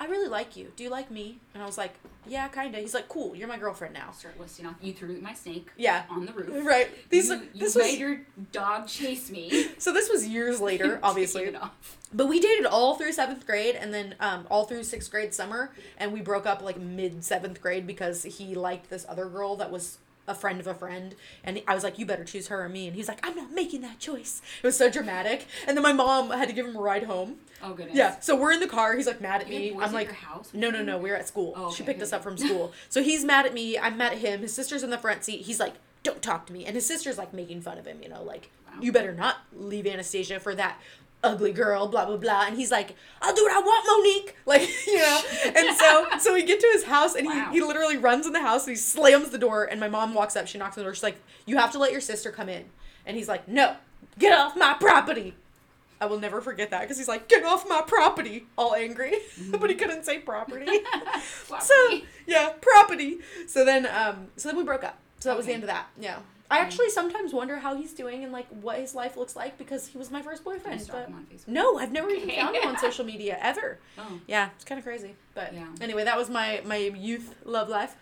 I 0.00 0.06
really 0.06 0.28
like 0.28 0.56
you. 0.56 0.72
Do 0.76 0.82
you 0.82 0.88
like 0.88 1.10
me? 1.10 1.38
And 1.52 1.62
I 1.62 1.66
was 1.66 1.76
like, 1.76 1.92
yeah, 2.26 2.48
kind 2.48 2.74
of. 2.74 2.80
He's 2.80 2.94
like, 2.94 3.06
cool. 3.06 3.36
You're 3.36 3.48
my 3.48 3.58
girlfriend 3.58 3.92
now. 3.92 4.12
Start 4.12 4.40
listing 4.40 4.64
off. 4.64 4.76
You 4.80 4.94
threw 4.94 5.20
my 5.20 5.34
snake 5.34 5.68
Yeah. 5.76 6.04
on 6.08 6.24
the 6.24 6.32
roof. 6.32 6.66
Right. 6.66 6.88
These 7.10 7.28
you, 7.28 7.36
this 7.38 7.48
you 7.54 7.64
was 7.64 7.76
made 7.76 7.98
your 7.98 8.20
dog 8.50 8.88
chase 8.88 9.30
me. 9.30 9.68
so 9.78 9.92
this 9.92 10.08
was 10.08 10.26
years 10.26 10.58
later, 10.70 11.00
obviously. 11.02 11.54
But 12.14 12.28
we 12.28 12.40
dated 12.40 12.64
all 12.64 12.94
through 12.96 13.12
seventh 13.12 13.46
grade 13.46 13.76
and 13.76 13.92
then 13.92 14.14
um, 14.20 14.46
all 14.50 14.64
through 14.64 14.84
sixth 14.84 15.10
grade 15.10 15.34
summer, 15.34 15.70
and 15.98 16.12
we 16.14 16.22
broke 16.22 16.46
up 16.46 16.62
like 16.62 16.78
mid 16.80 17.22
seventh 17.22 17.60
grade 17.60 17.86
because 17.86 18.22
he 18.22 18.54
liked 18.54 18.88
this 18.88 19.04
other 19.06 19.26
girl 19.28 19.54
that 19.56 19.70
was 19.70 19.98
a 20.28 20.34
friend 20.34 20.60
of 20.60 20.66
a 20.66 20.74
friend, 20.74 21.14
and 21.42 21.62
I 21.66 21.74
was 21.74 21.82
like, 21.84 21.98
"You 21.98 22.06
better 22.06 22.24
choose 22.24 22.48
her 22.48 22.62
or 22.62 22.68
me," 22.68 22.86
and 22.86 22.94
he's 22.94 23.08
like, 23.08 23.24
"I'm 23.26 23.34
not 23.34 23.50
making 23.52 23.80
that 23.82 23.98
choice." 23.98 24.40
It 24.62 24.66
was 24.66 24.76
so 24.76 24.90
dramatic, 24.90 25.46
and 25.66 25.76
then 25.76 25.82
my 25.82 25.92
mom 25.92 26.30
had 26.30 26.48
to 26.48 26.54
give 26.54 26.66
him 26.66 26.76
a 26.76 26.80
ride 26.80 27.04
home. 27.04 27.36
Oh 27.62 27.74
goodness. 27.74 27.96
Yeah, 27.96 28.20
so 28.20 28.36
we're 28.36 28.52
in 28.52 28.60
the 28.60 28.66
car. 28.68 28.96
He's 28.96 29.06
like 29.06 29.20
mad 29.20 29.42
at 29.42 29.48
me. 29.48 29.74
I'm 29.78 29.92
like, 29.92 30.14
no, 30.54 30.70
no, 30.70 30.82
no. 30.82 30.98
we're 30.98 31.14
at 31.16 31.28
school. 31.28 31.52
Oh, 31.56 31.70
she 31.72 31.82
okay, 31.82 31.92
picked 31.92 32.02
us 32.02 32.12
up 32.12 32.22
from 32.22 32.38
school. 32.38 32.72
so 32.88 33.02
he's 33.02 33.24
mad 33.24 33.44
at 33.44 33.52
me. 33.52 33.78
I'm 33.78 33.96
mad 33.98 34.12
at 34.12 34.18
him. 34.18 34.40
His 34.40 34.54
sister's 34.54 34.82
in 34.82 34.90
the 34.90 34.98
front 34.98 35.24
seat. 35.24 35.42
He's 35.42 35.60
like, 35.60 35.74
don't 36.02 36.22
talk 36.22 36.46
to 36.46 36.52
me. 36.54 36.64
And 36.64 36.74
his 36.74 36.86
sister's 36.86 37.18
like 37.18 37.34
making 37.34 37.60
fun 37.60 37.76
of 37.76 37.86
him. 37.86 37.98
You 38.02 38.08
know, 38.08 38.22
like 38.22 38.50
Wow. 38.74 38.80
you 38.82 38.92
better 38.92 39.12
not 39.12 39.38
leave 39.52 39.84
Anastasia 39.86 40.38
for 40.38 40.54
that 40.54 40.78
ugly 41.22 41.52
girl. 41.52 41.86
Blah 41.88 42.06
blah 42.06 42.16
blah. 42.16 42.44
And 42.46 42.56
he's 42.56 42.70
like, 42.70 42.94
I'll 43.22 43.34
do 43.34 43.42
what 43.42 43.52
I 43.52 43.60
want, 43.60 43.86
Monique. 43.86 44.36
Like 44.46 44.68
you 44.86 44.98
know. 44.98 45.20
and 45.56 45.76
so 45.76 46.06
so 46.18 46.34
we 46.34 46.42
get 46.44 46.60
to 46.60 46.66
his 46.72 46.84
house 46.84 47.14
and 47.14 47.26
Wow. 47.26 47.48
he 47.52 47.58
he 47.60 47.64
literally 47.64 47.96
runs 47.96 48.26
in 48.26 48.32
the 48.32 48.40
house 48.40 48.66
and 48.66 48.76
he 48.76 48.80
slams 48.80 49.30
the 49.30 49.38
door. 49.38 49.64
And 49.64 49.78
my 49.80 49.88
mom 49.88 50.14
walks 50.14 50.36
up. 50.36 50.46
She 50.48 50.58
knocks 50.58 50.76
on 50.76 50.82
the 50.82 50.86
door. 50.86 50.94
She's 50.94 51.02
like, 51.02 51.20
you 51.46 51.56
have 51.58 51.72
to 51.72 51.78
let 51.78 51.92
your 51.92 52.00
sister 52.00 52.30
come 52.30 52.48
in. 52.48 52.64
And 53.06 53.16
he's 53.16 53.28
like, 53.28 53.48
no, 53.48 53.76
get 54.18 54.36
off 54.38 54.56
my 54.56 54.74
property. 54.74 55.34
I 56.02 56.06
will 56.06 56.18
never 56.18 56.40
forget 56.40 56.70
that 56.70 56.80
because 56.80 56.96
he's 56.96 57.08
like, 57.08 57.28
get 57.28 57.44
off 57.44 57.68
my 57.68 57.82
property, 57.86 58.46
all 58.56 58.74
angry. 58.74 59.14
but 59.50 59.68
he 59.68 59.76
couldn't 59.76 60.04
say 60.06 60.18
property. 60.18 60.66
so, 61.60 61.74
yeah, 62.26 62.52
property. 62.60 63.18
So 63.46 63.64
then, 63.66 63.86
um, 63.86 64.28
so 64.36 64.48
then 64.48 64.56
we 64.56 64.64
broke 64.64 64.82
up. 64.82 64.96
So 65.18 65.28
that 65.28 65.36
was 65.36 65.44
the 65.46 65.52
end 65.52 65.62
of 65.62 65.66
that. 65.68 65.88
Yeah. 66.00 66.20
I 66.50 66.58
actually 66.58 66.90
sometimes 66.90 67.32
wonder 67.32 67.58
how 67.58 67.76
he's 67.76 67.92
doing 67.92 68.24
and 68.24 68.32
like 68.32 68.46
what 68.48 68.78
his 68.78 68.94
life 68.94 69.16
looks 69.16 69.36
like 69.36 69.56
because 69.56 69.86
he 69.86 69.96
was 69.98 70.10
my 70.10 70.20
first 70.20 70.42
boyfriend. 70.42 70.84
But 70.90 71.06
him 71.06 71.14
on 71.14 71.26
Facebook. 71.32 71.48
no, 71.48 71.78
I've 71.78 71.92
never 71.92 72.10
even 72.10 72.28
found 72.28 72.56
him 72.56 72.68
on 72.68 72.76
social 72.86 73.04
media 73.04 73.38
ever. 73.40 73.78
Oh. 73.98 74.18
Yeah, 74.26 74.48
it's 74.56 74.64
kind 74.64 74.78
of 74.78 74.84
crazy. 74.84 75.14
But 75.34 75.54
Yeah. 75.54 75.66
anyway, 75.80 76.04
that 76.04 76.16
was 76.18 76.28
my 76.28 76.60
my 76.64 76.76
youth 76.76 77.34
love 77.44 77.68
life. 77.68 77.94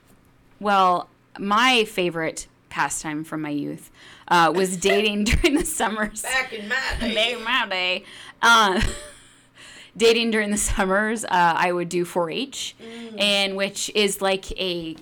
Well, 0.60 1.08
my 1.38 1.84
favorite 1.84 2.46
pastime 2.70 3.22
from 3.24 3.42
my 3.42 3.50
youth 3.50 3.90
uh, 4.28 4.52
was 4.54 4.76
dating 4.90 5.24
during 5.24 5.54
the 5.58 5.64
summers. 5.66 6.22
Back 6.22 6.52
in 6.52 6.68
my 6.68 6.76
day. 7.00 7.14
Back 7.14 7.32
in 7.38 7.44
my 7.44 7.66
day. 7.68 8.04
Uh, 8.40 8.80
dating 9.96 10.30
during 10.30 10.50
the 10.50 10.56
summers, 10.56 11.24
uh, 11.24 11.28
I 11.30 11.72
would 11.72 11.88
do 11.88 12.04
4-H, 12.04 12.76
Mm. 12.80 13.20
and 13.20 13.56
which 13.56 13.90
is 13.94 14.20
like 14.22 14.50
a 14.58 14.94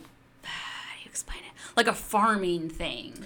how 0.42 0.94
you 1.02 1.06
explain 1.06 1.38
it? 1.40 1.52
Like 1.76 1.86
a 1.86 1.92
farming 1.92 2.70
thing. 2.70 3.24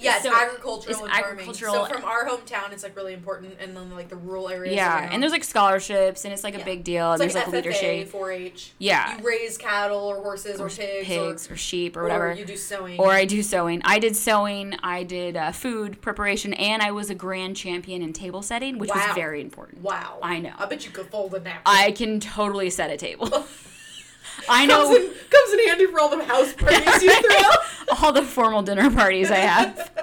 Yeah, 0.00 0.14
it's 0.16 0.24
So, 0.24 0.34
agricultural 0.34 0.90
it's 0.90 1.00
and 1.00 1.10
farming. 1.10 1.30
agricultural- 1.32 1.74
So 1.74 1.84
from 1.86 2.04
our 2.04 2.26
hometown, 2.26 2.72
it's 2.72 2.82
like 2.82 2.96
really 2.96 3.12
important, 3.12 3.54
and 3.60 3.76
then 3.76 3.90
like 3.94 4.08
the 4.08 4.16
rural 4.16 4.48
areas. 4.48 4.74
yeah, 4.74 5.00
around. 5.02 5.12
and 5.12 5.22
there's 5.22 5.32
like 5.32 5.44
scholarships, 5.44 6.24
and 6.24 6.32
it's 6.32 6.42
like 6.44 6.54
a 6.54 6.58
Yeah. 6.58 6.64
big 6.64 6.84
deal, 6.84 7.12
and 7.12 7.22
it's 7.22 7.34
there's 7.34 7.46
like, 7.46 7.52
like, 7.52 7.64
FFA, 7.64 7.82
leadership, 8.02 8.12
4-H. 8.12 8.72
Yeah. 8.78 9.16
You 9.18 9.24
raise 9.26 9.58
cattle 9.58 9.98
or 10.00 10.16
horses 10.22 10.60
or, 10.60 10.66
or 10.66 10.70
pigs, 10.70 11.06
pigs 11.06 11.50
or, 11.50 11.54
or, 11.54 11.56
sheep 11.56 11.96
or 11.96 12.00
or 12.00 12.02
whatever. 12.04 12.32
you 12.32 12.44
do 12.44 12.56
sewing. 12.56 12.98
or 12.98 13.10
I 13.12 13.24
do 13.24 13.42
sewing. 13.42 13.82
I 13.84 13.98
did 13.98 14.16
sewing. 14.16 14.74
I 14.82 15.02
did 15.02 15.36
uh, 15.36 15.52
food 15.52 16.00
preparation, 16.00 16.54
and 16.54 16.82
I 16.82 16.90
was 16.92 17.10
a 17.10 17.14
grand 17.14 17.56
champion 17.56 18.02
in 18.02 18.12
table 18.12 18.42
setting, 18.42 18.78
which 18.78 18.90
was 18.90 19.14
very 19.14 19.40
important. 19.40 19.82
wow, 19.82 20.18
I 20.22 20.38
know. 20.40 20.52
I 20.58 20.66
bet 20.66 20.84
you 20.86 20.90
could 20.92 21.06
fold 21.06 21.34
a 21.34 21.40
napkin. 21.40 21.62
I 21.66 21.92
can 21.92 22.20
totally 22.20 22.70
set 22.70 22.90
a 22.90 22.96
table. 22.96 23.28
I 24.48 24.66
comes 24.66 24.68
know 24.90 24.96
in, 24.96 25.02
comes 25.30 25.52
in 25.52 25.68
handy 25.68 25.86
for 25.86 26.00
all 26.00 26.08
the 26.16 26.24
house 26.24 26.52
parties 26.58 27.02
you 27.02 27.10
throw. 27.12 27.50
All 28.02 28.12
the 28.12 28.22
formal 28.22 28.62
dinner 28.62 28.90
parties 28.94 29.30
I 29.30 29.36
have. 29.36 29.90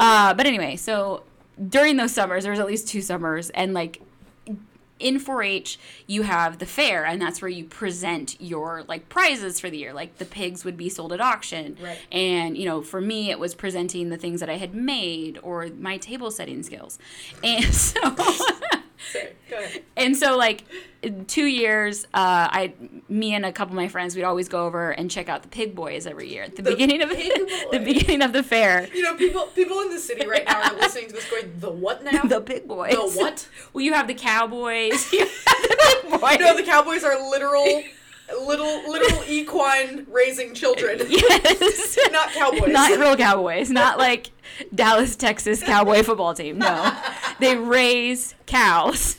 Uh, 0.00 0.32
but 0.32 0.46
anyway, 0.46 0.76
so 0.76 1.24
during 1.68 1.96
those 1.96 2.12
summers, 2.12 2.44
there 2.44 2.52
was 2.52 2.60
at 2.60 2.66
least 2.68 2.86
two 2.86 3.02
summers, 3.02 3.50
and 3.50 3.74
like 3.74 4.00
in 5.00 5.18
4-H, 5.18 5.76
you 6.06 6.22
have 6.22 6.58
the 6.60 6.66
fair, 6.66 7.04
and 7.04 7.20
that's 7.20 7.42
where 7.42 7.48
you 7.48 7.64
present 7.64 8.40
your 8.40 8.84
like 8.86 9.08
prizes 9.08 9.58
for 9.58 9.68
the 9.70 9.76
year. 9.78 9.92
Like 9.92 10.18
the 10.18 10.24
pigs 10.24 10.64
would 10.64 10.76
be 10.76 10.88
sold 10.88 11.12
at 11.12 11.20
auction, 11.20 11.76
Right. 11.82 11.98
and 12.12 12.56
you 12.56 12.64
know, 12.64 12.80
for 12.80 13.00
me, 13.00 13.30
it 13.32 13.40
was 13.40 13.56
presenting 13.56 14.08
the 14.10 14.16
things 14.16 14.38
that 14.38 14.48
I 14.48 14.56
had 14.56 14.72
made 14.72 15.38
or 15.42 15.66
my 15.80 15.96
table 15.98 16.30
setting 16.30 16.62
skills, 16.62 16.96
and 17.42 17.64
so. 17.74 17.98
Sorry, 19.12 19.28
go 19.48 19.58
ahead. 19.58 19.82
And 19.96 20.16
so, 20.16 20.36
like, 20.36 20.64
two 21.28 21.44
years, 21.46 22.04
uh, 22.06 22.48
I, 22.50 22.74
me 23.08 23.34
and 23.34 23.46
a 23.46 23.52
couple 23.52 23.72
of 23.72 23.76
my 23.76 23.88
friends, 23.88 24.16
we'd 24.16 24.24
always 24.24 24.48
go 24.48 24.66
over 24.66 24.90
and 24.90 25.10
check 25.10 25.28
out 25.28 25.42
the 25.42 25.48
Pig 25.48 25.74
Boys 25.74 26.06
every 26.06 26.28
year 26.28 26.42
at 26.44 26.56
the, 26.56 26.62
The 26.62 26.70
beginning 26.72 27.02
of 27.02 27.08
the 27.70 27.82
beginning 27.84 28.22
of 28.22 28.32
the 28.32 28.42
fair. 28.42 28.88
You 28.92 29.02
know, 29.02 29.14
people 29.14 29.46
people 29.54 29.80
in 29.80 29.90
the 29.90 29.98
city 29.98 30.26
right 30.26 30.44
now 30.44 30.62
are 30.62 30.76
listening 30.76 31.08
to 31.08 31.14
this 31.14 31.30
going, 31.30 31.52
the 31.58 31.70
what 31.70 32.02
now? 32.02 32.22
The 32.22 32.40
Pig 32.40 32.66
Boys. 32.66 32.92
The 32.92 33.20
what? 33.20 33.48
Well, 33.72 33.84
you 33.84 33.92
have 33.92 34.08
the 34.08 34.14
Cowboys. 34.14 35.12
You 35.12 35.20
have 35.46 35.62
the 35.62 36.00
Pig 36.02 36.20
Boys. 36.20 36.38
No, 36.40 36.56
the 36.56 36.62
cowboys 36.64 37.04
are 37.04 37.30
literal, 37.30 37.82
little 38.40 38.90
little 38.90 39.22
equine 39.28 40.06
raising 40.10 40.54
children. 40.54 41.00
yes. 41.08 41.98
Not 42.12 42.32
cowboys. 42.32 42.72
Not 42.72 42.98
real 42.98 43.16
cowboys. 43.16 43.70
Not 43.70 43.98
like 43.98 44.30
Dallas, 44.74 45.16
Texas 45.16 45.62
cowboy 45.62 46.02
football 46.02 46.34
team. 46.34 46.58
No, 46.58 46.92
they 47.40 47.56
raise 47.56 48.34
cows. 48.46 49.16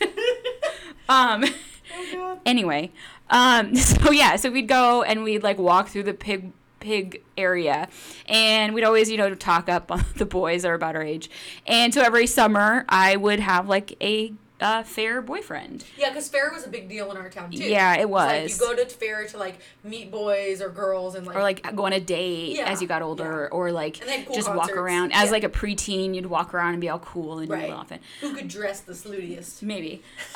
um. 1.08 1.44
Oh, 1.92 2.06
God. 2.14 2.40
anyway 2.46 2.92
um 3.30 3.76
so 3.76 4.12
yeah 4.12 4.36
so 4.36 4.50
we'd 4.50 4.68
go 4.68 5.02
and 5.04 5.24
we'd 5.24 5.44
like 5.44 5.58
walk 5.58 5.90
through 5.90 6.04
the 6.04 6.14
pig 6.14 6.52
pig 6.80 7.22
area 7.38 7.90
and 8.28 8.74
we'd 8.74 8.84
always 8.84 9.10
you 9.10 9.18
know 9.18 9.34
talk 9.36 9.68
up 9.68 9.92
on 9.92 10.06
the 10.18 10.26
boys 10.26 10.62
that 10.62 10.70
are 10.70 10.76
about 10.76 10.96
our 10.96 11.04
age 11.04 11.30
and 11.68 11.94
so 11.94 12.02
every 12.02 12.26
summer 12.28 12.86
i 12.88 13.16
would 13.16 13.40
have 13.40 13.68
like 13.68 13.96
a 14.02 14.32
uh, 14.62 14.84
fair 14.84 15.22
boyfriend 15.22 15.86
Yeah, 15.98 16.10
because 16.10 16.28
fair 16.30 16.52
was 16.54 16.66
a 16.66 16.70
big 16.70 16.90
deal 16.90 17.10
in 17.12 17.18
our 17.18 17.30
town 17.30 17.52
too. 17.52 17.64
Yeah, 17.64 17.94
it 17.96 18.02
It's 18.02 18.10
Like 18.12 18.42
was. 18.44 18.60
you 18.60 18.68
go 18.68 18.76
to 18.76 18.86
fair 18.90 19.26
to 19.28 19.38
like 19.38 19.60
meet 19.84 20.12
boys 20.12 20.62
or 20.62 20.70
girls 20.70 21.16
and 21.16 21.26
like, 21.26 21.36
or 21.36 21.42
like 21.42 21.76
go 21.76 21.86
on 21.86 21.94
a 21.94 22.00
date 22.00 22.58
Yeah, 22.58 22.70
as 22.70 22.82
you 22.82 22.88
got 22.88 23.02
older 23.02 23.48
or 23.50 23.72
like 23.72 24.00
And 24.02 24.10
they 24.10 24.18
had 24.18 24.26
cool 24.28 24.36
just 24.36 24.54
walk 24.54 24.72
around 24.72 25.14
as 25.14 25.26
Yeah. 25.26 25.32
like 25.32 25.44
a 25.44 25.50
preteen 25.50 26.14
you'd 26.16 26.26
walk 26.26 26.54
around 26.54 26.74
and 26.74 26.82
be 26.82 26.90
all 26.90 27.00
cool 27.00 27.40
and 27.40 27.48
do 27.48 27.54
right. 27.54 27.66
it 27.70 27.72
often 27.72 28.00
Who 28.22 28.34
could 28.36 28.48
dress 28.48 28.82
the 28.82 28.94
sluttiest? 28.94 29.62
maybe 29.64 30.02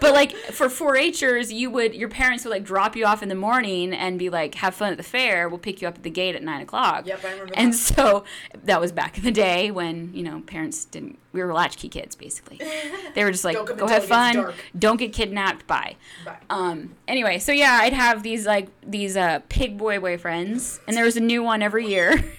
but 0.00 0.12
like 0.14 0.32
for 0.36 0.68
4-h'ers 0.68 1.52
you 1.52 1.70
would 1.70 1.94
your 1.94 2.08
parents 2.08 2.44
would 2.44 2.50
like 2.50 2.64
drop 2.64 2.96
you 2.96 3.04
off 3.04 3.22
in 3.22 3.28
the 3.28 3.34
morning 3.34 3.92
and 3.92 4.18
be 4.18 4.30
like 4.30 4.54
have 4.56 4.74
fun 4.74 4.92
at 4.92 4.96
the 4.96 5.02
fair 5.02 5.48
we'll 5.48 5.58
pick 5.58 5.82
you 5.82 5.88
up 5.88 5.96
at 5.96 6.02
the 6.02 6.10
gate 6.10 6.34
at 6.34 6.42
9 6.42 6.60
o'clock 6.62 7.06
Yep, 7.06 7.24
I 7.24 7.30
remember 7.32 7.54
and 7.56 7.72
that. 7.72 7.76
so 7.76 8.24
that 8.64 8.80
was 8.80 8.92
back 8.92 9.18
in 9.18 9.24
the 9.24 9.30
day 9.30 9.70
when 9.70 10.12
you 10.14 10.22
know 10.22 10.40
parents 10.46 10.84
didn't 10.84 11.18
we 11.32 11.42
were 11.42 11.52
latchkey 11.52 11.88
kids 11.88 12.14
basically. 12.16 12.60
They 13.14 13.24
were 13.24 13.32
just 13.32 13.44
like 13.44 13.56
go 13.76 13.88
have 13.88 14.04
fun. 14.04 14.52
don't 14.78 14.96
get 14.98 15.12
kidnapped. 15.12 15.66
Bye. 15.66 15.96
Bye. 16.24 16.36
um 16.48 16.94
anyway 17.08 17.38
so 17.38 17.50
yeah 17.52 17.78
i'd 17.82 17.92
have 17.92 18.22
these 18.22 18.46
like 18.46 18.68
these 18.86 19.16
uh 19.16 19.40
pig 19.48 19.76
boy 19.76 19.98
boyfriends 19.98 20.78
and 20.86 20.96
there 20.96 21.04
was 21.04 21.16
a 21.16 21.20
new 21.20 21.42
one 21.42 21.62
every 21.62 21.86
year. 21.86 22.24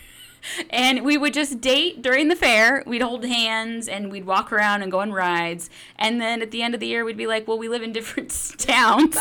And 0.71 1.05
we 1.05 1.19
would 1.19 1.35
just 1.35 1.61
date 1.61 2.01
during 2.01 2.27
the 2.27 2.35
fair. 2.35 2.83
We'd 2.87 3.03
hold 3.03 3.23
hands 3.23 3.87
and 3.87 4.11
we'd 4.11 4.25
walk 4.25 4.51
around 4.51 4.81
and 4.81 4.91
go 4.91 5.01
on 5.01 5.13
rides. 5.13 5.69
And 5.97 6.19
then 6.19 6.41
at 6.41 6.49
the 6.49 6.63
end 6.63 6.73
of 6.73 6.79
the 6.79 6.87
year 6.87 7.05
we'd 7.05 7.15
be 7.15 7.27
like 7.27 7.47
well 7.47 7.59
we 7.59 7.69
live 7.69 7.83
in 7.83 7.91
different 7.93 8.31
towns. 8.57 9.15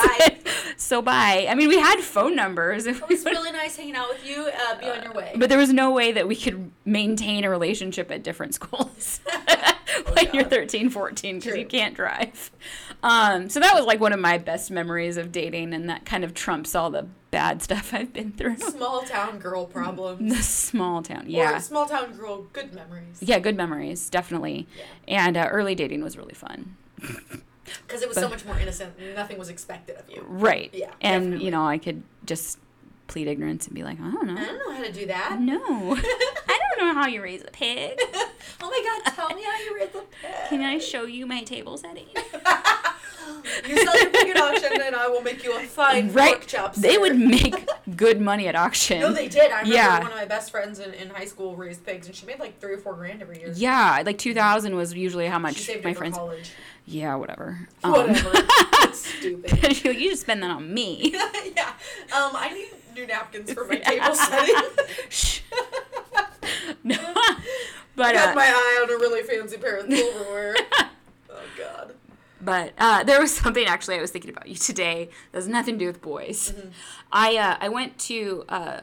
So 0.81 1.03
bye 1.03 1.47
i 1.49 1.55
mean 1.55 1.69
we 1.69 1.79
had 1.79 2.01
phone 2.01 2.35
numbers 2.35 2.87
It 2.87 3.07
was 3.09 3.25
really 3.25 3.53
nice 3.53 3.77
hanging 3.77 3.97
out 3.97 4.09
with 4.09 4.25
you. 4.27 4.49
Uh, 4.49 4.79
be 4.79 4.87
on 4.87 5.03
your 5.03 5.13
way. 5.13 5.33
but 5.37 5.49
there 5.51 5.59
was 5.59 5.73
no 5.73 5.91
way 5.91 6.11
that 6.13 6.27
we 6.27 6.35
could 6.35 6.71
maintain 6.87 7.45
a 7.45 7.51
relationship 7.51 8.11
at 8.11 8.23
different 8.23 8.55
schools 8.55 9.21
when 10.15 10.29
you're 10.33 10.45
13 10.45 10.89
14 10.91 11.39
because 11.41 11.57
you 11.57 11.67
can't 11.67 11.95
drive 11.95 12.51
um, 13.03 13.49
so 13.49 13.61
that 13.61 13.75
was 13.75 13.85
like 13.87 13.99
one 14.01 14.13
of 14.13 14.21
my 14.21 14.39
best 14.39 14.71
memories 14.71 15.17
of 15.17 15.33
dating 15.33 15.75
and 15.75 15.89
that 15.91 16.05
kind 16.05 16.23
of 16.25 16.33
trumps 16.35 16.75
all 16.75 16.91
the 16.91 17.07
bad 17.31 17.61
stuff 17.63 17.93
i've 17.93 18.13
been 18.13 18.33
through 18.33 18.57
small 18.57 19.03
town 19.03 19.39
girl 19.39 19.67
problems. 19.67 20.35
the 20.35 20.43
small 20.43 21.03
town 21.03 21.27
Or 21.27 21.29
yeah 21.29 21.59
small 21.59 21.87
town 21.87 22.13
girl 22.17 22.43
good 22.53 22.73
memories. 22.75 23.19
yeah 23.21 23.39
good 23.39 23.57
memories 23.57 24.09
definitely 24.09 24.67
Yeah. 24.77 24.85
and 25.27 25.37
uh, 25.37 25.47
early 25.51 25.75
dating 25.75 26.03
was 26.03 26.17
really 26.17 26.35
fun 26.35 26.77
Because 27.87 28.03
it 28.03 28.09
was 28.09 28.17
so 28.19 28.29
much 28.29 28.45
more 28.45 28.59
innocent. 28.59 28.95
Nothing 29.15 29.39
was 29.39 29.49
expected 29.49 29.97
of 29.97 30.09
you. 30.11 30.25
right 30.29 30.71
Yeah, 30.73 30.91
and 31.01 31.25
definitely. 31.25 31.45
you 31.45 31.51
know 31.51 31.67
i 31.67 31.79
could 31.79 32.03
just 32.25 32.59
plead 33.07 33.27
ignorance 33.27 33.67
and 33.67 33.75
be 33.75 33.83
like 33.83 33.99
i 34.01 34.11
don't 34.11 34.27
know. 34.27 34.41
I 34.41 34.45
don't 34.45 34.59
know 34.59 34.75
how 34.77 34.83
to 34.85 34.93
do 34.93 35.07
that. 35.07 35.39
no 35.41 35.61
i 35.97 36.61
don't 36.79 36.87
know 36.87 36.95
how 36.95 37.07
you 37.09 37.23
raise 37.23 37.43
a 37.43 37.51
pig 37.51 37.99
Oh 38.63 38.69
my 38.71 39.03
god, 39.05 39.15
tell 39.15 39.35
me 39.37 39.43
how 39.43 39.59
you 39.65 39.75
raise 39.77 39.89
a 39.95 39.99
pig. 40.23 40.49
can 40.49 40.61
i 40.63 40.79
show 40.79 41.05
you 41.05 41.27
my 41.27 41.43
table 41.43 41.77
setting 41.77 42.07
You 43.69 43.77
sell 43.85 44.01
your 44.01 44.11
pig 44.11 44.29
at 44.29 44.37
auction 44.37 44.81
and 44.83 44.95
I 44.97 45.09
will 45.09 45.23
make 45.23 45.43
you 45.45 45.57
a 45.57 45.61
fine 45.63 46.13
right 46.13 46.35
pork 46.35 46.47
chop. 46.47 46.75
they 46.75 46.99
would 46.99 47.17
make 47.19 47.69
good 47.97 48.21
money 48.21 48.47
at 48.49 48.55
auction 48.57 49.01
No, 49.01 49.13
they 49.13 49.29
did. 49.29 49.51
I 49.51 49.59
remember 49.63 49.75
Yeah. 49.75 49.99
one 49.99 50.07
of 50.09 50.13
my 50.17 50.25
best 50.25 50.51
friends 50.51 50.79
in, 50.79 50.93
in 50.95 51.11
high 51.11 51.25
school 51.27 51.57
raised 51.57 51.85
pigs 51.85 52.07
and 52.07 52.15
she 52.17 52.27
made 52.27 52.39
like 52.39 52.61
three 52.61 52.75
or 52.75 52.79
four 52.79 52.95
grand 52.95 53.23
every 53.23 53.39
year. 53.41 53.53
yeah 53.55 54.03
like 54.05 54.19
2000 54.19 54.75
was 54.77 54.95
usually 54.95 55.27
how 55.27 55.39
She 55.39 55.43
much 55.43 55.57
saved 55.59 55.85
my 55.85 55.95
friends 55.95 56.17
college. 56.17 56.51
yeah 56.87 57.15
whatever 57.15 57.69
Whatever. 57.83 58.37
um, 58.83 58.93
stupid. 58.93 59.85
you 59.85 60.11
just 60.11 60.23
spend 60.23 60.43
that 60.43 60.51
on 60.51 60.73
me 60.73 61.11
yeah. 61.57 61.69
Um, 62.15 62.33
I 62.35 62.51
need 62.55 62.69
new 62.95 63.07
napkins 63.07 63.53
for 63.53 63.65
my 63.67 63.77
table 63.77 64.15
setting. 64.15 64.55
Shh. 65.09 65.41
no 66.85 66.97
I 66.99 67.37
but 67.97 68.15
had 68.17 68.31
uh, 68.31 68.35
my 68.35 68.47
eye 68.47 68.81
on 68.83 68.91
a 68.91 68.99
really 68.99 69.23
fancy 69.23 69.57
pair 69.59 69.77
of 69.77 69.93
silverware. 69.93 70.55
But 72.51 72.73
uh, 72.79 73.05
there 73.05 73.21
was 73.21 73.33
something 73.43 73.65
actually 73.65 73.97
I 73.97 74.01
was 74.01 74.11
thinking 74.11 74.31
about 74.31 74.49
you 74.49 74.57
today 74.57 75.09
that 75.31 75.39
has 75.39 75.47
nothing 75.47 75.75
to 75.75 75.79
do 75.79 75.87
with 75.87 76.03
boys. 76.03 76.51
Mm-hmm. 76.53 76.69
I 77.13 77.37
uh, 77.37 77.57
I 77.61 77.69
went 77.69 77.97
to 78.11 78.45
uh, 78.49 78.81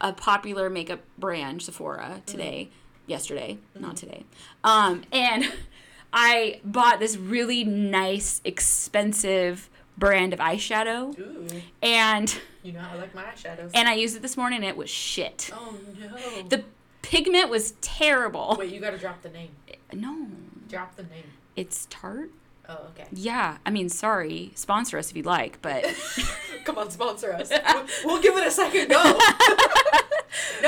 a 0.00 0.12
popular 0.14 0.70
makeup 0.70 1.00
brand, 1.18 1.60
Sephora, 1.60 2.06
Mm-hmm. 2.12 2.24
today, 2.24 2.70
yesterday, 3.06 3.58
not 3.78 3.96
today, 3.96 4.24
um, 4.64 5.02
and 5.12 5.52
I 6.14 6.60
bought 6.64 6.98
this 6.98 7.16
really 7.18 7.62
nice, 7.62 8.40
expensive 8.44 9.68
brand 9.98 10.32
of 10.32 10.40
eyeshadow, 10.40 11.18
Ooh. 11.18 11.46
and 11.82 12.34
You 12.62 12.72
know 12.72 12.80
how 12.80 12.96
I 12.96 13.00
like 13.00 13.14
my 13.14 13.22
eyeshadows. 13.24 13.70
and 13.74 13.86
I 13.86 13.94
used 13.94 14.16
it 14.16 14.22
this 14.22 14.36
morning, 14.38 14.56
and 14.60 14.64
it 14.66 14.76
was 14.78 14.88
shit. 14.88 15.50
oh 15.54 15.76
no. 16.00 16.48
The 16.48 16.64
pigment 17.02 17.50
was 17.50 17.72
terrible. 17.82 18.56
Wait, 18.58 18.72
you 18.72 18.80
gotta 18.80 18.96
drop 18.98 19.20
the 19.22 19.28
name. 19.28 19.50
No, 19.92 20.26
Drop 20.70 20.96
the 20.96 21.02
name. 21.02 21.24
it's 21.56 21.86
Tarte. 21.90 22.30
Oh, 22.70 22.86
okay. 22.90 23.08
Yeah, 23.12 23.58
I 23.66 23.70
mean, 23.70 23.88
sorry, 23.88 24.52
sponsor 24.54 24.96
us 24.96 25.10
if 25.10 25.16
you'd 25.16 25.26
like, 25.26 25.60
but. 25.60 25.84
Come 26.64 26.78
on, 26.78 26.88
sponsor 26.90 27.32
us. 27.32 27.50
We'll, 27.50 27.86
we'll 28.04 28.22
give 28.22 28.36
it 28.36 28.46
a 28.46 28.50
second 28.50 28.88
go. 28.88 29.02
no, 29.02 29.10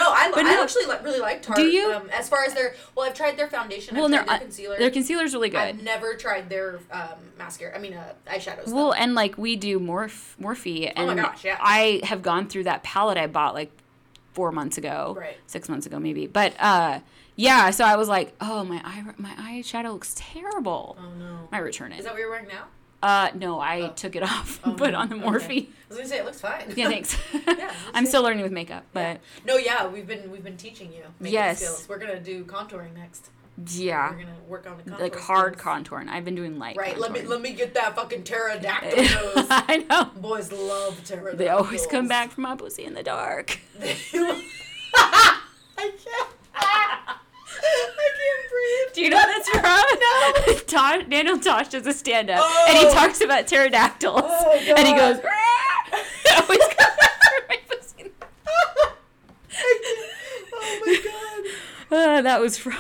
I, 0.09 0.33
no. 0.35 0.63
actually 0.63 0.87
really 1.05 1.21
like 1.21 1.43
Tarte. 1.43 1.59
Do 1.59 1.67
you? 1.67 1.93
Um, 1.93 2.09
as 2.11 2.29
far 2.29 2.45
as 2.45 2.55
their, 2.55 2.75
well, 2.97 3.07
I've 3.07 3.15
tried 3.15 3.37
their 3.37 3.47
foundation. 3.49 3.95
well, 3.95 4.07
I've 4.07 4.11
their 4.11 4.25
tried 4.25 4.33
their 4.33 4.47
concealer. 4.47 4.79
their 4.79 4.91
concealer's 4.91 5.33
really 5.35 5.51
good. 5.51 5.61
I've 5.61 5.83
never 5.83 6.15
tried 6.15 6.49
their 6.49 6.81
um, 6.91 7.11
mascara. 7.39 7.77
I 7.77 7.79
mean, 7.79 7.95
uh, 7.95 8.15
eyeshadows. 8.27 8.67
though. 8.67 8.75
Well, 8.75 8.93
and 8.95 9.15
like 9.15 9.39
we 9.39 9.55
do 9.55 9.79
Morph 9.79 10.35
Morphe, 10.41 10.93
and 10.97 11.11
Oh 11.11 11.15
my 11.15 11.23
gosh, 11.23 11.45
yeah. 11.45 11.59
I 11.61 12.01
have 12.05 12.23
gone 12.23 12.49
through 12.49 12.65
that 12.65 12.83
palette 12.83 13.19
I 13.19 13.29
bought 13.29 13.55
like 13.55 13.71
four 14.33 14.53
months 14.53 14.79
ago, 14.79 15.15
Right. 15.19 15.37
six 15.47 15.69
months 15.69 15.87
ago 15.87 15.99
maybe. 15.99 16.27
But 16.27 16.55
uh, 16.59 17.01
yeah, 17.37 17.71
so 17.71 17.85
I 17.85 17.97
was 17.97 18.09
like, 18.09 18.35
oh 18.41 18.65
my 18.65 18.81
eye, 18.85 19.05
my 19.19 19.31
eyeshadow 19.31 19.93
looks 19.93 20.15
terrible. 20.17 20.97
oh 20.99 21.15
no. 21.19 21.49
I 21.53 21.59
return 21.59 21.93
Is 21.93 22.01
it. 22.01 22.05
that 22.05 22.13
what 22.13 22.19
you're 22.21 22.31
wearing 22.31 22.49
now? 22.49 22.65
Uh, 23.03 23.31
no, 23.35 23.59
I 23.59 23.81
Oh. 23.81 23.93
took 23.97 24.15
it 24.15 24.23
off, 24.23 24.61
Oh, 24.65 24.73
put 24.75 24.93
no. 24.93 24.99
on 24.99 25.09
the 25.09 25.17
Okay. 25.17 25.25
Morphe. 25.27 25.67
I 25.67 25.89
was 25.89 25.97
gonna 25.99 26.09
say 26.09 26.19
it 26.19 26.25
looks 26.25 26.41
fine. 26.41 26.73
Yeah, 26.77 26.89
thanks. 26.89 27.17
me 27.35 27.41
I'm 27.95 28.07
still 28.07 28.23
learning 28.23 28.43
with 28.45 28.53
makeup, 28.53 28.85
but 28.93 29.21
No, 29.45 29.57
yeah, 29.57 29.87
we've 29.89 30.07
been 30.07 30.31
we've 30.31 30.45
been 30.45 30.57
teaching 30.57 30.93
you 30.93 31.03
makeup 31.21 31.33
Yes. 31.33 31.59
skills. 31.59 31.89
We're 31.89 31.99
gonna 31.99 32.21
do 32.21 32.45
contouring 32.45 32.95
next. 32.95 33.31
Yeah, 33.67 34.11
We're 34.11 34.17
gonna 34.17 34.31
work 34.49 34.67
on 34.67 34.77
the 34.79 34.83
contour 34.85 34.99
like 35.05 35.17
hard 35.17 35.59
contouring. 35.59 36.09
I've 36.09 36.25
been 36.25 36.35
doing 36.35 36.59
light. 36.59 36.77
Right. 36.77 36.99
Let 36.99 37.13
me 37.13 37.23
let 37.23 37.41
me 37.41 37.53
get 37.53 37.75
that 37.75 37.95
fucking 37.97 38.25
pterodactyl 38.25 38.97
nose. 38.97 39.47
I 39.51 39.85
know. 39.89 40.05
Boys 40.21 40.51
love 40.53 41.03
pterodactyls. 41.05 41.39
They 41.39 41.49
always 41.49 41.87
come 41.87 42.09
back 42.09 42.31
from 42.31 42.43
my 42.45 42.57
pussy 42.57 42.85
in 42.85 42.95
the 42.95 43.03
dark. 43.03 43.59
I 43.81 45.41
can't. 45.77 46.29
I 46.55 47.15
can't 47.75 48.51
Breathe. 48.51 48.95
Do 48.95 49.03
you 49.03 49.11
know 49.11 49.17
what 49.17 49.45
that's 49.45 49.49
from? 49.51 49.63
No. 49.63 50.59
Tosh, 50.67 51.05
Daniel 51.09 51.39
Tosh 51.39 51.69
does 51.69 51.87
a 51.87 51.93
stand 51.93 52.31
up 52.31 52.41
Oh. 52.43 52.67
and 52.69 52.79
he 52.79 52.85
talks 52.93 53.21
about 53.21 53.47
pterodactyls. 53.47 54.23
Oh, 54.25 54.53
and 54.77 54.87
he 54.87 54.95
goes, 54.95 55.19
I 55.25 56.41
always 56.43 56.59
come 56.59 56.91
after 57.03 57.45
my 57.49 57.59
pussy. 57.69 58.11
oh 60.53 60.81
my 60.87 60.99
god. 61.91 61.99
Uh, 62.19 62.23
that 62.23 62.41
was 62.41 62.57
from. 62.59 62.75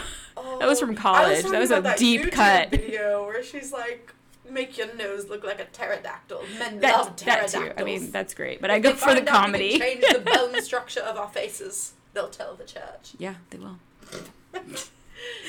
That 0.60 0.66
was 0.68 0.82
Oh, 0.82 0.86
from 0.86 0.94
college. 0.96 1.36
talking 1.38 1.52
That 1.52 1.60
was 1.60 1.70
a 1.70 1.78
about 1.78 1.96
deep 1.98 2.22
YouTube 2.22 2.32
cut. 2.32 2.70
video 2.70 3.24
where 3.24 3.42
she's 3.42 3.72
like, 3.72 4.12
"Make 4.48 4.76
your 4.78 4.94
nose 4.94 5.28
look 5.28 5.44
like 5.44 5.60
a 5.60 5.64
pterodactyl." 5.66 6.42
Men 6.58 6.80
That, 6.80 6.92
love 6.96 7.06
that 7.16 7.16
pterodactyls. 7.48 7.52
too. 7.52 7.72
I 7.76 7.84
mean, 7.84 8.10
that's 8.10 8.34
great. 8.34 8.60
But 8.60 8.70
I 8.70 8.78
go 8.78 8.92
for 8.94 9.14
the 9.14 9.16
find 9.16 9.18
out 9.18 9.20
we 9.20 9.26
can 9.26 9.34
comedy. 9.34 9.78
Change 9.78 10.04
the 10.12 10.18
bone 10.52 10.62
structure 10.62 11.00
of 11.00 11.16
our 11.16 11.28
faces. 11.28 11.92
They'll 12.14 12.28
tell 12.28 12.54
the 12.54 12.64
church. 12.64 13.12
yeah, 13.18 13.34
they 13.50 13.58
will. 13.58 13.78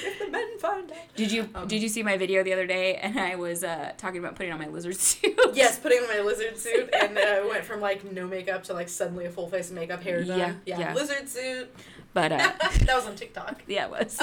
If 0.05 0.19
the 0.19 0.29
men 0.29 0.59
find 0.59 0.91
out. 0.91 0.97
Did 1.15 1.31
you 1.31 1.49
Um, 1.55 1.67
did 1.67 1.81
you 1.81 1.89
see 1.89 2.03
my 2.03 2.15
video 2.15 2.43
the 2.43 2.53
other 2.53 2.67
day? 2.67 2.95
And 2.97 3.19
I 3.19 3.35
was 3.35 3.63
uh, 3.63 3.93
talking 3.97 4.19
about 4.19 4.35
putting 4.35 4.51
on 4.53 4.59
my 4.59 4.67
lizard 4.67 4.95
suit. 4.99 5.35
Yes, 5.53 5.79
putting 5.79 5.97
on 5.99 6.07
my 6.09 6.19
lizard 6.19 6.57
suit 6.59 6.89
and 6.93 7.17
uh, 7.17 7.41
went 7.49 7.65
from 7.65 7.81
like 7.81 8.03
no 8.11 8.27
makeup 8.27 8.63
to 8.65 8.73
like 8.73 8.87
suddenly 8.87 9.25
a 9.25 9.31
full 9.31 9.47
face 9.49 9.69
of 9.69 9.75
makeup, 9.75 10.03
hair 10.03 10.23
done. 10.23 10.37
Yeah, 10.37 10.53
Yeah, 10.65 10.79
yeah. 10.79 10.93
lizard 10.93 11.27
suit. 11.27 11.73
But 12.13 12.31
uh, 12.33 12.37
that 12.37 12.91
was 12.95 13.07
on 13.07 13.15
TikTok. 13.15 13.63
yeah, 13.65 13.85
it 13.85 13.91
was. 13.91 14.19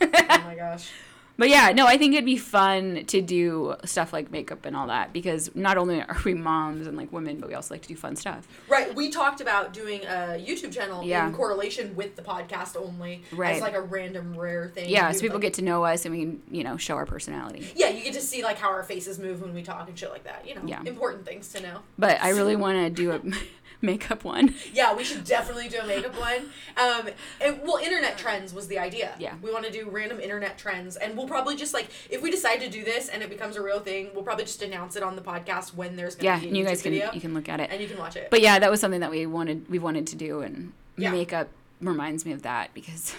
Oh 0.00 0.06
my 0.44 0.54
gosh. 0.56 0.90
But 1.36 1.48
yeah, 1.48 1.72
no, 1.72 1.86
I 1.86 1.96
think 1.96 2.12
it'd 2.12 2.26
be 2.26 2.36
fun 2.36 3.06
to 3.06 3.22
do 3.22 3.74
stuff 3.86 4.12
like 4.12 4.30
makeup 4.30 4.66
and 4.66 4.76
all 4.76 4.88
that 4.88 5.14
because 5.14 5.50
not 5.56 5.78
only 5.78 6.02
are 6.02 6.18
we 6.22 6.34
moms 6.34 6.86
and 6.86 6.98
like 6.98 7.10
women, 7.14 7.38
but 7.40 7.48
we 7.48 7.54
also 7.54 7.72
like 7.72 7.80
to 7.80 7.88
do 7.88 7.96
fun 7.96 8.14
stuff. 8.14 8.46
Right, 8.68 8.94
we 8.94 9.08
talked 9.10 9.40
about 9.40 9.72
doing 9.72 10.02
a 10.04 10.36
YouTube 10.38 10.70
channel 10.70 11.02
Yeah. 11.02 11.26
in 11.26 11.32
correlation 11.32 11.96
with 11.96 12.14
the 12.14 12.20
podcast 12.20 12.76
only, 12.76 13.22
Right. 13.32 13.54
as 13.56 13.62
like 13.62 13.72
a 13.72 13.80
random 13.80 14.36
rare 14.36 14.68
thing. 14.74 14.90
Yeah, 14.90 15.10
so 15.12 15.20
people 15.22 15.36
like- 15.36 15.42
get 15.44 15.54
to 15.54 15.62
know 15.62 15.82
us 15.82 16.04
and 16.04 16.14
we 16.14 16.20
can, 16.26 16.42
you 16.50 16.62
know, 16.62 16.76
show 16.76 16.96
our 16.96 17.06
personality. 17.06 17.66
Yeah, 17.74 17.88
you 17.88 18.04
get 18.04 18.12
to 18.12 18.20
see 18.20 18.42
like 18.44 18.58
how 18.58 18.68
our 18.68 18.82
faces 18.82 19.18
move 19.18 19.40
when 19.40 19.54
we 19.54 19.62
talk 19.62 19.88
and 19.88 19.98
shit 19.98 20.10
like 20.10 20.24
that. 20.24 20.46
You 20.46 20.56
know, 20.56 20.62
Yeah. 20.66 20.82
important 20.84 21.24
things 21.24 21.50
to 21.54 21.62
know. 21.62 21.78
But 21.98 22.22
I 22.22 22.30
really 22.30 22.56
want 22.56 22.76
to 22.76 22.90
do 22.90 23.12
a 23.12 23.20
makeup 23.82 24.24
one. 24.24 24.54
Yeah, 24.72 24.94
we 24.94 25.04
should 25.04 25.24
definitely 25.24 25.68
do 25.68 25.78
a 25.80 25.86
makeup 25.86 26.18
one. 26.18 26.50
Um, 26.76 27.08
and 27.40 27.60
well, 27.62 27.76
internet 27.76 28.18
trends 28.18 28.52
was 28.52 28.68
the 28.68 28.78
idea. 28.78 29.14
Yeah. 29.18 29.34
we 29.42 29.52
want 29.52 29.64
to 29.66 29.72
do 29.72 29.88
random 29.88 30.20
internet 30.20 30.58
trends, 30.58 30.96
and 30.96 31.16
we'll 31.16 31.26
probably 31.28 31.56
just 31.56 31.72
like 31.74 31.88
if 32.10 32.22
we 32.22 32.30
decide 32.30 32.60
to 32.60 32.68
do 32.68 32.84
this 32.84 33.08
and 33.08 33.22
it 33.22 33.30
becomes 33.30 33.56
a 33.56 33.62
real 33.62 33.80
thing, 33.80 34.10
we'll 34.14 34.24
probably 34.24 34.44
just 34.44 34.62
announce 34.62 34.96
it 34.96 35.02
on 35.02 35.16
the 35.16 35.22
podcast 35.22 35.74
when 35.74 35.96
there's 35.96 36.14
gonna 36.14 36.26
Yeah, 36.40 36.40
be 36.50 36.56
you 36.58 36.64
guys 36.64 36.82
can 36.82 36.92
video, 36.92 37.10
you 37.12 37.20
can 37.20 37.34
look 37.34 37.48
at 37.48 37.60
it. 37.60 37.70
and 37.72 37.80
you 37.80 37.88
can 37.88 37.98
watch 37.98 38.16
it. 38.16 38.28
But 38.30 38.40
yeah, 38.42 38.58
that 38.58 38.70
was 38.70 38.80
something 38.80 39.00
that 39.00 39.10
we 39.10 39.26
wanted 39.26 39.68
we 39.70 39.78
wanted 39.78 40.06
to 40.08 40.16
do 40.16 40.40
and 40.40 40.72
Yeah. 40.96 41.10
makeup 41.12 41.48
reminds 41.80 42.26
me 42.26 42.32
of 42.32 42.42
that 42.42 42.74
because 42.74 43.14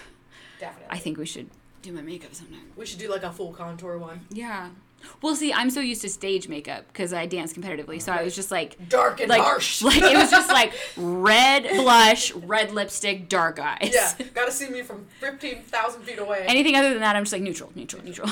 definitely, 0.60 0.86
I 0.90 0.98
think 0.98 1.18
we 1.18 1.26
should 1.26 1.50
do 1.82 1.92
my 1.92 2.02
makeup 2.02 2.34
sometime. 2.34 2.60
we 2.76 2.86
should 2.86 2.98
do 2.98 3.08
like 3.10 3.22
a 3.22 3.32
full 3.32 3.52
contour 3.52 3.98
one, 3.98 4.20
Yeah. 4.30 4.70
Well, 5.20 5.34
see, 5.34 5.52
I'm 5.52 5.68
so 5.68 5.80
used 5.80 6.02
to 6.02 6.08
stage 6.08 6.46
makeup 6.46 6.86
because 6.86 7.12
I 7.12 7.26
dance 7.26 7.52
competitively, 7.52 8.00
so 8.00 8.12
I 8.12 8.22
was 8.22 8.36
just 8.36 8.52
like 8.52 8.88
dark 8.88 9.18
and 9.18 9.28
like 9.28 9.42
harsh. 9.42 9.82
like 9.90 10.00
it 10.00 10.16
was 10.16 10.30
just 10.30 10.48
like 10.48 10.72
red 10.96 11.64
blush, 11.70 12.32
red 12.34 12.70
lipstick, 12.70 13.28
dark 13.28 13.58
eyes. 13.58 13.90
yeah, 13.92 14.14
gotta 14.34 14.52
see 14.52 14.68
me 14.68 14.82
from 14.82 15.06
fifteen 15.18 15.62
thousand 15.62 16.02
feet 16.02 16.20
away. 16.20 16.44
Anything 16.46 16.76
other 16.76 16.90
than 16.90 17.00
that, 17.00 17.16
I'm 17.16 17.24
just 17.24 17.32
like 17.32 17.42
neutral, 17.42 17.72
neutral, 17.74 18.04
neutral. 18.04 18.30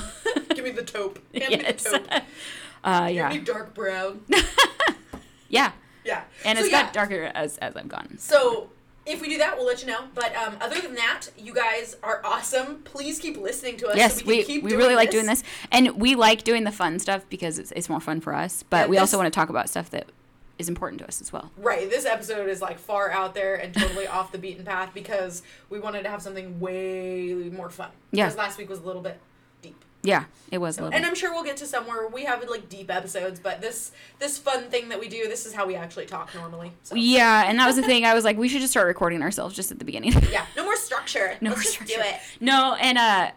Give 0.54 0.62
me 0.64 0.70
the 0.70 0.84
taupe. 0.84 1.18
Hand 1.34 1.50
me 1.50 1.56
the 1.56 1.72
taupe. 1.72 2.22
Uh, 2.84 3.06
Give 3.08 3.16
yeah. 3.16 3.28
me 3.30 3.38
dark 3.38 3.74
brown. 3.74 4.20
Yeah. 5.48 5.72
Yeah, 6.04 6.22
And 6.44 6.56
So, 6.56 6.64
it's 6.64 6.72
yeah. 6.72 6.84
got 6.84 6.92
darker 6.92 7.30
as 7.34 7.58
as 7.58 7.76
I've 7.76 7.88
gone. 7.88 8.16
So 8.18 8.70
if 9.10 9.20
we 9.20 9.28
do 9.28 9.38
that, 9.38 9.56
we'll 9.56 9.66
let 9.66 9.80
you 9.82 9.88
know. 9.88 10.04
But 10.14 10.34
um, 10.36 10.56
other 10.60 10.80
than 10.80 10.94
that, 10.94 11.28
you 11.36 11.52
guys 11.52 11.96
are 12.02 12.20
awesome. 12.24 12.82
Please 12.84 13.18
keep 13.18 13.36
listening 13.36 13.76
to 13.78 13.88
us. 13.88 13.96
Yes, 13.96 14.20
so 14.20 14.26
we, 14.26 14.36
we 14.36 14.36
can 14.38 14.46
keep 14.46 14.62
we 14.64 14.76
really 14.76 14.94
like 14.94 15.10
doing 15.10 15.26
this, 15.26 15.42
and 15.70 15.96
we 15.96 16.14
like 16.14 16.42
doing 16.44 16.64
the 16.64 16.72
fun 16.72 16.98
stuff 16.98 17.24
because 17.28 17.58
it's 17.58 17.72
it's 17.72 17.88
more 17.88 18.00
fun 18.00 18.20
for 18.20 18.34
us. 18.34 18.62
But 18.62 18.82
Yeah, 18.82 18.86
we 18.86 18.98
also 18.98 19.16
want 19.18 19.32
to 19.32 19.36
talk 19.36 19.48
about 19.48 19.68
stuff 19.68 19.90
that 19.90 20.06
is 20.58 20.68
important 20.68 21.00
to 21.00 21.08
us 21.08 21.20
as 21.20 21.32
well. 21.32 21.50
Right, 21.56 21.88
this 21.88 22.04
episode 22.04 22.48
is 22.48 22.60
like 22.60 22.78
far 22.78 23.10
out 23.10 23.34
there 23.34 23.56
and 23.56 23.74
totally 23.74 24.06
off 24.16 24.30
the 24.30 24.38
beaten 24.38 24.64
path 24.64 24.92
because 24.94 25.42
we 25.70 25.80
wanted 25.80 26.02
to 26.04 26.10
have 26.10 26.22
something 26.22 26.60
way 26.60 27.32
more 27.52 27.70
fun. 27.70 27.90
Yeah. 28.12 28.26
Because 28.26 28.36
last 28.36 28.58
week 28.58 28.68
was 28.68 28.78
a 28.78 28.84
little 28.84 29.02
bit 29.02 29.18
deep. 29.62 29.82
Yeah, 30.02 30.24
it 30.50 30.58
was 30.58 30.78
a 30.78 30.82
little. 30.82 30.96
And. 30.96 31.04
I'm 31.04 31.14
sure 31.14 31.32
we'll 31.32 31.44
get 31.44 31.58
to 31.58 31.66
somewhere 31.66 32.06
we 32.08 32.24
have 32.24 32.42
like 32.48 32.68
deep 32.68 32.90
episodes, 32.90 33.38
but 33.38 33.60
this 33.60 33.92
this 34.18 34.38
fun 34.38 34.64
thing 34.70 34.88
that 34.88 34.98
we 34.98 35.08
do, 35.08 35.28
this 35.28 35.44
is 35.44 35.52
how 35.52 35.66
we 35.66 35.74
actually 35.74 36.06
talk 36.06 36.34
normally. 36.34 36.72
So 36.84 36.94
Yeah, 36.94 37.44
and 37.46 37.58
that 37.58 37.66
was 37.66 37.76
the 37.76 37.82
thing. 37.82 38.04
I 38.04 38.14
was 38.14 38.24
like, 38.24 38.38
we 38.38 38.48
should 38.48 38.60
just 38.60 38.72
start 38.72 38.86
recording 38.86 39.20
ourselves 39.22 39.54
just 39.54 39.70
at 39.70 39.78
the 39.78 39.84
beginning. 39.84 40.12
yeah, 40.32 40.46
no 40.56 40.64
more 40.64 40.76
structure. 40.76 41.36
No 41.40 41.50
Let's 41.50 41.58
more 41.58 41.62
just 41.62 41.74
structure. 41.74 41.94
do 41.96 42.00
it. 42.02 42.20
No, 42.40 42.74
and 42.80 42.96
uh, 42.96 43.30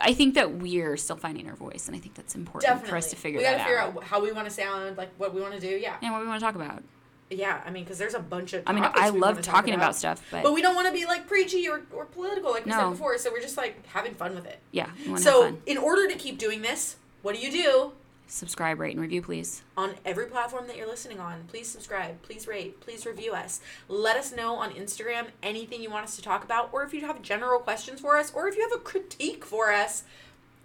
I 0.00 0.14
think 0.14 0.34
that 0.34 0.52
we're 0.54 0.96
still 0.96 1.16
finding 1.16 1.48
our 1.48 1.56
voice, 1.56 1.88
and 1.88 1.96
I 1.96 2.00
think 2.00 2.14
that's 2.14 2.34
important 2.34 2.68
Definitely. 2.68 2.90
for 2.90 2.96
us 2.96 3.10
to 3.10 3.16
figure 3.16 3.38
we 3.38 3.44
gotta 3.44 3.58
figure 3.58 3.78
out. 3.78 3.96
out 3.96 4.04
how 4.04 4.22
we 4.22 4.32
want 4.32 4.46
to 4.48 4.54
sound, 4.54 4.96
like 4.96 5.10
what 5.18 5.34
we 5.34 5.40
want 5.42 5.54
to 5.54 5.60
do. 5.60 5.68
Yeah, 5.68 5.96
And 6.02 6.12
what 6.12 6.22
we 6.22 6.26
want 6.26 6.40
to 6.40 6.44
talk 6.46 6.54
about. 6.54 6.82
Yeah. 7.30 7.60
I 7.64 7.70
mean, 7.70 7.84
because 7.84 7.98
there's 7.98 8.14
a 8.14 8.20
bunch 8.20 8.52
of. 8.52 8.62
I 8.66 8.72
mean, 8.72 8.84
I 8.84 9.08
love 9.10 9.36
talk 9.42 9.56
talking 9.56 9.74
about. 9.74 9.96
stuff, 9.96 10.22
but, 10.30 10.42
But 10.42 10.52
we 10.52 10.62
don't 10.62 10.74
want 10.74 10.86
to 10.88 10.92
be 10.92 11.04
like 11.06 11.26
preachy 11.26 11.68
or, 11.68 11.82
or 11.92 12.04
political 12.06 12.50
like 12.50 12.64
we 12.66 12.72
said 12.72 12.90
before, 12.90 13.16
so 13.18 13.30
we're 13.32 13.40
just 13.40 13.56
like 13.56 13.84
having 13.86 14.14
fun 14.14 14.34
with 14.34 14.46
it. 14.46 14.58
yeah, 14.72 14.90
we 15.08 15.18
So, 15.18 15.56
in 15.66 15.78
order 15.78 16.06
to 16.08 16.14
keep 16.16 16.38
doing 16.38 16.62
this, 16.62 16.96
what 17.22 17.34
do 17.34 17.40
you 17.40 17.50
do? 17.50 17.92
Subscribe, 18.28 18.80
rate, 18.80 18.90
and 18.92 19.00
review, 19.00 19.22
please. 19.22 19.62
On 19.76 19.94
every 20.04 20.26
platform 20.26 20.66
that 20.66 20.76
you're 20.76 20.88
listening 20.88 21.20
on, 21.20 21.44
please 21.46 21.68
subscribe, 21.68 22.20
please 22.22 22.48
rate, 22.48 22.80
please 22.80 23.06
review 23.06 23.32
us. 23.34 23.60
Let 23.88 24.16
us 24.16 24.32
know 24.34 24.56
on 24.56 24.72
Instagram 24.72 25.26
anything 25.44 25.80
you 25.80 25.90
want 25.90 26.04
us 26.06 26.16
to 26.16 26.22
talk 26.22 26.42
about, 26.42 26.70
or 26.72 26.82
if 26.82 26.92
you 26.92 27.02
have 27.02 27.22
general 27.22 27.60
questions 27.60 28.00
for 28.00 28.16
us, 28.16 28.32
or 28.34 28.48
if 28.48 28.56
you 28.56 28.62
have 28.68 28.72
a 28.76 28.82
critique 28.82 29.44
for 29.44 29.70
us, 29.70 30.02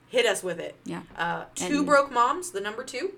hit 0.09 0.25
us 0.25 0.41
with 0.41 0.59
it. 0.59 0.75
Yeah. 0.85 1.01
Uh, 1.15 1.43
two 1.53 1.77
And- 1.77 1.85
broke 1.85 2.11
moms, 2.11 2.49
the 2.49 2.61
number 2.61 2.83
two. 2.83 3.13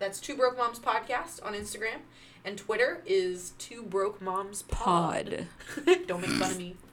That's 0.00 0.18
two 0.20 0.34
broke 0.34 0.56
moms 0.56 0.80
podcast 0.80 1.44
on 1.44 1.52
Instagram, 1.54 2.00
and 2.46 2.56
Twitter 2.56 3.02
is 3.04 3.52
two 3.58 3.82
broke 3.82 4.22
moms 4.22 4.62
pod. 4.62 5.46
Don't 6.06 6.22
make 6.22 6.30
fun 6.30 6.50
of 6.52 6.58
me. 6.58 6.76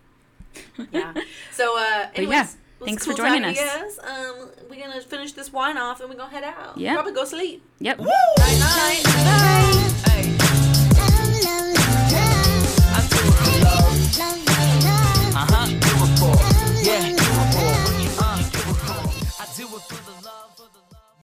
Yeah. 0.91 1.13
So, 1.51 1.75
uh, 1.79 2.09
anyways, 2.13 2.31
yeah, 2.31 2.47
thanks 2.85 3.05
cool 3.05 3.13
for 3.13 3.17
joining 3.17 3.41
talking 3.41 3.55
to 3.55 3.61
you 3.61 3.67
us. 3.67 3.97
guys. 3.97 3.99
Um, 3.99 4.49
we're 4.69 4.79
gonna 4.79 5.01
finish 5.01 5.31
this 5.31 5.51
wine 5.51 5.77
off, 5.77 5.99
and 5.99 6.09
we're 6.11 6.15
gonna 6.15 6.29
head 6.31 6.43
out. 6.43 6.77
Yeah. 6.77 6.93
Probably 6.93 7.13
go 7.13 7.25
sleep. 7.25 7.63
Yep. 7.79 7.99
Night 7.99 8.05
night. 8.37 9.03
Bye. 10.05 10.29